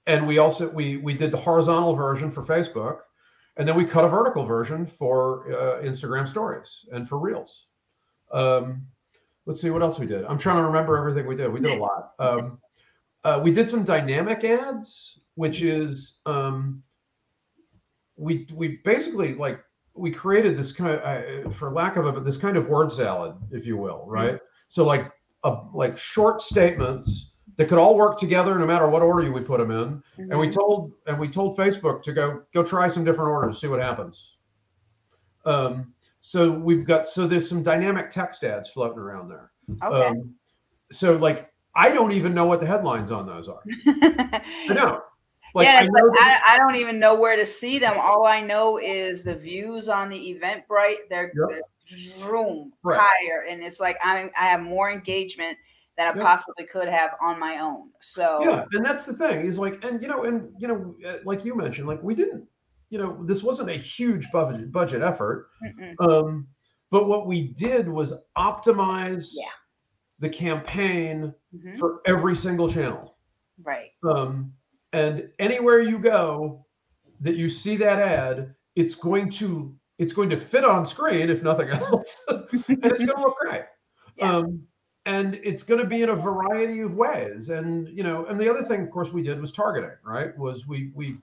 and 0.07 0.27
we 0.27 0.37
also 0.37 0.69
we 0.69 0.97
we 0.97 1.13
did 1.13 1.31
the 1.31 1.37
horizontal 1.37 1.95
version 1.95 2.29
for 2.29 2.43
Facebook, 2.43 2.99
and 3.57 3.67
then 3.67 3.75
we 3.75 3.85
cut 3.85 4.05
a 4.05 4.09
vertical 4.09 4.45
version 4.45 4.85
for 4.85 5.51
uh, 5.53 5.83
Instagram 5.83 6.27
Stories 6.27 6.85
and 6.91 7.07
for 7.07 7.19
Reels. 7.19 7.67
Um, 8.31 8.85
let's 9.45 9.61
see 9.61 9.69
what 9.69 9.81
else 9.81 9.97
we 9.97 10.05
did. 10.05 10.25
I'm 10.25 10.37
trying 10.37 10.57
to 10.57 10.63
remember 10.63 10.97
everything 10.97 11.25
we 11.25 11.35
did. 11.35 11.51
We 11.51 11.59
did 11.59 11.77
a 11.77 11.81
lot. 11.81 12.11
Um, 12.19 12.59
uh, 13.23 13.39
we 13.43 13.51
did 13.51 13.67
some 13.67 13.83
dynamic 13.83 14.43
ads, 14.43 15.19
which 15.35 15.61
is 15.61 16.17
um, 16.25 16.83
we 18.17 18.47
we 18.53 18.79
basically 18.83 19.35
like 19.35 19.61
we 19.99 20.11
created 20.11 20.57
this 20.57 20.71
kind 20.71 20.91
of 20.95 20.99
uh, 21.03 21.49
for 21.51 21.71
lack 21.71 21.97
of 21.97 22.05
a 22.05 22.11
but 22.11 22.23
this 22.23 22.37
kind 22.37 22.57
of 22.57 22.67
word 22.67 22.91
salad 22.91 23.35
if 23.51 23.65
you 23.65 23.77
will 23.77 24.05
right? 24.07 24.39
So 24.67 24.85
like 24.85 25.11
a, 25.43 25.57
like 25.73 25.97
short 25.97 26.41
statements 26.41 27.31
that 27.57 27.67
could 27.67 27.77
all 27.77 27.95
work 27.95 28.17
together 28.19 28.57
no 28.57 28.65
matter 28.65 28.87
what 28.89 29.01
order 29.01 29.23
you 29.23 29.33
we 29.33 29.41
put 29.41 29.59
them 29.59 29.71
in. 29.71 30.01
And 30.17 30.39
we 30.39 30.47
Mhm. 30.47 30.53
told 30.53 30.93
and 31.07 31.19
we 31.19 31.27
told 31.29 31.57
facebook 31.57 32.01
to 32.03 32.13
go 32.13 32.43
go 32.53 32.63
try 32.63 32.87
some 32.87 33.03
different 33.03 33.29
orders 33.31 33.59
see 33.59 33.67
what 33.67 33.81
happens. 33.81 34.37
Um 35.45 35.93
so 36.19 36.51
we've 36.51 36.85
got 36.85 37.07
so 37.07 37.27
there's 37.27 37.47
some 37.47 37.63
dynamic 37.63 38.09
text 38.09 38.43
ads 38.43 38.69
floating 38.69 38.99
around 38.99 39.29
there. 39.29 39.51
Okay. 39.83 40.07
um 40.07 40.33
so 40.91 41.15
like 41.17 41.51
i 41.75 41.91
don't 41.91 42.11
even 42.11 42.33
know 42.33 42.45
what 42.45 42.59
the 42.59 42.65
headlines 42.65 43.11
on 43.11 43.25
those 43.27 43.47
are. 43.47 43.61
I 43.87 44.73
don't 44.73 45.03
like 45.55 45.65
yeah, 45.65 45.79
I 45.79 45.81
like, 45.81 45.91
that- 45.91 46.43
I, 46.45 46.55
I 46.55 46.57
don't 46.59 46.75
even 46.75 46.99
know 46.99 47.15
where 47.15 47.35
to 47.35 47.45
see 47.45 47.79
them. 47.79 47.95
All 47.97 48.25
I 48.25 48.41
know 48.41 48.77
is 48.79 49.23
the 49.23 49.35
views 49.35 49.89
on 49.89 50.09
the 50.09 50.17
Eventbrite. 50.17 51.07
They're, 51.09 51.31
Yep. 51.35 51.49
they're 51.49 51.61
zoom 51.87 52.71
Right. 52.83 52.99
higher, 53.01 53.45
and 53.49 53.63
it's 53.63 53.79
like 53.79 53.97
I'm 54.03 54.29
I 54.39 54.45
have 54.45 54.61
more 54.61 54.91
engagement 54.91 55.57
than 55.97 56.07
I 56.11 56.15
Yep. 56.15 56.23
possibly 56.25 56.65
could 56.65 56.87
have 56.87 57.11
on 57.21 57.39
my 57.39 57.57
own. 57.57 57.89
So 57.99 58.43
yeah 58.43 58.65
and 58.73 58.85
that's 58.85 59.05
the 59.05 59.13
thing 59.13 59.45
is 59.45 59.57
like 59.57 59.83
and 59.83 60.01
you 60.01 60.07
know 60.07 60.23
and 60.23 60.51
you 60.59 60.67
know 60.67 60.95
uh, 61.07 61.17
like 61.25 61.43
you 61.43 61.55
mentioned 61.55 61.87
like 61.87 62.01
we 62.03 62.13
didn't 62.15 62.47
you 62.89 62.97
know 62.99 63.23
this 63.25 63.43
wasn't 63.43 63.69
a 63.69 63.73
huge 63.75 64.31
budget 64.31 64.71
budget 64.71 65.01
effort 65.01 65.49
mm-mm. 65.63 65.95
um 65.99 66.47
but 66.89 67.07
what 67.07 67.27
we 67.27 67.49
did 67.53 67.87
was 67.89 68.13
optimize 68.37 69.29
Yeah. 69.33 69.49
the 70.19 70.29
campaign 70.29 71.33
Mhm. 71.55 71.77
for 71.77 71.99
every 72.05 72.35
single 72.35 72.69
channel 72.69 73.17
right, 73.63 73.91
um 74.03 74.53
and 74.93 75.29
anywhere 75.39 75.79
you 75.79 75.99
go 75.99 76.65
that 77.21 77.35
you 77.35 77.49
see 77.49 77.75
that 77.77 77.99
ad 77.99 78.53
it's 78.75 78.95
going 78.95 79.29
to 79.29 79.75
it's 79.97 80.13
going 80.13 80.29
to 80.29 80.37
fit 80.37 80.63
on 80.63 80.85
screen 80.85 81.29
if 81.29 81.43
nothing 81.43 81.69
else 81.69 82.23
and 82.27 82.47
it's 82.51 83.03
going 83.03 83.17
to 83.17 83.21
look 83.21 83.37
great. 83.37 83.63
Yeah. 84.17 84.37
um 84.37 84.63
and 85.05 85.39
it's 85.43 85.63
going 85.63 85.81
to 85.81 85.87
be 85.87 86.03
in 86.03 86.09
a 86.09 86.15
variety 86.15 86.81
of 86.81 86.93
ways. 86.93 87.49
And 87.49 87.87
you 87.89 88.03
know 88.03 88.25
and 88.25 88.39
the 88.39 88.49
other 88.49 88.63
thing 88.63 88.81
of 88.81 88.91
course 88.91 89.11
we 89.11 89.21
did 89.21 89.39
was 89.39 89.51
targeting 89.51 89.91
right? 90.03 90.37
Was 90.37 90.67
we 90.67 90.91
we 90.95 91.17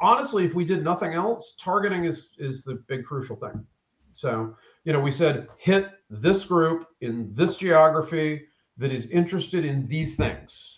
honestly 0.00 0.44
if 0.44 0.54
we 0.54 0.64
did 0.64 0.84
nothing 0.84 1.14
else 1.14 1.54
targeting 1.58 2.04
is 2.04 2.30
is 2.38 2.64
the 2.64 2.76
big 2.86 3.04
crucial 3.04 3.36
thing. 3.36 3.64
So 4.12 4.56
you 4.84 4.92
know 4.92 5.00
we 5.00 5.10
said 5.10 5.48
hit 5.58 5.90
this 6.10 6.44
group 6.44 6.86
in 7.00 7.30
this 7.32 7.56
geography 7.56 8.46
that 8.76 8.92
is 8.92 9.06
interested 9.06 9.64
in 9.64 9.86
these 9.88 10.14
things 10.14 10.77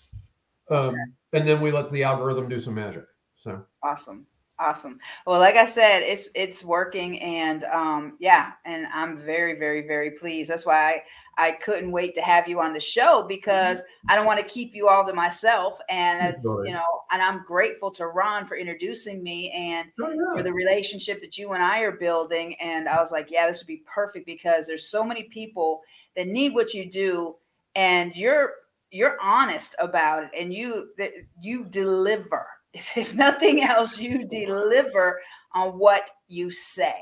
um, 0.70 0.94
and 1.32 1.48
then 1.48 1.60
we 1.60 1.70
let 1.72 1.90
the 1.90 2.02
algorithm 2.02 2.48
do 2.48 2.58
some 2.58 2.74
magic 2.74 3.04
so 3.40 3.64
awesome, 3.82 4.26
awesome. 4.58 4.98
Well, 5.26 5.40
like 5.40 5.56
I 5.56 5.64
said, 5.64 6.02
it's 6.02 6.28
it's 6.34 6.62
working, 6.62 7.18
and 7.20 7.64
um, 7.64 8.18
yeah, 8.20 8.52
and 8.66 8.86
I'm 8.88 9.16
very, 9.16 9.58
very, 9.58 9.86
very 9.86 10.10
pleased. 10.10 10.50
That's 10.50 10.66
why 10.66 11.02
I 11.38 11.48
I 11.48 11.52
couldn't 11.52 11.90
wait 11.90 12.14
to 12.16 12.20
have 12.20 12.48
you 12.48 12.60
on 12.60 12.74
the 12.74 12.80
show 12.80 13.24
because 13.26 13.82
I 14.10 14.14
don't 14.14 14.26
want 14.26 14.40
to 14.40 14.44
keep 14.44 14.74
you 14.74 14.88
all 14.88 15.06
to 15.06 15.14
myself, 15.14 15.78
and 15.88 16.28
it's 16.28 16.44
you 16.66 16.74
know, 16.74 16.84
and 17.10 17.22
I'm 17.22 17.42
grateful 17.44 17.90
to 17.92 18.08
Ron 18.08 18.44
for 18.44 18.58
introducing 18.58 19.22
me 19.22 19.50
and 19.52 19.88
oh, 20.02 20.10
yeah. 20.10 20.36
for 20.36 20.42
the 20.42 20.52
relationship 20.52 21.22
that 21.22 21.38
you 21.38 21.52
and 21.52 21.62
I 21.62 21.80
are 21.80 21.92
building. 21.92 22.56
And 22.60 22.90
I 22.90 22.98
was 22.98 23.10
like, 23.10 23.30
yeah, 23.30 23.46
this 23.46 23.62
would 23.62 23.68
be 23.68 23.82
perfect 23.86 24.26
because 24.26 24.66
there's 24.66 24.86
so 24.86 25.02
many 25.02 25.24
people 25.24 25.80
that 26.14 26.26
need 26.26 26.52
what 26.52 26.74
you 26.74 26.90
do, 26.90 27.36
and 27.74 28.14
you're 28.14 28.52
you're 28.90 29.16
honest 29.22 29.74
about 29.78 30.24
it 30.24 30.30
and 30.38 30.52
you 30.52 30.90
that 30.98 31.12
you 31.40 31.64
deliver. 31.64 32.46
If 32.96 33.14
nothing 33.14 33.64
else 33.64 33.98
you 33.98 34.28
deliver 34.28 35.20
on 35.54 35.70
what 35.70 36.08
you 36.28 36.52
say. 36.52 36.94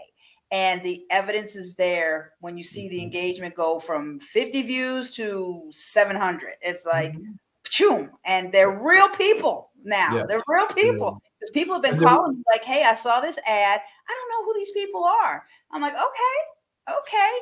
And 0.50 0.82
the 0.82 1.02
evidence 1.10 1.56
is 1.56 1.74
there 1.74 2.32
when 2.40 2.56
you 2.56 2.64
see 2.64 2.88
the 2.88 2.96
mm-hmm. 2.96 3.04
engagement 3.04 3.54
go 3.54 3.78
from 3.78 4.18
50 4.18 4.62
views 4.62 5.10
to 5.12 5.62
700 5.70 6.54
it's 6.62 6.86
like 6.86 7.12
mm-hmm. 7.12 8.04
and 8.24 8.50
they're 8.50 8.80
real 8.80 9.10
people 9.10 9.70
now. 9.84 10.16
Yeah. 10.16 10.24
they're 10.26 10.42
real 10.48 10.68
people. 10.68 11.20
Because 11.38 11.50
yeah. 11.54 11.62
people 11.62 11.74
have 11.74 11.82
been 11.82 11.98
calling 11.98 12.38
me 12.38 12.42
like 12.50 12.64
hey 12.64 12.84
i 12.84 12.94
saw 12.94 13.20
this 13.20 13.38
ad. 13.46 13.80
I 14.08 14.14
don't 14.14 14.30
know 14.30 14.44
who 14.46 14.58
these 14.58 14.70
people 14.70 15.04
are. 15.04 15.44
I'm 15.70 15.82
like 15.82 15.94
okay 15.94 16.38
okay 16.88 17.32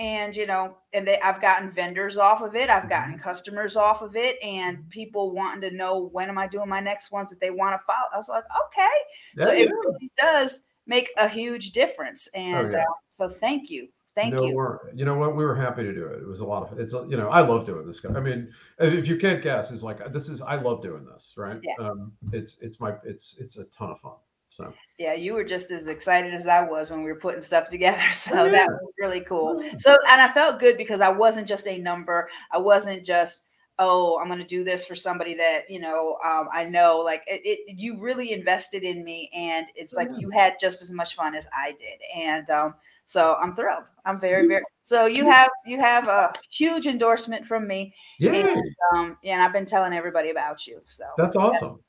and 0.00 0.34
you 0.34 0.46
know 0.46 0.76
and 0.94 1.06
they 1.06 1.20
i've 1.20 1.40
gotten 1.40 1.68
vendors 1.68 2.16
off 2.16 2.42
of 2.42 2.56
it 2.56 2.70
i've 2.70 2.88
gotten 2.88 3.12
mm-hmm. 3.12 3.22
customers 3.22 3.76
off 3.76 4.02
of 4.02 4.16
it 4.16 4.36
and 4.42 4.78
mm-hmm. 4.78 4.88
people 4.88 5.30
wanting 5.30 5.60
to 5.60 5.76
know 5.76 6.08
when 6.12 6.28
am 6.28 6.38
i 6.38 6.48
doing 6.48 6.68
my 6.68 6.80
next 6.80 7.12
ones 7.12 7.30
that 7.30 7.38
they 7.38 7.50
want 7.50 7.78
to 7.78 7.78
follow 7.84 8.08
i 8.12 8.16
was 8.16 8.28
like 8.28 8.44
okay 8.66 9.44
so 9.44 9.52
it 9.52 9.70
really 9.70 10.10
does 10.18 10.62
make 10.86 11.10
a 11.18 11.28
huge 11.28 11.70
difference 11.72 12.28
oh, 12.34 12.38
and 12.40 12.68
oh, 12.68 12.70
yeah. 12.70 12.78
uh, 12.78 12.94
so 13.10 13.28
thank 13.28 13.70
you 13.70 13.88
thank 14.14 14.34
no, 14.34 14.44
you 14.44 14.54
we're, 14.54 14.78
you 14.94 15.04
know 15.04 15.14
what 15.14 15.36
we 15.36 15.44
were 15.44 15.54
happy 15.54 15.82
to 15.82 15.92
do 15.92 16.06
it 16.06 16.22
it 16.22 16.26
was 16.26 16.40
a 16.40 16.44
lot 16.44 16.62
of 16.62 16.78
it's 16.80 16.94
you 16.94 17.16
know 17.16 17.28
i 17.28 17.40
love 17.40 17.64
doing 17.64 17.86
this 17.86 18.00
guy. 18.00 18.12
i 18.14 18.20
mean 18.20 18.50
if 18.78 19.06
you 19.06 19.16
can't 19.16 19.42
guess 19.42 19.70
it's 19.70 19.82
like 19.82 20.12
this 20.12 20.28
is 20.28 20.40
i 20.40 20.56
love 20.56 20.82
doing 20.82 21.04
this 21.04 21.34
right 21.36 21.60
yeah. 21.62 21.74
um 21.84 22.10
it's 22.32 22.56
it's 22.62 22.80
my 22.80 22.94
it's 23.04 23.36
it's 23.38 23.58
a 23.58 23.64
ton 23.64 23.90
of 23.90 24.00
fun 24.00 24.14
so. 24.60 24.74
Yeah, 24.98 25.14
you 25.14 25.32
were 25.32 25.44
just 25.44 25.70
as 25.70 25.88
excited 25.88 26.34
as 26.34 26.46
I 26.46 26.62
was 26.62 26.90
when 26.90 27.02
we 27.02 27.10
were 27.10 27.18
putting 27.18 27.40
stuff 27.40 27.68
together. 27.68 28.02
So 28.12 28.44
yeah. 28.44 28.50
that 28.50 28.68
was 28.68 28.92
really 28.98 29.22
cool. 29.22 29.62
So 29.78 29.96
and 30.10 30.20
I 30.20 30.28
felt 30.28 30.58
good 30.60 30.76
because 30.76 31.00
I 31.00 31.08
wasn't 31.08 31.48
just 31.48 31.66
a 31.66 31.78
number. 31.78 32.28
I 32.52 32.58
wasn't 32.58 33.04
just 33.04 33.44
oh 33.80 34.18
i'm 34.20 34.28
going 34.28 34.38
to 34.38 34.44
do 34.44 34.62
this 34.62 34.84
for 34.84 34.94
somebody 34.94 35.34
that 35.34 35.62
you 35.68 35.80
know 35.80 36.18
um, 36.24 36.48
i 36.52 36.64
know. 36.64 37.02
Like 37.04 37.22
it, 37.26 37.40
it, 37.44 37.78
you 37.78 37.98
really 37.98 38.32
invested 38.32 38.84
in 38.84 39.02
me 39.02 39.30
and 39.34 39.66
it's 39.74 39.94
like 39.94 40.08
you 40.18 40.30
had 40.30 40.60
just 40.60 40.82
as 40.82 40.92
much 40.92 41.16
fun 41.16 41.34
as 41.34 41.48
i 41.52 41.72
did 41.72 41.98
and 42.14 42.48
um, 42.50 42.74
so 43.06 43.36
i'm 43.42 43.54
thrilled. 43.54 43.88
I'm 44.04 44.20
very 44.20 44.46
very 44.46 44.62
so 44.82 45.06
you 45.06 45.28
have 45.28 45.50
you 45.66 45.80
have 45.80 46.06
a 46.06 46.32
huge 46.50 46.86
endorsement 46.86 47.44
from 47.44 47.66
me 47.66 47.94
yeah 48.18 48.34
and, 48.34 48.74
um, 48.94 49.18
yeah, 49.22 49.34
and 49.34 49.42
i've 49.42 49.52
been 49.52 49.64
telling 49.64 49.94
everybody 49.94 50.30
about 50.30 50.66
you 50.66 50.80
so 50.84 51.04
that's 51.16 51.36
awesome 51.36 51.80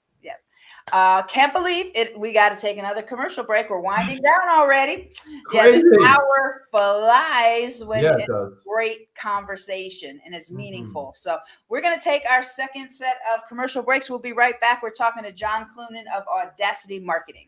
uh, 0.92 1.24
can't 1.24 1.54
believe 1.54 1.92
it. 1.96 2.18
We 2.18 2.34
got 2.34 2.50
to 2.50 2.60
take 2.60 2.78
another 2.78 3.02
commercial 3.02 3.44
break. 3.44 3.70
We're 3.70 3.80
winding 3.80 4.18
down 4.24 4.50
already. 4.50 5.12
Yeah, 5.54 5.68
this 5.68 5.86
hour 6.06 6.62
flies 6.70 7.84
when 7.86 8.04
yeah, 8.04 8.18
it 8.18 8.28
it's 8.28 8.64
great 8.64 9.14
conversation 9.16 10.20
and 10.26 10.36
it's 10.36 10.50
mm-hmm. 10.50 10.58
meaningful. 10.58 11.06
Mm-hmm. 11.08 11.16
So 11.16 11.38
we're 11.70 11.82
going 11.82 11.98
to 11.98 12.04
take 12.04 12.24
our 12.30 12.44
second 12.44 12.92
set 12.92 13.18
of 13.34 13.48
commercial 13.48 13.82
breaks. 13.84 14.10
We'll 14.10 14.20
be 14.20 14.34
right 14.34 14.60
back. 14.60 14.84
We're 14.84 14.92
talking 14.92 15.24
to 15.24 15.32
John 15.32 15.68
Cloonan 15.76 16.06
of 16.16 16.24
Audacity 16.28 17.00
Marketing. 17.00 17.48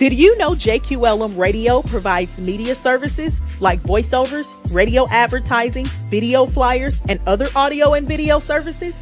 Did 0.00 0.14
you 0.14 0.36
know 0.38 0.52
JQLM 0.52 1.36
Radio 1.36 1.82
provides 1.82 2.38
media 2.38 2.74
services 2.74 3.42
like 3.60 3.82
voiceovers, 3.82 4.54
radio 4.72 5.06
advertising, 5.10 5.84
video 6.08 6.46
flyers, 6.46 6.98
and 7.10 7.20
other 7.26 7.48
audio 7.54 7.92
and 7.92 8.08
video 8.08 8.38
services? 8.38 8.94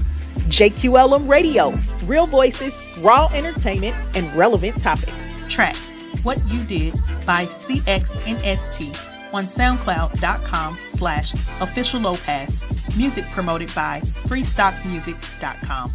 JQLM 0.50 1.28
Radio, 1.28 1.74
real 2.06 2.28
voices, 2.28 2.80
raw 3.02 3.28
entertainment, 3.34 3.95
and 4.14 4.32
relevant 4.36 4.80
topics. 4.80 5.12
Track 5.50 5.76
what 6.24 6.38
You 6.50 6.64
Did 6.64 6.93
by 7.30 7.46
CXNST 7.46 8.90
on 9.36 9.46
SoundCloud.com 9.46 10.76
slash 10.94 11.32
official 11.62 12.02
Lopez. 12.02 12.66
Music 12.98 13.24
promoted 13.26 13.72
by 13.76 14.00
FreestockMusic.com. 14.00 15.94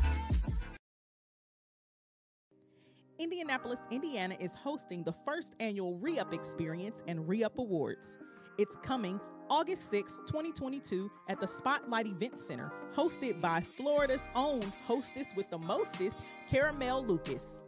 Indianapolis, 3.18 3.80
Indiana 3.90 4.36
is 4.38 4.54
hosting 4.54 5.02
the 5.02 5.12
first 5.24 5.54
annual 5.58 5.96
Re-Up 5.98 6.32
Experience 6.32 7.02
and 7.08 7.28
Re-Up 7.28 7.58
Awards. 7.58 8.16
It's 8.56 8.76
coming 8.84 9.18
August 9.50 9.90
6, 9.90 10.20
2022 10.28 11.10
at 11.28 11.40
the 11.40 11.48
Spotlight 11.48 12.06
Event 12.06 12.38
Center, 12.38 12.70
hosted 12.94 13.40
by 13.40 13.60
Florida's 13.60 14.28
own 14.36 14.62
hostess 14.86 15.26
with 15.34 15.50
the 15.50 15.58
mostest, 15.58 16.20
Caramel 16.48 17.04
Lucas. 17.04 17.64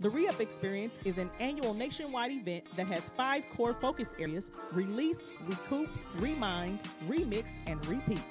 The 0.00 0.08
Re-Up 0.08 0.40
Experience 0.40 0.96
is 1.04 1.18
an 1.18 1.30
annual 1.40 1.74
nationwide 1.74 2.32
event 2.32 2.64
that 2.74 2.86
has 2.86 3.10
five 3.10 3.44
core 3.54 3.74
focus 3.74 4.16
areas 4.18 4.50
release, 4.72 5.28
recoup, 5.46 5.90
remind, 6.14 6.80
remix, 7.06 7.52
and 7.66 7.84
repeat. 7.86 8.22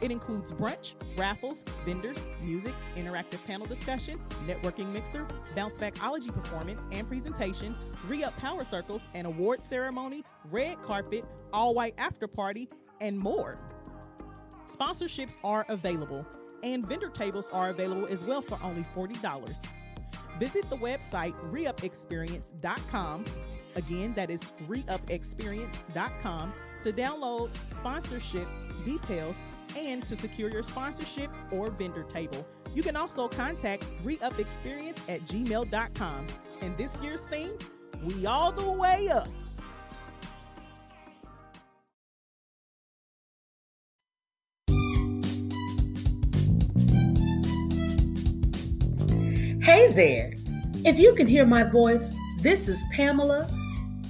It 0.00 0.10
includes 0.10 0.50
brunch, 0.50 0.94
raffles, 1.18 1.62
vendors, 1.84 2.26
music, 2.40 2.74
interactive 2.96 3.44
panel 3.44 3.66
discussion, 3.66 4.18
networking 4.46 4.94
mixer, 4.94 5.26
bounce 5.54 5.76
backology 5.76 6.32
performance 6.32 6.86
and 6.90 7.06
presentation, 7.06 7.76
re-up 8.08 8.34
power 8.38 8.64
circles, 8.64 9.06
an 9.12 9.26
award 9.26 9.62
ceremony, 9.62 10.24
red 10.50 10.82
carpet, 10.84 11.26
all 11.52 11.74
white 11.74 11.92
after 11.98 12.26
party, 12.26 12.66
and 13.02 13.18
more. 13.18 13.58
Sponsorships 14.66 15.38
are 15.44 15.66
available, 15.68 16.24
and 16.62 16.88
vendor 16.88 17.10
tables 17.10 17.50
are 17.52 17.68
available 17.68 18.06
as 18.06 18.24
well 18.24 18.40
for 18.40 18.58
only 18.62 18.86
$40. 18.96 19.54
Visit 20.38 20.68
the 20.70 20.76
website 20.76 21.34
reupexperience.com. 21.50 23.24
Again, 23.76 24.14
that 24.14 24.30
is 24.30 24.42
reupexperience.com 24.68 26.52
to 26.82 26.92
download 26.92 27.50
sponsorship 27.68 28.48
details 28.84 29.36
and 29.76 30.04
to 30.06 30.16
secure 30.16 30.50
your 30.50 30.62
sponsorship 30.62 31.30
or 31.52 31.70
vendor 31.70 32.02
table. 32.02 32.44
You 32.74 32.82
can 32.82 32.96
also 32.96 33.28
contact 33.28 33.84
reupexperience 34.04 34.98
at 35.08 35.22
gmail.com. 35.22 36.26
And 36.60 36.76
this 36.76 37.00
year's 37.00 37.26
theme, 37.26 37.52
we 38.04 38.26
all 38.26 38.52
the 38.52 38.70
way 38.70 39.08
up. 39.08 39.28
Hey 49.62 49.92
there. 49.92 50.32
If 50.86 50.98
you 50.98 51.14
can 51.14 51.26
hear 51.26 51.44
my 51.44 51.64
voice, 51.64 52.14
this 52.38 52.66
is 52.66 52.82
Pamela, 52.92 53.46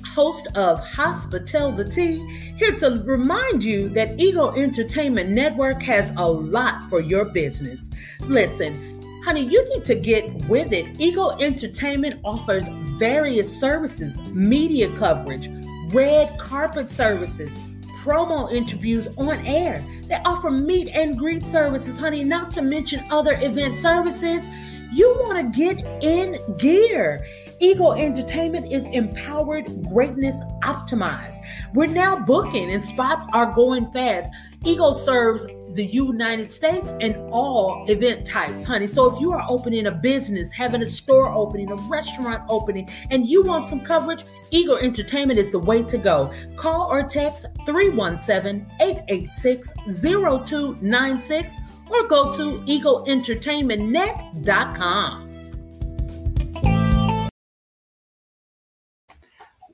host 0.07 0.46
of 0.55 0.78
Hospital 0.78 1.72
the 1.72 1.84
Tea, 1.84 2.24
here 2.57 2.76
to 2.76 3.03
remind 3.05 3.64
you 3.64 3.88
that 3.88 4.20
Ego 4.20 4.55
Entertainment 4.55 5.30
Network 5.30 5.82
has 5.82 6.14
a 6.16 6.24
lot 6.24 6.88
for 6.88 7.01
your 7.01 7.24
business. 7.24 7.90
Listen, 8.20 9.03
honey, 9.24 9.44
you 9.44 9.68
need 9.70 9.84
to 9.86 9.96
get 9.96 10.32
with 10.48 10.72
it. 10.72 11.01
Ego 11.01 11.30
Entertainment 11.40 12.20
offers 12.24 12.68
various 12.96 13.53
services, 13.53 14.22
media 14.30 14.88
coverage, 14.96 15.51
red 15.92 16.38
carpet 16.38 16.92
services, 16.92 17.59
promo 18.05 18.53
interviews 18.53 19.09
on 19.18 19.44
air. 19.44 19.84
They 20.05 20.14
offer 20.24 20.51
meet 20.51 20.88
and 20.94 21.18
greet 21.18 21.44
services, 21.44 21.98
honey, 21.98 22.22
not 22.22 22.53
to 22.53 22.62
mention 22.62 23.05
other 23.11 23.32
event 23.40 23.78
services. 23.78 24.46
You 24.93 25.16
want 25.20 25.55
to 25.55 25.59
get 25.59 25.78
in 26.03 26.38
gear. 26.59 27.24
Ego 27.61 27.93
Entertainment 27.93 28.72
is 28.72 28.86
empowered 28.88 29.66
greatness 29.88 30.36
optimized. 30.62 31.36
We're 31.74 31.86
now 31.86 32.18
booking 32.18 32.72
and 32.72 32.84
spots 32.84 33.26
are 33.32 33.53
going 33.53 33.93
fast. 33.93 34.32
Ego 34.64 34.93
serves 34.95 35.47
the 35.74 35.84
United 35.84 36.51
States 36.51 36.93
and 37.01 37.14
all 37.30 37.84
event 37.88 38.26
types, 38.26 38.64
honey. 38.64 38.86
So 38.86 39.07
if 39.07 39.20
you 39.20 39.30
are 39.32 39.45
opening 39.49 39.86
a 39.86 39.93
business, 39.93 40.51
having 40.51 40.82
a 40.82 40.86
store 40.86 41.28
opening, 41.28 41.70
a 41.70 41.76
restaurant 41.76 42.43
opening, 42.49 42.88
and 43.11 43.28
you 43.28 43.43
want 43.43 43.68
some 43.68 43.80
coverage, 43.80 44.24
Ego 44.51 44.76
Entertainment 44.76 45.38
is 45.38 45.53
the 45.53 45.59
way 45.59 45.82
to 45.84 45.99
go. 45.99 46.32
Call 46.57 46.91
or 46.91 47.05
text 47.05 47.47
317 47.66 48.66
886 48.80 49.72
0296 50.03 51.61
or 51.91 52.07
go 52.07 52.32
to 52.32 52.61
egoentertainmentnet.com. 52.61 55.26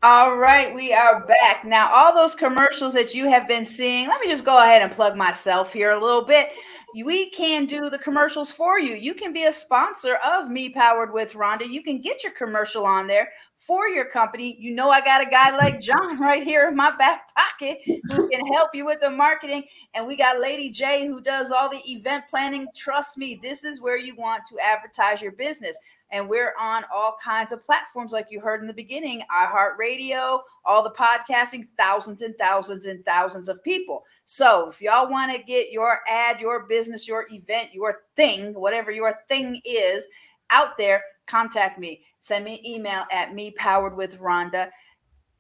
All 0.03 0.37
right, 0.39 0.75
we 0.75 0.93
are 0.93 1.25
back. 1.27 1.65
Now, 1.65 1.91
all 1.93 2.15
those 2.15 2.35
commercials 2.35 2.93
that 2.95 3.15
you 3.15 3.29
have 3.29 3.49
been 3.49 3.65
seeing, 3.65 4.09
let 4.09 4.21
me 4.21 4.29
just 4.29 4.45
go 4.45 4.59
ahead 4.59 4.83
and 4.83 4.93
plug 4.93 5.17
myself 5.17 5.73
here 5.73 5.91
a 5.91 6.01
little 6.01 6.25
bit. 6.25 6.53
we 6.95 7.31
can 7.31 7.67
do 7.67 7.91
the 7.91 7.99
commercials 7.99 8.53
for 8.53 8.79
you. 8.79 8.95
You 8.95 9.15
can 9.15 9.33
be 9.33 9.47
a 9.47 9.53
sponsor 9.53 10.19
of 10.25 10.49
Me 10.49 10.69
Powered 10.69 11.13
with 11.13 11.33
Rhonda. 11.33 11.69
You 11.69 11.83
can 11.83 12.01
get 12.01 12.23
your 12.23 12.33
commercial 12.35 12.87
on 12.87 13.07
there 13.07 13.31
for 13.57 13.89
your 13.89 14.05
company. 14.05 14.57
You 14.61 14.75
know, 14.75 14.91
I 14.91 15.01
got 15.01 15.27
a 15.27 15.31
guy 15.31 15.57
like 15.57 15.81
John 15.81 16.21
right 16.21 16.43
here 16.43 16.69
in 16.69 16.77
my 16.77 16.95
back 16.97 17.35
pocket 17.35 17.79
who 17.85 18.29
can 18.29 18.47
help 18.53 18.71
you 18.75 18.85
with 18.85 19.01
the 19.01 19.11
marketing. 19.11 19.65
And 19.95 20.07
we 20.07 20.17
got 20.17 20.41
Lady 20.41 20.71
J 20.71 21.07
who 21.07 21.21
does 21.21 21.51
all 21.51 21.69
the 21.69 21.83
event 21.87 22.25
planning. 22.29 22.67
Trust 22.75 23.19
me, 23.19 23.39
this 23.41 23.65
is 23.65 23.81
where 23.81 23.99
you 23.99 24.15
want 24.17 24.47
to 24.49 24.59
advertise 24.63 25.23
your 25.23 25.33
business. 25.33 25.79
And 26.13 26.29
we're 26.29 26.55
on 26.61 26.85
all 26.95 27.17
kinds 27.23 27.51
of 27.51 27.65
platforms, 27.65 28.13
like 28.13 28.29
you 28.31 28.41
heard 28.41 28.61
in 28.61 28.69
the 28.69 28.73
beginning 28.73 29.23
iHeartRadio, 29.33 30.41
all 30.65 30.85
the 30.85 30.91
podcasting, 30.91 31.67
thousands 31.77 32.23
and 32.23 32.37
thousands 32.39 32.87
and 32.87 33.05
thousands 33.05 33.49
of 33.49 33.63
people. 33.65 34.05
So 34.25 34.69
if 34.69 34.81
y'all 34.81 35.11
want 35.11 35.37
to 35.37 35.43
get 35.43 35.73
your 35.73 36.01
ad, 36.09 36.41
your 36.41 36.67
business, 36.67 37.09
your 37.09 37.27
event, 37.33 37.71
your 37.73 38.03
thing, 38.15 38.55
whatever 38.55 38.93
your 38.93 39.19
thing 39.29 39.61
is 39.65 40.07
out 40.51 40.77
there, 40.77 41.03
contact 41.27 41.79
me. 41.79 42.03
Send 42.27 42.45
me 42.45 42.55
an 42.59 42.67
email 42.67 43.05
at 43.13 43.35
me 43.37 43.53
powered 43.53 43.97
with 43.97 44.19
Rhonda. 44.19 44.69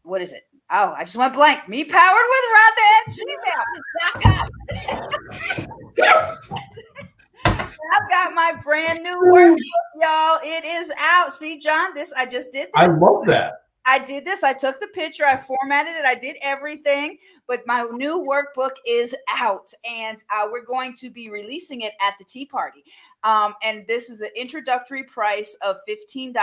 What 0.05 0.23
is 0.23 0.33
it? 0.33 0.45
Oh, 0.71 0.95
I 0.97 1.03
just 1.03 1.17
went 1.17 1.35
blank. 1.35 1.69
Me 1.69 1.85
powered 1.85 2.23
with 2.31 2.45
Rhonda 2.55 2.85
at 3.01 3.13
gmail. 3.17 3.65
I've 7.45 8.09
got 8.09 8.35
my 8.35 8.53
brand 8.63 9.03
new 9.03 9.17
workbook, 9.17 9.57
y'all. 10.01 10.39
It 10.45 10.65
is 10.65 10.93
out. 11.01 11.33
See, 11.33 11.59
John, 11.59 11.93
this 11.93 12.13
I 12.17 12.25
just 12.25 12.53
did 12.53 12.67
this. 12.67 12.73
I 12.77 12.87
love 12.87 13.25
that. 13.25 13.63
I 13.87 14.01
did 14.01 14.25
this. 14.25 14.43
I 14.43 14.53
took 14.53 14.81
the 14.81 14.89
picture, 14.89 15.25
I 15.25 15.37
formatted 15.37 15.95
it, 15.95 16.05
I 16.05 16.17
did 16.17 16.37
everything. 16.43 17.19
But 17.47 17.61
my 17.67 17.87
new 17.93 18.27
workbook 18.29 18.73
is 18.87 19.15
out, 19.33 19.73
and 19.89 20.19
uh, 20.35 20.49
we're 20.51 20.65
going 20.65 20.95
to 20.95 21.11
be 21.11 21.31
releasing 21.31 21.83
it 21.83 21.93
at 22.01 22.15
the 22.19 22.25
tea 22.25 22.47
party. 22.47 22.83
Um, 23.23 23.55
and 23.63 23.87
this 23.87 24.11
is 24.11 24.23
an 24.23 24.31
introductory 24.35 25.05
price 25.05 25.57
of 25.65 25.77
$15 25.89 26.35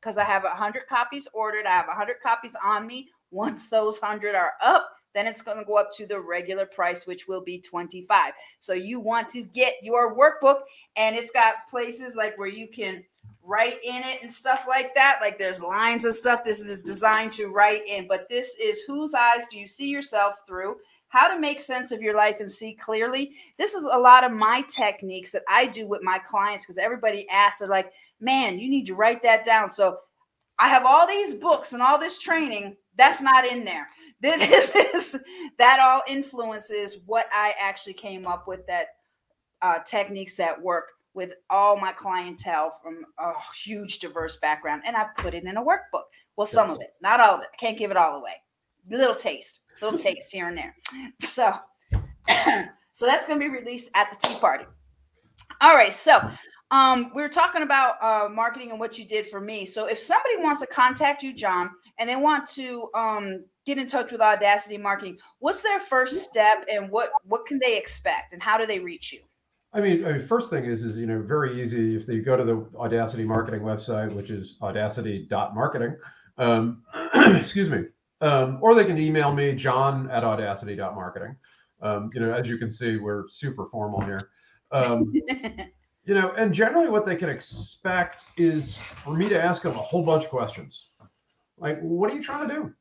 because 0.00 0.18
I 0.18 0.24
have 0.24 0.42
100 0.42 0.86
copies 0.86 1.26
ordered. 1.32 1.66
I 1.66 1.72
have 1.72 1.86
100 1.86 2.16
copies 2.22 2.54
on 2.62 2.86
me. 2.86 3.08
Once 3.30 3.70
those 3.70 3.98
100 3.98 4.34
are 4.34 4.52
up, 4.62 4.90
then 5.14 5.26
it's 5.26 5.40
going 5.40 5.56
to 5.56 5.64
go 5.64 5.78
up 5.78 5.90
to 5.92 6.06
the 6.06 6.20
regular 6.20 6.66
price 6.66 7.06
which 7.06 7.26
will 7.26 7.42
be 7.42 7.58
25 7.58 8.34
so 8.60 8.74
you 8.74 9.00
want 9.00 9.26
to 9.28 9.42
get 9.42 9.74
your 9.82 10.14
workbook 10.14 10.60
and 10.96 11.16
it's 11.16 11.30
got 11.30 11.54
places 11.70 12.14
like 12.14 12.36
where 12.36 12.48
you 12.48 12.68
can 12.68 13.02
write 13.46 13.78
in 13.84 14.02
it 14.02 14.20
and 14.22 14.30
stuff 14.30 14.66
like 14.68 14.94
that. 14.94 15.18
Like 15.20 15.38
there's 15.38 15.62
lines 15.62 16.04
and 16.04 16.14
stuff 16.14 16.44
this 16.44 16.60
is 16.60 16.80
designed 16.80 17.32
to 17.32 17.48
write 17.48 17.86
in 17.86 18.06
but 18.08 18.28
this 18.28 18.56
is 18.60 18.82
whose 18.86 19.14
eyes 19.14 19.48
do 19.50 19.58
you 19.58 19.68
see 19.68 19.88
yourself 19.88 20.36
through? 20.46 20.76
How 21.08 21.28
to 21.28 21.40
make 21.40 21.60
sense 21.60 21.92
of 21.92 22.02
your 22.02 22.16
life 22.16 22.40
and 22.40 22.50
see 22.50 22.74
clearly. 22.74 23.32
This 23.58 23.74
is 23.74 23.88
a 23.90 23.98
lot 23.98 24.24
of 24.24 24.32
my 24.32 24.64
techniques 24.68 25.30
that 25.32 25.42
i 25.48 25.66
do 25.66 25.86
with 25.86 26.02
my 26.02 26.18
clients 26.18 26.64
because 26.64 26.78
everybody 26.78 27.26
asks 27.30 27.60
they're 27.60 27.68
like 27.68 27.92
man 28.20 28.58
you 28.58 28.68
need 28.68 28.86
to 28.86 28.94
write 28.94 29.22
that 29.22 29.44
down. 29.44 29.68
So 29.70 29.98
i 30.58 30.68
have 30.68 30.84
all 30.84 31.06
these 31.06 31.34
books 31.34 31.72
and 31.72 31.82
all 31.82 31.98
this 31.98 32.18
training 32.18 32.76
that's 32.96 33.22
not 33.22 33.44
in 33.46 33.64
there. 33.64 33.88
This 34.22 34.74
is 34.74 35.20
that 35.58 35.78
all 35.78 36.00
influences 36.08 37.00
what 37.04 37.26
I 37.32 37.52
actually 37.62 37.92
came 37.92 38.26
up 38.26 38.48
with 38.48 38.66
that 38.66 38.86
uh, 39.60 39.80
techniques 39.84 40.38
that 40.38 40.60
work 40.60 40.86
with 41.16 41.32
all 41.50 41.76
my 41.76 41.92
clientele 41.92 42.70
from 42.82 43.04
a 43.18 43.32
huge 43.64 43.98
diverse 43.98 44.36
background 44.36 44.82
and 44.86 44.94
I 44.94 45.06
put 45.16 45.34
it 45.34 45.44
in 45.44 45.56
a 45.56 45.64
workbook. 45.64 46.04
Well, 46.36 46.46
some 46.46 46.70
of 46.70 46.80
it, 46.80 46.90
not 47.02 47.20
all 47.20 47.34
of 47.34 47.40
it. 47.40 47.48
I 47.52 47.56
can't 47.56 47.78
give 47.78 47.90
it 47.90 47.96
all 47.96 48.18
away. 48.20 48.34
Little 48.88 49.14
taste, 49.14 49.62
little 49.82 49.98
taste 49.98 50.32
here 50.32 50.48
and 50.48 50.56
there. 50.56 50.76
So 51.18 51.54
so 52.92 53.06
that's 53.06 53.26
going 53.26 53.40
to 53.40 53.44
be 53.44 53.50
released 53.50 53.90
at 53.94 54.10
the 54.10 54.28
tea 54.28 54.38
party. 54.38 54.66
All 55.60 55.74
right, 55.74 55.92
so 55.92 56.20
um, 56.70 57.12
we 57.14 57.22
are 57.22 57.28
talking 57.28 57.62
about 57.62 58.02
uh, 58.02 58.28
marketing 58.28 58.70
and 58.70 58.80
what 58.80 58.98
you 58.98 59.04
did 59.04 59.26
for 59.26 59.40
me. 59.40 59.64
So 59.64 59.86
if 59.86 59.98
somebody 59.98 60.36
wants 60.38 60.60
to 60.60 60.66
contact 60.66 61.22
you, 61.22 61.32
John, 61.32 61.70
and 61.98 62.08
they 62.08 62.16
want 62.16 62.46
to 62.48 62.90
um, 62.94 63.44
get 63.64 63.78
in 63.78 63.86
touch 63.86 64.12
with 64.12 64.20
Audacity 64.20 64.76
Marketing, 64.76 65.18
what's 65.38 65.62
their 65.62 65.78
first 65.78 66.22
step, 66.24 66.64
and 66.70 66.90
what 66.90 67.10
what 67.24 67.46
can 67.46 67.58
they 67.58 67.78
expect, 67.78 68.32
and 68.32 68.42
how 68.42 68.58
do 68.58 68.66
they 68.66 68.80
reach 68.80 69.12
you? 69.12 69.20
I 69.76 69.80
mean, 69.80 70.06
I 70.06 70.12
mean, 70.12 70.22
first 70.22 70.48
thing 70.48 70.64
is, 70.64 70.82
is 70.82 70.96
you 70.96 71.04
know, 71.04 71.20
very 71.20 71.60
easy. 71.60 71.94
If 71.94 72.06
they 72.06 72.20
go 72.20 72.34
to 72.34 72.44
the 72.44 72.66
Audacity 72.78 73.24
Marketing 73.24 73.60
website, 73.60 74.10
which 74.14 74.30
is 74.30 74.56
audacity.marketing, 74.62 75.96
um, 76.38 76.82
excuse 77.14 77.68
me, 77.68 77.84
um, 78.22 78.58
or 78.62 78.74
they 78.74 78.86
can 78.86 78.96
email 78.96 79.34
me, 79.34 79.54
John 79.54 80.10
at 80.10 80.24
audacity.marketing. 80.24 81.36
Um, 81.82 82.08
you 82.14 82.20
know, 82.20 82.32
as 82.32 82.48
you 82.48 82.56
can 82.56 82.70
see, 82.70 82.96
we're 82.96 83.28
super 83.28 83.66
formal 83.66 84.00
here. 84.00 84.30
Um, 84.72 85.12
you 86.06 86.14
know, 86.14 86.32
and 86.38 86.54
generally 86.54 86.88
what 86.88 87.04
they 87.04 87.16
can 87.16 87.28
expect 87.28 88.24
is 88.38 88.78
for 89.04 89.12
me 89.12 89.28
to 89.28 89.38
ask 89.38 89.60
them 89.60 89.76
a 89.76 89.82
whole 89.82 90.02
bunch 90.02 90.24
of 90.24 90.30
questions. 90.30 90.88
Like, 91.58 91.78
what 91.82 92.10
are 92.10 92.14
you 92.14 92.22
trying 92.22 92.48
to 92.48 92.54
do? 92.54 92.74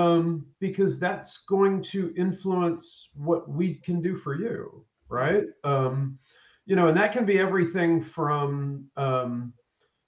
Um, 0.00 0.46
because 0.60 1.00
that's 1.00 1.38
going 1.38 1.82
to 1.82 2.14
influence 2.16 3.10
what 3.14 3.48
we 3.48 3.74
can 3.74 4.00
do 4.00 4.16
for 4.16 4.36
you, 4.36 4.84
right? 5.08 5.44
Um, 5.64 6.20
you 6.66 6.76
know, 6.76 6.88
and 6.88 6.96
that 6.96 7.12
can 7.12 7.24
be 7.24 7.38
everything 7.38 8.00
from, 8.00 8.86
um, 8.96 9.52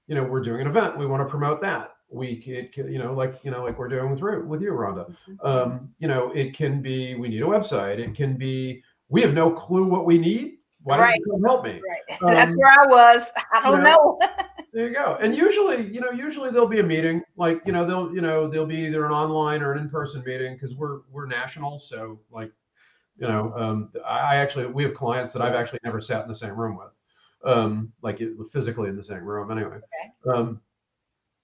you 0.06 0.14
know, 0.14 0.24
we're 0.24 0.42
doing 0.42 0.60
an 0.60 0.66
event, 0.66 0.98
we 0.98 1.06
want 1.06 1.22
to 1.22 1.28
promote 1.28 1.60
that. 1.62 1.92
We 2.10 2.40
could, 2.40 2.90
you 2.90 2.98
know, 2.98 3.12
like 3.12 3.40
you 3.42 3.50
know, 3.50 3.62
like 3.62 3.78
we're 3.78 3.88
doing 3.88 4.10
with 4.10 4.20
with 4.20 4.62
you, 4.62 4.72
Rhonda. 4.72 5.14
Mm-hmm. 5.28 5.46
Um, 5.46 5.90
you 5.98 6.08
know, 6.08 6.30
it 6.32 6.56
can 6.56 6.80
be 6.80 7.14
we 7.14 7.28
need 7.28 7.42
a 7.42 7.46
website. 7.46 7.98
It 7.98 8.14
can 8.14 8.36
be 8.36 8.82
we 9.10 9.20
have 9.20 9.34
no 9.34 9.50
clue 9.50 9.84
what 9.84 10.06
we 10.06 10.16
need 10.16 10.58
why 10.82 10.96
don't 10.96 11.06
right. 11.06 11.18
you 11.18 11.32
come 11.32 11.42
help 11.42 11.64
me? 11.64 11.72
Right. 11.72 12.18
Um, 12.22 12.34
That's 12.34 12.52
where 12.56 12.72
I 12.72 12.86
was. 12.88 13.30
I 13.52 13.62
don't 13.62 13.78
you 13.78 13.84
know. 13.84 14.18
know. 14.20 14.28
there 14.72 14.88
you 14.88 14.94
go. 14.94 15.18
And 15.20 15.34
usually, 15.34 15.86
you 15.92 16.00
know, 16.00 16.10
usually 16.10 16.50
there'll 16.50 16.66
be 16.66 16.80
a 16.80 16.84
meeting. 16.84 17.22
Like, 17.36 17.60
you 17.64 17.72
know, 17.72 17.86
they'll, 17.86 18.12
you 18.12 18.20
know, 18.20 18.48
they'll 18.48 18.66
be 18.66 18.86
either 18.86 19.04
an 19.04 19.12
online 19.12 19.62
or 19.62 19.72
an 19.72 19.78
in-person 19.78 20.24
meeting 20.24 20.54
because 20.54 20.74
we're 20.74 21.00
we're 21.12 21.26
national. 21.26 21.78
So 21.78 22.20
like, 22.30 22.50
you 23.18 23.28
know, 23.28 23.52
um, 23.56 23.90
I 24.06 24.36
actually 24.36 24.66
we 24.66 24.84
have 24.84 24.94
clients 24.94 25.32
that 25.32 25.42
I've 25.42 25.54
actually 25.54 25.80
never 25.84 26.00
sat 26.00 26.22
in 26.22 26.28
the 26.28 26.34
same 26.34 26.56
room 26.56 26.76
with, 26.76 26.92
um, 27.44 27.92
like 28.02 28.20
physically 28.50 28.88
in 28.88 28.96
the 28.96 29.02
same 29.02 29.24
room. 29.24 29.50
Anyway, 29.50 29.76
okay. 29.76 30.38
um, 30.38 30.60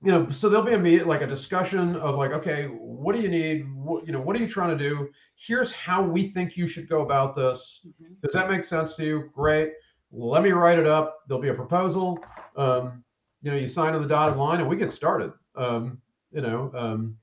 you 0.02 0.12
know, 0.12 0.28
so 0.28 0.48
there'll 0.48 0.64
be 0.64 0.74
a 0.74 0.78
meet 0.78 1.06
like 1.06 1.22
a 1.22 1.26
discussion 1.26 1.96
of 1.96 2.16
like, 2.16 2.32
okay, 2.32 2.66
what 2.66 3.14
do 3.14 3.22
you 3.22 3.28
need? 3.28 3.66
What, 3.74 4.06
you 4.06 4.12
know, 4.12 4.20
what 4.20 4.36
are 4.36 4.38
you 4.38 4.48
trying 4.48 4.76
to 4.76 4.88
do? 4.88 5.08
Here's 5.34 5.72
how 5.72 6.02
we 6.02 6.28
think 6.28 6.56
you 6.56 6.66
should 6.66 6.88
go 6.88 7.02
about 7.02 7.34
this. 7.34 7.80
Mm-hmm. 7.86 8.14
Does 8.22 8.32
that 8.32 8.50
make 8.50 8.64
sense 8.64 8.94
to 8.96 9.04
you? 9.04 9.30
Great. 9.34 9.72
Let 10.12 10.42
me 10.42 10.50
write 10.50 10.78
it 10.78 10.86
up. 10.86 11.20
There'll 11.26 11.42
be 11.42 11.48
a 11.48 11.54
proposal. 11.54 12.22
Um, 12.56 13.02
you 13.40 13.50
know, 13.50 13.56
you 13.56 13.66
sign 13.66 13.94
on 13.94 14.02
the 14.02 14.08
dotted 14.08 14.36
line 14.36 14.60
and 14.60 14.68
we 14.68 14.76
get 14.76 14.92
started. 14.92 15.32
Um, 15.56 16.00
you 16.32 16.42
know, 16.42 16.70
um, 16.74 17.16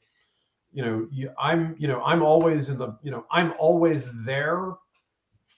you 0.74 0.84
know, 0.84 1.07
you, 1.11 1.32
I'm, 1.38 1.76
you 1.78 1.88
know, 1.88 2.01
I'm 2.03 2.24
always 2.24 2.69
in 2.69 2.78
the, 2.78 2.97
you 3.03 3.11
know, 3.11 3.26
I'm 3.32 3.53
always 3.59 4.09
there 4.24 4.74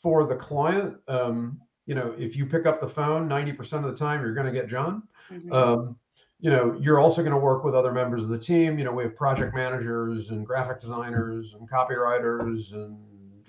for 0.02 0.26
the 0.26 0.36
client. 0.36 0.98
Um, 1.08 1.60
you 1.86 1.96
know, 1.96 2.16
if 2.18 2.36
you 2.36 2.46
pick 2.46 2.66
up 2.66 2.80
the 2.80 2.88
phone 2.88 3.28
90% 3.30 3.74
of 3.74 3.84
the 3.84 3.96
time, 3.96 4.22
you're 4.22 4.34
going 4.34 4.46
to 4.46 4.52
get 4.52 4.68
John. 4.68 5.04
Mm-hmm. 5.30 5.52
Um, 5.52 5.98
you 6.40 6.50
know, 6.50 6.78
you're 6.80 7.00
also 7.00 7.22
going 7.22 7.34
to 7.34 7.40
work 7.40 7.64
with 7.64 7.74
other 7.74 7.92
members 7.92 8.24
of 8.24 8.30
the 8.30 8.38
team. 8.38 8.78
You 8.78 8.86
know, 8.86 8.92
we 8.92 9.04
have 9.04 9.16
project 9.16 9.56
managers 9.56 10.32
and 10.32 10.46
graphic 10.46 10.82
designers 10.82 11.54
and 11.54 11.70
copywriters 11.70 12.74
and 12.74 12.98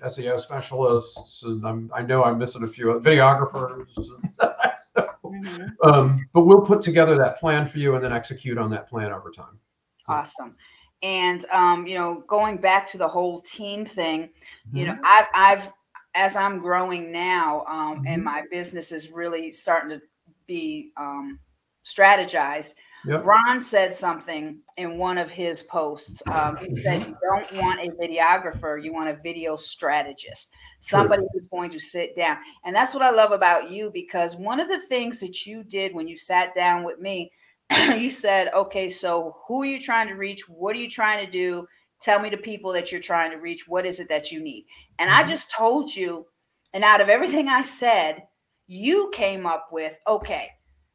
SEO 0.03 0.39
specialists, 0.39 1.43
and 1.43 1.65
I'm, 1.65 1.91
I 1.93 2.01
know 2.01 2.23
I'm 2.23 2.37
missing 2.37 2.63
a 2.63 2.67
few 2.67 2.87
videographers. 3.01 3.93
so, 3.95 5.09
mm-hmm. 5.25 5.89
um, 5.89 6.25
but 6.33 6.45
we'll 6.45 6.61
put 6.61 6.81
together 6.81 7.17
that 7.17 7.37
plan 7.39 7.67
for 7.67 7.79
you 7.79 7.95
and 7.95 8.03
then 8.03 8.13
execute 8.13 8.57
on 8.57 8.69
that 8.71 8.87
plan 8.87 9.11
over 9.11 9.29
time. 9.29 9.59
Awesome. 10.07 10.55
And 11.03 11.45
um, 11.51 11.87
you 11.87 11.95
know, 11.95 12.23
going 12.27 12.57
back 12.57 12.87
to 12.87 12.97
the 12.97 13.07
whole 13.07 13.41
team 13.41 13.85
thing, 13.85 14.23
mm-hmm. 14.23 14.77
you 14.77 14.85
know, 14.85 14.93
mm-hmm. 14.93 15.05
I've, 15.05 15.27
I've 15.33 15.73
as 16.15 16.37
I'm 16.37 16.59
growing 16.59 17.11
now, 17.11 17.65
um, 17.67 17.97
mm-hmm. 17.97 18.07
and 18.07 18.23
my 18.23 18.43
business 18.49 18.91
is 18.91 19.11
really 19.11 19.51
starting 19.51 19.89
to 19.97 20.01
be 20.47 20.91
um, 20.97 21.39
strategized. 21.85 22.75
Yep. 23.07 23.23
Ron 23.23 23.61
said 23.61 23.93
something 23.93 24.57
in 24.77 24.97
one 24.97 25.19
of 25.19 25.29
his 25.29 25.61
posts. 25.61 26.23
Um, 26.27 26.57
he 26.57 26.73
said, 26.73 27.05
You 27.05 27.15
don't 27.29 27.53
want 27.61 27.79
a 27.81 27.91
videographer, 27.91 28.83
you 28.83 28.93
want 28.93 29.09
a 29.09 29.15
video 29.21 29.55
strategist, 29.55 30.51
somebody 30.79 31.21
True. 31.21 31.29
who's 31.33 31.47
going 31.47 31.69
to 31.69 31.79
sit 31.79 32.15
down. 32.15 32.37
And 32.63 32.75
that's 32.75 32.95
what 32.95 33.03
I 33.03 33.11
love 33.11 33.31
about 33.31 33.69
you 33.69 33.91
because 33.93 34.35
one 34.35 34.59
of 34.59 34.67
the 34.67 34.79
things 34.79 35.19
that 35.19 35.45
you 35.45 35.63
did 35.63 35.93
when 35.93 36.07
you 36.07 36.17
sat 36.17 36.55
down 36.55 36.83
with 36.83 36.99
me, 36.99 37.31
you 37.97 38.09
said, 38.09 38.53
Okay, 38.53 38.89
so 38.89 39.37
who 39.47 39.63
are 39.63 39.65
you 39.65 39.79
trying 39.79 40.07
to 40.07 40.15
reach? 40.15 40.47
What 40.47 40.75
are 40.75 40.79
you 40.79 40.89
trying 40.89 41.25
to 41.25 41.31
do? 41.31 41.67
Tell 42.01 42.19
me 42.19 42.29
the 42.29 42.37
people 42.37 42.71
that 42.73 42.91
you're 42.91 43.01
trying 43.01 43.31
to 43.31 43.37
reach. 43.37 43.67
What 43.67 43.85
is 43.85 43.99
it 43.99 44.09
that 44.09 44.31
you 44.31 44.41
need? 44.41 44.65
And 44.99 45.09
mm-hmm. 45.09 45.25
I 45.25 45.27
just 45.27 45.51
told 45.51 45.95
you, 45.95 46.25
and 46.73 46.83
out 46.83 47.01
of 47.01 47.09
everything 47.09 47.47
I 47.47 47.61
said, 47.61 48.23
you 48.67 49.11
came 49.13 49.45
up 49.45 49.69
with, 49.71 49.97
okay, 50.07 50.49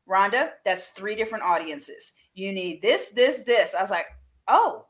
Rhonda, 0.09 0.51
that's 0.65 0.89
three 0.89 1.15
different 1.15 1.45
audiences. 1.45 2.13
You 2.35 2.53
need 2.53 2.83
this, 2.83 3.11
this, 3.11 3.45
this. 3.45 3.75
I 3.75 3.81
was 3.81 3.91
like, 3.91 4.07
oh, 4.49 4.87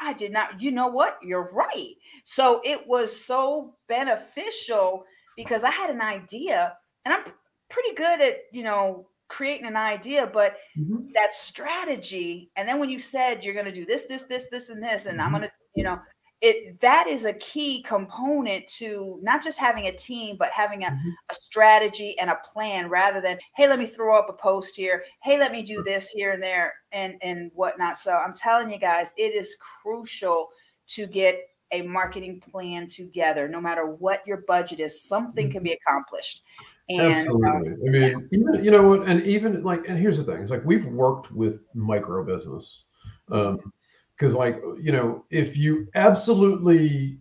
I 0.00 0.12
did 0.12 0.32
not. 0.32 0.60
You 0.60 0.72
know 0.72 0.88
what? 0.88 1.18
You're 1.22 1.50
right. 1.52 1.94
So 2.24 2.60
it 2.64 2.86
was 2.86 3.24
so 3.24 3.76
beneficial 3.88 5.04
because 5.36 5.64
I 5.64 5.70
had 5.70 5.90
an 5.90 6.00
idea 6.00 6.74
and 7.04 7.14
I'm 7.14 7.24
pretty 7.68 7.94
good 7.94 8.20
at, 8.20 8.36
you 8.52 8.62
know, 8.62 9.08
creating 9.32 9.66
an 9.66 9.76
idea, 9.76 10.26
but 10.26 10.58
Mhm. 10.78 11.12
that 11.14 11.32
strategy, 11.32 12.50
and 12.56 12.68
then 12.68 12.78
when 12.78 12.90
you 12.90 12.98
said 12.98 13.42
you're 13.42 13.54
going 13.54 13.66
to 13.66 13.72
do 13.72 13.86
this, 13.86 14.04
this, 14.06 14.24
this, 14.24 14.48
this, 14.50 14.68
and 14.68 14.82
this, 14.82 15.06
and 15.06 15.20
I'm 15.22 15.30
Mhm. 15.30 15.38
going 15.38 15.48
to, 15.48 15.52
you 15.74 15.84
know, 15.84 15.98
it 16.42 16.80
that 16.80 17.06
is 17.06 17.24
a 17.24 17.32
key 17.34 17.82
component 17.82 18.66
to 18.66 19.18
not 19.22 19.42
just 19.42 19.58
having 19.58 19.86
a 19.86 19.92
team, 19.92 20.36
but 20.36 20.50
having 20.50 20.82
a, 20.84 20.88
Mhm. 20.90 21.12
a 21.30 21.34
strategy 21.34 22.18
and 22.18 22.28
a 22.30 22.40
plan 22.52 22.88
rather 22.90 23.20
than, 23.22 23.38
hey, 23.56 23.68
let 23.68 23.78
me 23.78 23.86
throw 23.86 24.18
up 24.18 24.28
a 24.28 24.32
post 24.34 24.76
here, 24.76 25.04
hey, 25.22 25.38
let 25.38 25.52
me 25.52 25.62
do 25.62 25.82
this 25.82 26.10
here 26.10 26.32
and 26.32 26.42
there 26.42 26.74
and 26.90 27.14
and 27.22 27.50
whatnot. 27.54 27.96
So 27.96 28.12
I'm 28.12 28.34
telling 28.34 28.70
you 28.70 28.78
guys, 28.78 29.14
it 29.16 29.32
is 29.34 29.56
crucial 29.82 30.48
to 30.88 31.06
get 31.06 31.40
a 31.70 31.82
marketing 31.82 32.38
plan 32.40 32.86
together. 32.86 33.48
No 33.48 33.60
matter 33.60 33.86
what 33.86 34.26
your 34.26 34.42
budget 34.48 34.80
is, 34.80 35.02
something 35.08 35.50
can 35.50 35.62
be 35.62 35.72
accomplished. 35.72 36.42
And 36.88 37.00
um, 37.00 37.12
Absolutely. 37.12 37.88
I 37.88 37.90
mean, 37.90 38.28
even, 38.32 38.64
you 38.64 38.70
know, 38.70 38.88
what, 38.88 39.08
and 39.08 39.22
even 39.22 39.62
like, 39.62 39.88
and 39.88 39.98
here's 39.98 40.18
the 40.18 40.24
thing: 40.24 40.42
it's 40.42 40.50
like 40.50 40.64
we've 40.64 40.84
worked 40.86 41.30
with 41.30 41.68
micro 41.74 42.24
business, 42.24 42.84
um, 43.30 43.72
because 44.16 44.34
like, 44.34 44.60
you 44.80 44.92
know, 44.92 45.24
if 45.30 45.56
you 45.56 45.88
absolutely, 45.94 47.18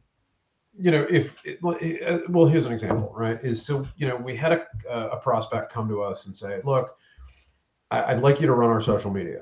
you 0.77 0.91
know, 0.91 1.05
if 1.09 1.35
uh, 1.63 2.19
well, 2.29 2.47
here's 2.47 2.65
an 2.65 2.73
example, 2.73 3.13
right? 3.15 3.39
Is 3.43 3.63
so 3.63 3.87
you 3.97 4.07
know, 4.07 4.15
we 4.15 4.35
had 4.35 4.51
a 4.51 4.67
a 4.89 5.17
prospect 5.17 5.71
come 5.71 5.87
to 5.89 6.01
us 6.01 6.25
and 6.25 6.35
say, 6.35 6.61
look, 6.65 6.97
I, 7.91 8.13
would 8.15 8.23
like 8.23 8.41
you 8.41 8.47
to 8.47 8.53
run 8.53 8.69
our 8.69 8.81
social 8.81 9.11
media. 9.11 9.37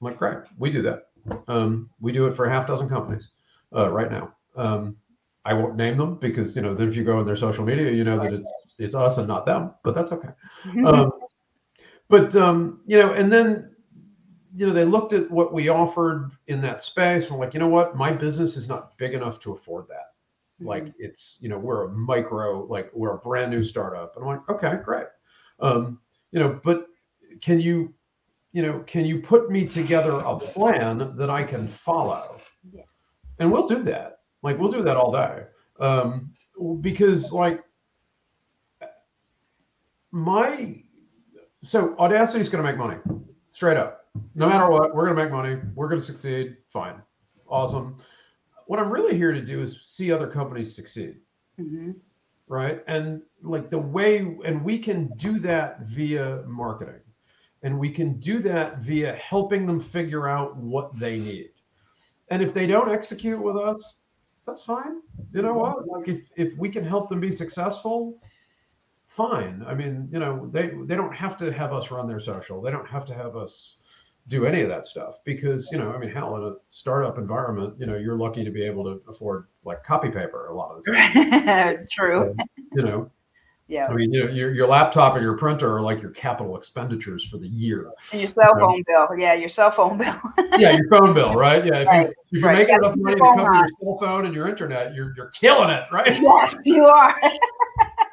I'm 0.00 0.04
like, 0.04 0.18
great, 0.18 0.38
we 0.58 0.70
do 0.70 0.82
that. 0.82 1.08
Um, 1.48 1.90
we 2.00 2.12
do 2.12 2.26
it 2.26 2.36
for 2.36 2.44
a 2.44 2.50
half 2.50 2.66
dozen 2.66 2.88
companies 2.88 3.30
uh, 3.74 3.90
right 3.90 4.10
now. 4.10 4.32
Um, 4.54 4.96
I 5.44 5.54
won't 5.54 5.76
name 5.76 5.96
them 5.96 6.16
because 6.16 6.54
you 6.54 6.62
know, 6.62 6.74
then 6.74 6.88
if 6.88 6.96
you 6.96 7.04
go 7.04 7.20
in 7.20 7.26
their 7.26 7.36
social 7.36 7.64
media, 7.64 7.90
you 7.90 8.04
know 8.04 8.18
that 8.18 8.32
it's 8.32 8.52
it's 8.78 8.94
us 8.94 9.18
and 9.18 9.28
not 9.28 9.46
them, 9.46 9.74
but 9.82 9.94
that's 9.94 10.12
okay. 10.12 10.28
Um, 10.84 11.12
but 12.08 12.36
um, 12.36 12.80
you 12.86 12.98
know, 12.98 13.12
and 13.12 13.32
then 13.32 13.74
you 14.54 14.66
know 14.66 14.72
they 14.72 14.84
looked 14.84 15.12
at 15.12 15.30
what 15.30 15.52
we 15.52 15.68
offered 15.68 16.32
in 16.46 16.60
that 16.62 16.82
space. 16.82 17.30
We're 17.30 17.38
like, 17.38 17.54
you 17.54 17.60
know 17.60 17.68
what, 17.68 17.96
my 17.96 18.12
business 18.12 18.56
is 18.56 18.68
not 18.68 18.96
big 18.98 19.14
enough 19.14 19.38
to 19.40 19.52
afford 19.52 19.86
that. 19.88 20.12
Like 20.60 20.92
it's 20.98 21.36
you 21.40 21.48
know 21.48 21.58
we're 21.58 21.84
a 21.84 21.88
micro, 21.92 22.64
like 22.66 22.90
we're 22.94 23.14
a 23.14 23.18
brand 23.18 23.50
new 23.50 23.62
startup, 23.62 24.16
and 24.16 24.24
I'm 24.24 24.36
like, 24.36 24.48
okay, 24.48 24.78
great. 24.82 25.06
Um, 25.60 26.00
you 26.32 26.40
know, 26.40 26.60
but 26.64 26.86
can 27.42 27.60
you 27.60 27.92
you 28.52 28.62
know 28.62 28.82
can 28.86 29.04
you 29.04 29.20
put 29.20 29.50
me 29.50 29.66
together 29.66 30.12
a 30.12 30.38
plan 30.38 31.14
that 31.16 31.28
I 31.28 31.42
can 31.42 31.68
follow? 31.68 32.40
Yeah. 32.72 32.82
And 33.38 33.52
we'll 33.52 33.66
do 33.66 33.82
that. 33.82 34.20
Like 34.42 34.58
we'll 34.58 34.70
do 34.70 34.82
that 34.82 34.96
all 34.96 35.12
day. 35.12 35.42
Um, 35.78 36.32
because 36.80 37.32
like 37.32 37.62
my 40.16 40.82
so 41.62 41.94
audacity 41.98 42.40
is 42.40 42.48
going 42.48 42.64
to 42.64 42.70
make 42.70 42.78
money 42.78 42.96
straight 43.50 43.76
up. 43.76 44.06
No 44.34 44.48
matter 44.48 44.70
what 44.70 44.94
we're 44.94 45.04
going 45.04 45.16
to 45.16 45.22
make 45.22 45.30
money 45.30 45.60
we're 45.74 45.88
going 45.88 46.00
to 46.00 46.06
succeed 46.06 46.56
fine 46.72 47.02
awesome. 47.48 47.98
What 48.66 48.78
i'm 48.80 48.90
really 48.90 49.14
here 49.14 49.32
to 49.32 49.44
do 49.44 49.60
is 49.60 49.78
see 49.82 50.10
other 50.10 50.26
companies 50.26 50.74
succeed. 50.74 51.16
Mhm. 51.60 51.96
right? 52.48 52.82
And 52.86 53.22
like 53.42 53.68
the 53.68 53.78
way 53.78 54.18
and 54.44 54.64
we 54.64 54.78
can 54.78 55.08
do 55.16 55.38
that 55.40 55.80
via 55.82 56.42
marketing. 56.46 57.00
And 57.62 57.78
we 57.78 57.90
can 57.90 58.18
do 58.18 58.38
that 58.40 58.78
via 58.78 59.14
helping 59.16 59.66
them 59.66 59.80
figure 59.80 60.28
out 60.28 60.56
what 60.56 60.98
they 60.98 61.18
need. 61.18 61.50
And 62.28 62.42
if 62.42 62.54
they 62.54 62.66
don't 62.66 62.90
execute 62.90 63.42
with 63.42 63.56
us 63.56 63.96
that's 64.46 64.62
fine. 64.62 65.02
You 65.32 65.42
know 65.42 65.54
what? 65.54 65.86
Like 65.86 66.08
if 66.08 66.30
if 66.36 66.56
we 66.56 66.70
can 66.70 66.84
help 66.84 67.10
them 67.10 67.20
be 67.20 67.32
successful 67.32 68.18
fine 69.16 69.64
i 69.66 69.74
mean 69.74 70.08
you 70.12 70.18
know 70.18 70.46
they 70.52 70.70
they 70.84 70.94
don't 70.94 71.14
have 71.14 71.36
to 71.38 71.50
have 71.50 71.72
us 71.72 71.90
run 71.90 72.06
their 72.06 72.20
social 72.20 72.60
they 72.60 72.70
don't 72.70 72.86
have 72.88 73.04
to 73.06 73.14
have 73.14 73.34
us 73.34 73.76
do 74.28 74.44
any 74.44 74.60
of 74.60 74.68
that 74.68 74.84
stuff 74.84 75.20
because 75.24 75.70
you 75.72 75.78
know 75.78 75.90
i 75.92 75.98
mean 75.98 76.10
hell 76.10 76.36
in 76.36 76.42
a 76.42 76.52
startup 76.68 77.16
environment 77.16 77.72
you 77.78 77.86
know 77.86 77.96
you're 77.96 78.16
lucky 78.18 78.44
to 78.44 78.50
be 78.50 78.62
able 78.62 78.84
to 78.84 79.00
afford 79.08 79.46
like 79.64 79.82
copy 79.82 80.08
paper 80.10 80.48
a 80.48 80.54
lot 80.54 80.76
of 80.76 80.84
the 80.84 80.92
time 80.92 81.86
True. 81.90 82.34
you 82.74 82.82
know 82.82 83.10
Yeah. 83.68 83.86
i 83.88 83.94
mean 83.94 84.12
you 84.12 84.24
know, 84.24 84.30
your, 84.30 84.52
your 84.52 84.66
laptop 84.66 85.14
and 85.14 85.22
your 85.22 85.38
printer 85.38 85.74
are 85.76 85.80
like 85.80 86.02
your 86.02 86.10
capital 86.10 86.54
expenditures 86.56 87.24
for 87.24 87.38
the 87.38 87.48
year 87.48 87.90
And 88.12 88.20
your 88.20 88.28
cell 88.28 88.52
phone 88.58 88.82
bill. 88.86 89.08
Yeah, 89.16 89.34
your 89.34 89.48
cell 89.48 89.70
phone 89.70 89.96
bill. 89.96 90.14
yeah 90.58 90.72
your 90.72 90.88
phone 90.90 91.14
bill 91.14 91.34
right 91.34 91.64
yeah 91.64 91.78
if, 91.80 91.86
Right, 91.88 92.06
you, 92.08 92.14
if 92.32 92.32
you're 92.32 92.42
right. 92.50 92.58
making 92.58 92.74
enough 92.74 92.96
money 92.96 93.16
to 93.16 93.22
cover 93.34 93.54
your 93.54 93.68
cell 93.80 93.96
phone 93.98 94.26
and 94.26 94.34
your 94.34 94.46
internet 94.48 94.94
you're, 94.94 95.14
you're 95.16 95.30
killing 95.30 95.70
it 95.70 95.84
right 95.90 96.20
yes, 96.20 96.54
you 96.66 96.84
are. 96.84 97.14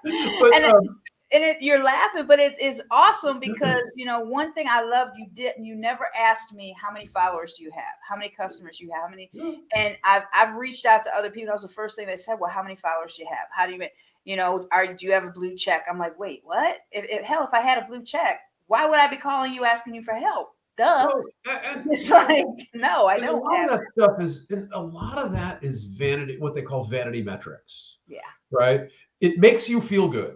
but 0.41 0.55
And 0.55 0.65
it- 0.65 0.71
um, 0.75 0.99
and 1.33 1.43
it, 1.43 1.57
you're 1.61 1.83
laughing, 1.83 2.27
but 2.27 2.37
it 2.39 2.61
is 2.61 2.79
awesome 2.91 3.39
Mm-hmm. 3.41 3.53
because 3.53 3.91
you 3.95 4.05
know 4.05 4.19
one 4.19 4.53
thing 4.53 4.67
I 4.69 4.83
loved 4.83 5.13
you 5.17 5.25
didn't. 5.33 5.65
You 5.65 5.75
never 5.75 6.05
asked 6.15 6.53
me 6.53 6.75
how 6.79 6.91
many 6.91 7.07
followers 7.07 7.53
do 7.53 7.63
you 7.63 7.71
have, 7.71 7.95
how 8.07 8.15
many 8.15 8.29
customers 8.29 8.79
you 8.79 8.91
have, 8.91 9.03
how 9.05 9.09
many. 9.09 9.31
And 9.75 9.97
I've 10.03 10.23
I've 10.31 10.55
reached 10.57 10.85
out 10.85 11.03
to 11.05 11.09
other 11.15 11.31
people. 11.31 11.47
That 11.47 11.53
was 11.53 11.63
the 11.63 11.69
first 11.69 11.95
thing 11.95 12.05
they 12.05 12.17
said. 12.17 12.35
Well, 12.39 12.51
how 12.51 12.61
many 12.61 12.75
followers 12.75 13.15
do 13.15 13.23
you 13.23 13.29
have? 13.29 13.47
How 13.51 13.65
do 13.65 13.71
you 13.71 13.79
make? 13.79 13.93
You 14.25 14.35
know, 14.35 14.67
are 14.71 14.85
do 14.93 15.07
you 15.07 15.11
have 15.13 15.23
a 15.25 15.31
blue 15.31 15.55
check? 15.55 15.85
I'm 15.89 15.97
like, 15.97 16.19
wait, 16.19 16.41
what? 16.43 16.77
If, 16.91 17.05
if 17.09 17.23
hell, 17.25 17.43
if 17.43 17.53
I 17.53 17.61
had 17.61 17.79
a 17.81 17.87
blue 17.87 18.03
check, 18.03 18.41
why 18.67 18.85
would 18.85 18.99
I 18.99 19.07
be 19.07 19.17
calling 19.17 19.53
you 19.55 19.65
asking 19.65 19.95
you 19.95 20.03
for 20.03 20.13
help? 20.13 20.49
Duh. 20.77 21.09
and- 21.49 21.81
It's 21.87 22.11
like 22.11 22.45
no, 22.75 23.07
I 23.07 23.15
And 23.15 23.23
a 23.23 23.27
don't 23.27 23.43
lot 23.43 23.57
have. 23.57 23.71
of 23.71 23.79
that 23.79 23.91
stuff 23.97 24.21
is 24.21 24.45
and 24.51 24.71
a 24.73 24.79
lot 24.79 25.17
of 25.17 25.31
that 25.31 25.63
is 25.63 25.85
vanity 25.85 26.37
what 26.37 26.53
they 26.53 26.61
call 26.61 26.83
vanity 26.83 27.23
metrics 27.23 27.97
Yeah. 28.07 28.19
right 28.51 28.89
it 29.23 29.39
makes 29.39 29.67
you 29.69 29.79
feel 29.81 30.07
good 30.07 30.35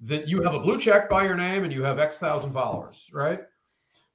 that 0.00 0.28
you 0.28 0.42
have 0.42 0.54
a 0.54 0.60
blue 0.60 0.78
check 0.78 1.10
by 1.10 1.24
your 1.24 1.36
name 1.36 1.64
and 1.64 1.72
you 1.72 1.82
have 1.82 1.98
x 1.98 2.18
thousand 2.18 2.52
followers 2.52 3.10
right 3.12 3.40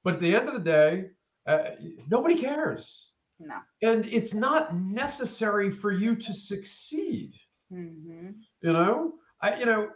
but 0.02 0.14
at 0.14 0.20
the 0.20 0.34
end 0.34 0.48
of 0.48 0.54
the 0.54 0.60
day 0.78 1.10
uh, 1.46 1.70
nobody 2.10 2.34
cares 2.34 3.12
No. 3.38 3.58
and 3.82 4.06
it's 4.06 4.34
not 4.34 4.74
necessary 4.74 5.70
for 5.70 5.92
you 5.92 6.16
to 6.16 6.32
succeed 6.32 7.32
Mm-hmm. 7.72 8.28
you 8.66 8.72
know 8.72 9.14
i 9.40 9.56
you 9.58 9.66
know 9.66 9.88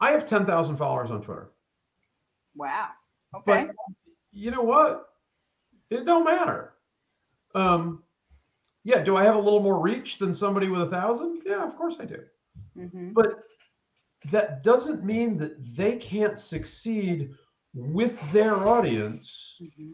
i 0.00 0.10
have 0.10 0.26
10,000 0.26 0.76
followers 0.76 1.10
on 1.10 1.20
twitter 1.22 1.50
Wow. 2.56 2.88
Okay. 3.34 3.66
but 3.66 3.74
you 4.32 4.50
know 4.50 4.62
what? 4.62 5.08
It 5.90 6.04
don't 6.04 6.24
matter. 6.24 6.74
Um, 7.54 8.02
yeah, 8.84 9.00
do 9.02 9.16
I 9.16 9.24
have 9.24 9.36
a 9.36 9.40
little 9.40 9.60
more 9.60 9.80
reach 9.80 10.18
than 10.18 10.34
somebody 10.34 10.68
with 10.68 10.82
a 10.82 10.90
thousand? 10.90 11.42
Yeah, 11.46 11.64
of 11.64 11.76
course 11.76 11.96
I 12.00 12.04
do. 12.04 12.20
Hmm 12.74 13.12
But 13.12 13.40
that 14.30 14.62
doesn't 14.62 15.04
mean 15.04 15.36
that 15.38 15.54
they 15.76 15.96
can't 15.96 16.38
succeed 16.38 17.30
with 17.74 18.18
their 18.32 18.68
audience 18.68 19.60
hmm 19.76 19.92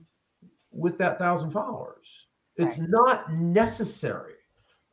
with 0.73 0.99
that 0.99 1.19
thousand 1.19 1.51
followers. 1.51 2.27
It's 2.57 2.79
not 2.79 3.33
necessary. 3.33 4.35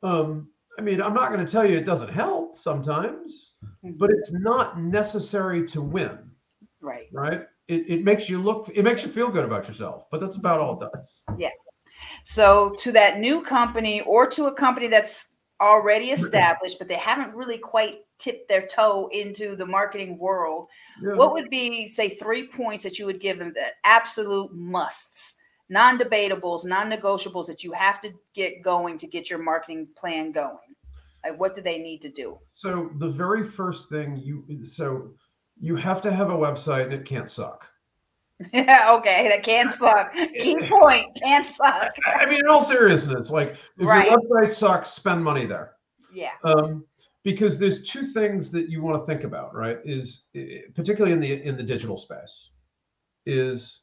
Um, 0.04 0.50
I 0.80 0.82
mean, 0.82 1.02
I'm 1.02 1.14
not 1.14 1.32
going 1.32 1.46
to 1.46 1.52
tell 1.52 1.70
you 1.70 1.78
it 1.78 1.86
doesn't 1.86 2.10
help 2.10 2.58
sometimes, 2.58 3.54
but 3.84 4.10
it's 4.10 4.32
not 4.32 4.80
necessary 4.80 5.66
to 5.68 5.82
win. 5.82 6.18
right. 6.82 7.08
right? 7.12 7.42
It, 7.68 7.90
it 7.90 8.04
makes 8.04 8.30
you 8.30 8.42
look, 8.42 8.70
it 8.74 8.84
makes 8.84 9.04
you 9.04 9.10
feel 9.10 9.28
good 9.28 9.44
about 9.44 9.68
yourself, 9.68 10.06
but 10.10 10.22
that's 10.22 10.38
about 10.38 10.62
all 10.62 10.82
it 10.82 10.90
does. 10.94 11.24
Yeah. 11.38 11.50
So 12.24 12.74
to 12.80 12.92
that 12.94 13.20
new 13.20 13.42
company 13.42 14.02
or 14.02 14.28
to 14.28 14.46
a 14.46 14.54
company 14.54 14.88
that's 14.88 15.28
already 15.62 16.12
established, 16.12 16.78
but 16.80 16.88
they 16.88 16.96
haven't 16.96 17.34
really 17.34 17.58
quite 17.58 18.00
tipped 18.18 18.48
their 18.48 18.66
toe 18.66 19.10
into 19.12 19.56
the 19.56 19.66
marketing 19.66 20.18
world, 20.18 20.68
Yeah. 21.02 21.14
what 21.16 21.34
would 21.34 21.50
be, 21.50 21.88
say, 21.88 22.10
three 22.10 22.48
points 22.48 22.84
that 22.84 23.00
you 23.00 23.06
would 23.06 23.20
give 23.20 23.38
them 23.40 23.54
that 23.56 23.74
absolute 23.84 24.54
musts, 24.54 25.36
non-debatables, 25.70 26.66
non-negotiables 26.66 27.48
that 27.48 27.64
you 27.64 27.72
have 27.74 28.02
to 28.02 28.14
get 28.34 28.62
going 28.62 28.98
to 28.98 29.08
get 29.08 29.30
your 29.30 29.40
marketing 29.40 29.88
plan 29.96 30.32
going? 30.32 30.58
Like 31.24 31.40
what 31.40 31.56
do 31.56 31.62
they 31.62 31.78
need 31.78 32.02
to 32.02 32.10
do? 32.10 32.40
So 32.52 32.90
the 32.98 33.10
very 33.10 33.44
first 33.44 33.90
thing 33.90 34.18
you, 34.18 34.64
so 34.64 35.12
you 35.60 35.76
have 35.76 36.02
to 36.04 36.12
have 36.12 36.30
a 36.30 36.38
website 36.38 36.86
and 36.86 36.94
it 36.94 37.06
can't 37.06 37.30
suck. 37.30 37.67
Yeah, 38.54 38.90
okay, 39.00 39.28
that 39.30 39.44
can't 39.44 39.72
suck. 39.84 40.14
Key 40.14 40.58
point, 40.68 41.08
can't 41.24 41.46
suck. 41.46 41.96
I 42.06 42.26
mean, 42.26 42.40
in 42.40 42.48
all 42.48 42.62
seriousness, 42.62 43.30
like 43.32 43.56
if 43.78 43.88
Right. 43.88 44.10
your 44.10 44.20
website 44.20 44.52
sucks, 44.52 44.90
spend 44.90 45.24
money 45.24 45.46
there. 45.46 45.74
Yeah. 46.14 46.32
Um, 46.44 46.86
because 47.24 47.60
there's 47.60 47.82
two 47.90 48.04
things 48.04 48.52
that 48.52 48.70
you 48.70 48.82
want 48.82 49.02
to 49.02 49.06
think 49.06 49.24
about, 49.24 49.54
right? 49.54 49.80
Is 49.84 50.26
particularly 50.76 51.14
in 51.14 51.20
the 51.20 51.44
in 51.44 51.58
the 51.58 51.64
digital 51.64 51.98
space, 51.98 52.52
is 53.26 53.82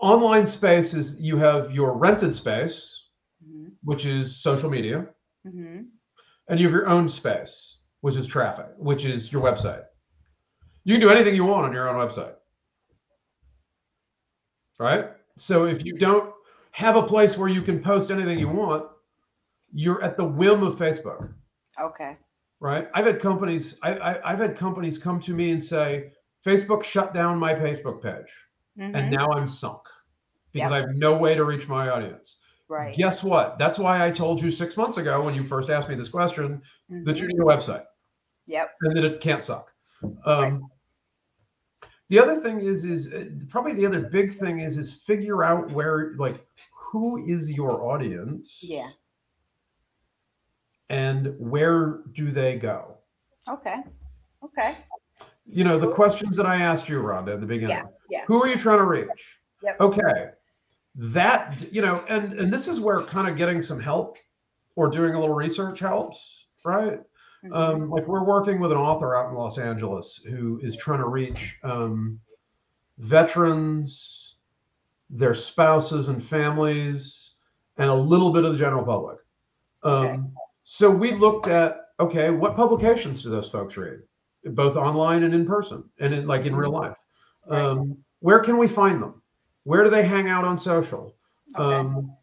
online 0.00 0.46
space 0.46 0.94
is 0.94 1.20
you 1.20 1.36
have 1.36 1.72
your 1.72 1.96
rented 1.96 2.34
space, 2.34 2.92
hmm 3.44 3.68
which 3.82 4.04
is 4.06 4.36
social 4.42 4.70
media, 4.70 5.06
hmm 5.44 5.82
and 6.48 6.60
you 6.60 6.66
have 6.66 6.72
your 6.72 6.88
own 6.88 7.08
space, 7.08 7.78
which 8.02 8.16
is 8.16 8.26
traffic, 8.26 8.66
which 8.76 9.04
is 9.04 9.32
your 9.32 9.42
website. 9.42 9.84
You 10.86 10.94
can 10.94 11.00
do 11.00 11.10
anything 11.10 11.34
you 11.34 11.44
want 11.44 11.66
on 11.66 11.72
your 11.72 11.88
own 11.88 11.96
website. 11.96 12.34
Right? 14.78 15.06
So 15.36 15.64
if 15.64 15.84
you 15.84 15.98
don't 15.98 16.32
have 16.70 16.94
a 16.94 17.02
place 17.02 17.36
where 17.36 17.48
you 17.48 17.60
can 17.60 17.82
post 17.82 18.12
anything 18.12 18.38
you 18.38 18.48
want, 18.48 18.86
you're 19.74 20.00
at 20.04 20.16
the 20.16 20.24
whim 20.24 20.62
of 20.62 20.76
Facebook. 20.76 21.32
Okay. 21.78 22.16
right? 22.60 22.88
I've 22.94 23.04
had 23.04 23.20
companies, 23.20 23.78
I, 23.82 23.94
I, 23.96 24.32
I've 24.32 24.38
had 24.38 24.56
companies 24.56 24.96
come 24.96 25.20
to 25.20 25.34
me 25.34 25.50
and 25.50 25.62
say, 25.62 26.12
Facebook 26.46 26.82
shut 26.84 27.12
down 27.12 27.36
my 27.38 27.52
Facebook 27.52 28.00
page, 28.02 28.32
Mhm. 28.78 28.94
and 28.94 29.10
now 29.10 29.28
I'm 29.32 29.46
sunk 29.48 29.82
because 30.52 30.70
Yep. 30.70 30.72
I 30.72 30.86
have 30.86 30.96
no 30.96 31.16
way 31.18 31.34
to 31.34 31.44
reach 31.44 31.68
my 31.68 31.88
audience. 31.90 32.38
right. 32.68 32.94
Guess 32.94 33.22
what? 33.22 33.58
That's 33.58 33.78
why 33.78 34.04
I 34.06 34.10
told 34.10 34.40
you 34.40 34.50
six 34.50 34.76
months 34.76 34.96
ago 34.96 35.20
when 35.22 35.34
you 35.34 35.44
first 35.44 35.68
asked 35.68 35.88
me 35.90 35.96
this 35.96 36.08
question 36.08 36.62
that 36.88 37.16
Mhm. 37.16 37.20
you 37.20 37.26
need 37.28 37.40
a 37.40 37.44
website 37.44 37.84
Yep. 38.46 38.70
and 38.80 38.96
that 38.96 39.04
it 39.04 39.20
can't 39.20 39.44
suck. 39.44 39.72
Um, 40.24 40.70
The 42.08 42.20
other 42.20 42.36
thing 42.36 42.60
is, 42.60 42.84
is 42.84 43.12
uh, 43.12 43.24
probably 43.48 43.72
the 43.72 43.86
other 43.86 44.00
big 44.00 44.34
thing 44.34 44.60
is, 44.60 44.78
is 44.78 44.94
figure 44.94 45.42
out 45.42 45.70
where, 45.72 46.14
like, 46.18 46.46
who 46.72 47.26
is 47.26 47.50
your 47.50 47.90
audience? 47.90 48.60
Yeah. 48.62 48.90
And 50.88 51.34
where 51.38 52.00
do 52.12 52.30
they 52.30 52.56
go? 52.56 52.98
Okay. 53.48 53.76
Okay. 54.44 54.76
You 55.44 55.64
know, 55.64 55.78
the 55.78 55.90
questions 55.90 56.36
that 56.36 56.46
I 56.46 56.56
asked 56.56 56.88
you, 56.88 57.00
Rhonda, 57.00 57.34
at 57.34 57.40
the 57.40 57.46
beginning. 57.46 57.82
yeah. 58.08 58.22
Who 58.26 58.42
are 58.42 58.48
you 58.48 58.56
trying 58.56 58.78
to 58.78 58.84
reach? 58.84 59.38
Yep. 59.62 59.80
Okay. 59.80 60.30
That, 60.94 61.72
you 61.72 61.82
know, 61.82 62.04
and 62.08 62.32
and 62.34 62.52
this 62.52 62.68
is 62.68 62.80
where 62.80 63.02
kind 63.02 63.28
of 63.28 63.36
getting 63.36 63.62
some 63.62 63.80
help 63.80 64.16
or 64.76 64.88
doing 64.88 65.14
a 65.14 65.20
little 65.20 65.34
research 65.34 65.80
helps, 65.80 66.46
right? 66.64 67.00
Um, 67.52 67.90
like 67.90 68.06
we're 68.06 68.24
working 68.24 68.60
with 68.60 68.72
an 68.72 68.78
author 68.78 69.16
out 69.16 69.30
in 69.30 69.34
Los 69.34 69.58
Angeles 69.58 70.20
who 70.28 70.60
is 70.62 70.76
trying 70.76 71.00
to 71.00 71.08
reach 71.08 71.58
um, 71.62 72.20
veterans, 72.98 74.36
their 75.10 75.34
spouses 75.34 76.08
and 76.08 76.22
families, 76.22 77.34
and 77.78 77.90
a 77.90 77.94
little 77.94 78.32
bit 78.32 78.44
of 78.44 78.52
the 78.52 78.58
general 78.58 78.84
public. 78.84 79.18
Um, 79.82 80.06
Okay. 80.06 80.22
So 80.64 80.90
we 80.90 81.12
looked 81.12 81.46
at 81.46 81.82
okay, 82.00 82.30
what 82.30 82.56
publications 82.56 83.22
do 83.22 83.30
those 83.30 83.48
folks 83.48 83.76
read, 83.76 84.00
both 84.44 84.76
online 84.76 85.22
and 85.22 85.34
in 85.34 85.46
person, 85.46 85.84
and 86.00 86.12
in, 86.12 86.26
like 86.26 86.44
in 86.44 86.54
real 86.54 86.70
life? 86.72 86.96
Right. 87.46 87.62
Um, 87.62 87.96
where 88.20 88.40
can 88.40 88.58
we 88.58 88.68
find 88.68 89.00
them? 89.00 89.22
Where 89.64 89.84
do 89.84 89.90
they 89.90 90.04
hang 90.04 90.28
out 90.28 90.44
on 90.44 90.58
social? 90.58 91.14
Okay. 91.56 91.76
Um, 91.76 92.16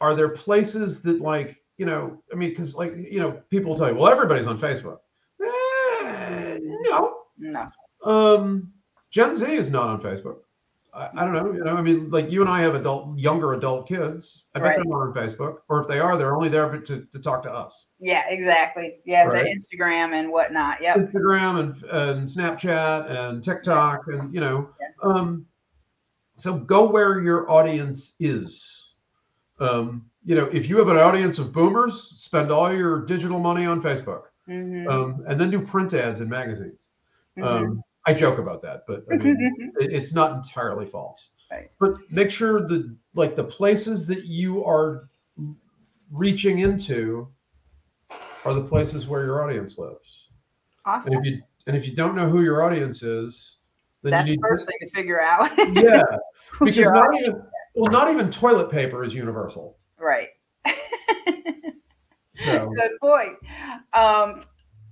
are 0.00 0.14
there 0.14 0.30
places 0.30 1.02
that 1.02 1.20
like 1.20 1.62
you 1.78 1.86
know? 1.86 2.22
I 2.32 2.36
mean, 2.36 2.50
because 2.50 2.74
like 2.74 2.94
you 2.96 3.20
know, 3.20 3.32
people 3.50 3.76
tell 3.76 3.88
you, 3.88 3.96
well, 3.96 4.10
everybody's 4.12 4.46
on 4.46 4.58
Facebook. 4.58 4.98
Eh, 5.44 6.58
no, 6.62 7.14
no. 7.38 7.70
um, 8.04 8.72
Gen 9.10 9.34
Z 9.34 9.46
is 9.52 9.70
not 9.70 9.88
on 9.88 10.00
Facebook. 10.02 10.38
I, 10.92 11.10
I 11.16 11.24
don't 11.24 11.32
know. 11.32 11.52
You 11.52 11.64
know, 11.64 11.76
I 11.76 11.82
mean, 11.82 12.10
like 12.10 12.30
you 12.30 12.40
and 12.40 12.48
I 12.48 12.60
have 12.60 12.74
adult, 12.74 13.18
younger 13.18 13.54
adult 13.54 13.88
kids. 13.88 14.44
I 14.54 14.58
bet 14.60 14.68
Right. 14.68 14.76
they're 14.76 14.84
not 14.84 15.08
on 15.08 15.12
Facebook, 15.14 15.58
or 15.68 15.80
if 15.80 15.88
they 15.88 15.98
are, 15.98 16.16
they're 16.16 16.34
only 16.34 16.48
there 16.48 16.68
to, 16.78 17.04
to 17.10 17.20
talk 17.22 17.42
to 17.44 17.52
us. 17.52 17.86
Yeah, 17.98 18.22
exactly. 18.28 18.98
Yeah, 19.04 19.24
Right. 19.26 19.44
the 19.44 19.50
Instagram 19.50 20.12
and 20.12 20.30
whatnot. 20.30 20.78
Yeah, 20.80 20.94
Instagram 20.94 21.60
and, 21.60 21.82
and 21.90 22.28
Snapchat 22.28 23.10
and 23.10 23.42
TikTok 23.42 24.02
and 24.08 24.32
you 24.32 24.40
know, 24.40 24.70
um, 25.02 25.46
so 26.36 26.54
go 26.54 26.88
where 26.90 27.20
your 27.20 27.50
audience 27.50 28.14
is. 28.20 28.92
Um, 29.60 30.10
you 30.24 30.34
know, 30.34 30.46
if 30.46 30.68
you 30.68 30.78
have 30.78 30.88
an 30.88 30.96
audience 30.96 31.38
of 31.38 31.52
boomers, 31.52 32.12
spend 32.16 32.50
all 32.50 32.72
your 32.72 33.04
digital 33.04 33.38
money 33.38 33.66
on 33.66 33.82
Facebook, 33.82 34.22
Mhm. 34.48 34.88
um, 34.90 35.24
and 35.28 35.40
then 35.40 35.50
do 35.50 35.60
print 35.60 35.92
ads 35.94 36.20
in 36.20 36.28
magazines. 36.28 36.86
Mhm. 37.38 37.44
Um, 37.44 37.82
I 38.06 38.14
joke 38.14 38.38
about 38.38 38.62
that, 38.62 38.84
but 38.86 39.04
I 39.10 39.16
mean, 39.16 39.36
it- 39.80 39.92
it's 39.92 40.12
not 40.14 40.32
entirely 40.32 40.86
false. 40.86 41.30
Right. 41.50 41.70
But 41.78 41.92
make 42.10 42.30
sure 42.30 42.66
that 42.66 42.96
like 43.14 43.36
the 43.36 43.44
places 43.44 44.06
that 44.06 44.24
you 44.24 44.64
are 44.64 45.08
reaching 46.10 46.58
into 46.60 47.28
are 48.44 48.54
the 48.54 48.62
places 48.64 49.06
where 49.06 49.24
your 49.24 49.42
audience 49.42 49.78
lives. 49.78 50.28
And 50.86 50.94
awesome. 50.96 51.18
if 51.20 51.24
you 51.26 51.42
and 51.66 51.76
if 51.76 51.86
you 51.86 51.94
don't 51.94 52.14
know 52.14 52.28
who 52.28 52.42
your 52.42 52.62
audience 52.62 53.02
is, 53.02 53.58
then 54.02 54.10
That's 54.10 54.28
you 54.28 54.36
the 54.36 54.46
first 54.48 54.66
thing 54.66 54.76
to 54.80 54.88
figure 54.90 55.20
out. 55.20 55.50
yeah, 55.74 56.02
because 56.60 56.78
not 56.78 57.14
even 57.14 57.42
well, 57.74 57.90
not 57.90 58.10
even 58.10 58.30
toilet 58.30 58.70
paper 58.70 59.02
is 59.04 59.14
universal. 59.14 59.78
Right. 60.04 60.28
So 62.36 62.70
Good 62.74 62.90
point. 63.00 63.36
Um, 63.92 64.40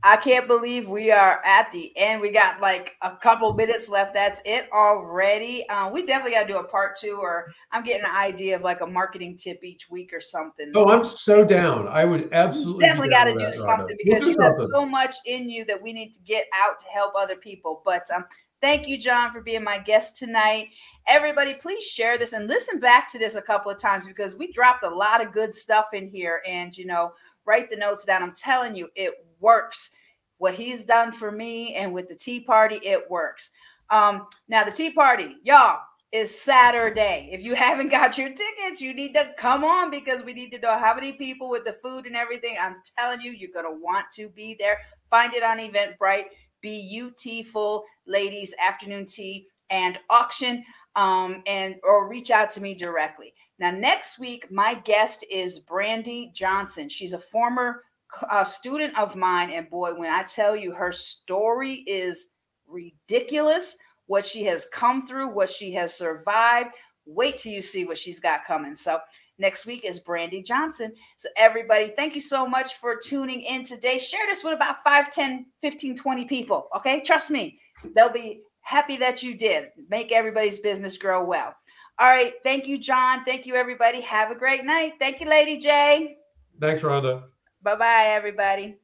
I 0.05 0.17
can't 0.17 0.49
believe 0.49 0.89
we 0.89 1.13
are 1.13 1.41
at 1.45 1.71
the 1.71 1.93
end. 1.97 2.21
We 2.21 2.33
got 2.33 2.61
like 2.61 2.97
a 3.03 3.15
couple 3.17 3.53
minutes 3.55 3.89
left. 3.89 4.15
That's 4.15 4.41
it 4.45 4.69
already. 4.73 5.69
Um, 5.69 5.93
we 5.93 6.05
definitely 6.05 6.33
got 6.33 6.49
to 6.49 6.53
do 6.55 6.59
a 6.59 6.65
part 6.65 6.97
two, 6.97 7.19
or 7.21 7.53
I'm 7.71 7.85
getting 7.85 8.05
an 8.05 8.17
idea 8.17 8.57
of 8.57 8.63
like 8.63 8.81
a 8.81 8.87
marketing 8.87 9.37
tip 9.37 9.63
each 9.63 9.89
week 9.91 10.13
or 10.13 10.21
something. 10.21 10.73
oh, 10.75 10.89
I'm 10.89 11.05
so 11.05 11.45
down. 11.45 11.87
I 11.87 12.05
would 12.05 12.33
absolutely 12.33 12.83
be 12.83 12.87
definitely 12.87 13.11
got 13.11 13.25
to 13.25 13.37
do 13.37 13.53
something 13.53 13.97
Rhonda. 13.97 13.99
because 14.03 14.21
We'll 14.21 14.31
you 14.31 14.37
do 14.37 14.43
have 14.43 14.55
so 14.57 14.87
much 14.87 15.15
in 15.27 15.49
you 15.49 15.65
that 15.67 15.81
we 15.81 15.93
need 15.93 16.13
to 16.15 16.21
get 16.21 16.47
out 16.55 16.81
to 16.81 16.87
help 16.93 17.13
other 17.17 17.37
people. 17.37 17.83
But 17.85 18.03
um, 18.15 18.25
thank 18.63 18.87
you, 18.87 18.97
John, 18.97 19.31
for 19.31 19.43
being 19.43 19.65
my 19.65 19.79
guest 19.79 20.17
tonight. 20.17 20.69
Everybody, 21.09 21.55
please 21.55 21.83
share 21.83 22.17
this 22.17 22.33
and 22.33 22.47
listen 22.47 22.79
back 22.79 23.11
to 23.11 23.19
this 23.19 23.35
a 23.35 23.43
couple 23.43 23.71
of 23.71 23.77
times 23.77 24.07
because 24.07 24.37
we 24.37 24.51
dropped 24.53 24.85
a 24.85 24.89
lot 24.89 25.25
of 25.25 25.33
good 25.33 25.53
stuff 25.53 25.87
in 25.93 26.09
here. 26.09 26.41
And 26.49 26.77
you 26.79 26.87
know, 26.87 27.13
write 27.45 27.69
the 27.69 27.77
notes 27.77 28.05
down. 28.05 28.23
I'm 28.23 28.33
telling 28.33 28.75
you, 28.75 28.89
it 28.95 29.13
works. 29.41 29.91
What 30.39 30.55
he's 30.55 30.85
done 30.85 31.13
for 31.13 31.31
me 31.31 31.75
and 31.75 31.93
with 31.93 32.09
the 32.09 32.17
Tea 32.17 32.41
Party, 32.41 32.81
it 32.83 33.09
works. 33.11 33.51
Um, 33.91 34.27
now 34.49 34.65
the 34.65 34.73
Tea 34.73 34.93
Party, 34.93 35.37
y'all, 35.45 35.81
is 36.11 36.41
Saturday. 36.41 37.29
If 37.33 37.43
you 37.43 37.55
haven't 37.57 37.91
got 37.91 38.17
your 38.17 38.29
tickets, 38.29 38.81
you 38.81 38.95
need 38.95 39.15
to 39.15 39.35
come 39.39 39.65
on 39.65 39.91
because 39.91 40.25
we 40.25 40.33
need 40.33 40.51
to 40.53 40.61
know 40.61 40.79
how 40.79 40.95
many 40.95 41.13
people 41.13 41.49
with 41.51 41.65
the 41.65 41.75
food 41.75 42.07
and 42.07 42.17
everything. 42.17 42.57
I'm 42.61 42.77
telling 42.97 43.21
you, 43.21 43.33
you're 43.33 43.51
gonna 43.53 43.73
want 43.73 44.07
to 44.15 44.29
be 44.29 44.57
there. 44.59 44.79
Find 45.11 45.35
it 45.35 45.43
on 45.43 45.59
Eventbrite. 45.59 46.25
Beautiful 46.63 47.85
ladies 48.07 48.55
afternoon 48.65 49.05
tea 49.05 49.47
and 49.69 49.99
auction. 50.09 50.65
Um, 50.95 51.43
and 51.47 51.77
or 51.85 52.07
reach 52.07 52.31
out 52.31 52.51
to 52.51 52.61
me 52.61 52.75
directly. 52.75 53.33
Now, 53.59 53.71
next 53.71 54.19
week, 54.19 54.51
my 54.51 54.75
guest 54.75 55.25
is 55.31 55.59
Brandy 55.59 56.31
Johnson. 56.35 56.89
She's 56.89 57.15
a 57.15 57.19
former 57.19 57.83
uh, 58.31 58.45
student 58.45 58.99
of 58.99 59.17
mine, 59.17 59.51
and 59.51 59.71
boy, 59.71 59.95
when 59.95 60.11
I 60.11 60.23
tell 60.25 60.55
you 60.55 60.73
her 60.73 60.93
story 60.93 61.85
is 61.87 62.27
ridiculous, 62.67 63.77
what 64.07 64.27
she 64.27 64.45
has 64.45 64.67
come 64.73 65.01
through, 65.01 65.29
what 65.29 65.49
she 65.49 65.73
has 65.73 65.95
survived. 65.95 66.71
Wait 67.07 67.39
till 67.39 67.53
you 67.53 67.63
see 67.63 67.85
what 67.85 67.99
she's 67.99 68.21
got 68.21 68.45
coming. 68.45 68.75
So, 68.75 68.99
next 69.39 69.67
week 69.67 69.85
is 69.85 70.01
Brandy 70.01 70.43
Johnson. 70.43 70.93
So, 71.17 71.29
everybody, 71.37 71.89
thank 71.89 72.15
you 72.15 72.21
so 72.21 72.47
much 72.47 72.75
for 72.75 72.97
tuning 72.97 73.43
in 73.43 73.65
today. 73.65 73.99
Share 73.99 74.27
this 74.29 74.45
with 74.45 74.55
about 74.55 74.83
5, 74.83 75.11
10, 75.11 75.47
15, 75.61 75.97
20 75.97 76.25
people. 76.27 76.69
Okay, 76.77 77.03
trust 77.03 77.31
me, 77.31 77.59
they'll 77.95 78.13
be 78.13 78.43
happy 78.63 78.97
that 78.97 79.23
you 79.23 79.37
did. 79.37 79.69
Make 79.89 80.13
everybody's 80.13 80.59
business 80.59 80.97
grow 80.97 81.25
well. 81.25 81.55
All 81.99 82.09
right. 82.09 82.35
Thank 82.43 82.67
you, 82.67 82.79
John. 82.79 83.25
Thank 83.25 83.47
you, 83.47 83.55
everybody. 83.55 84.01
Have 84.01 84.31
a 84.31 84.35
great 84.35 84.65
night. 84.65 84.95
Thank 84.99 85.21
you, 85.21 85.29
Lady 85.29 85.59
J. 85.59 86.17
Thanks, 86.61 86.83
Rhonda. 86.83 87.25
Bye 87.63 87.77
bye, 87.77 88.07
everybody. 88.09 88.77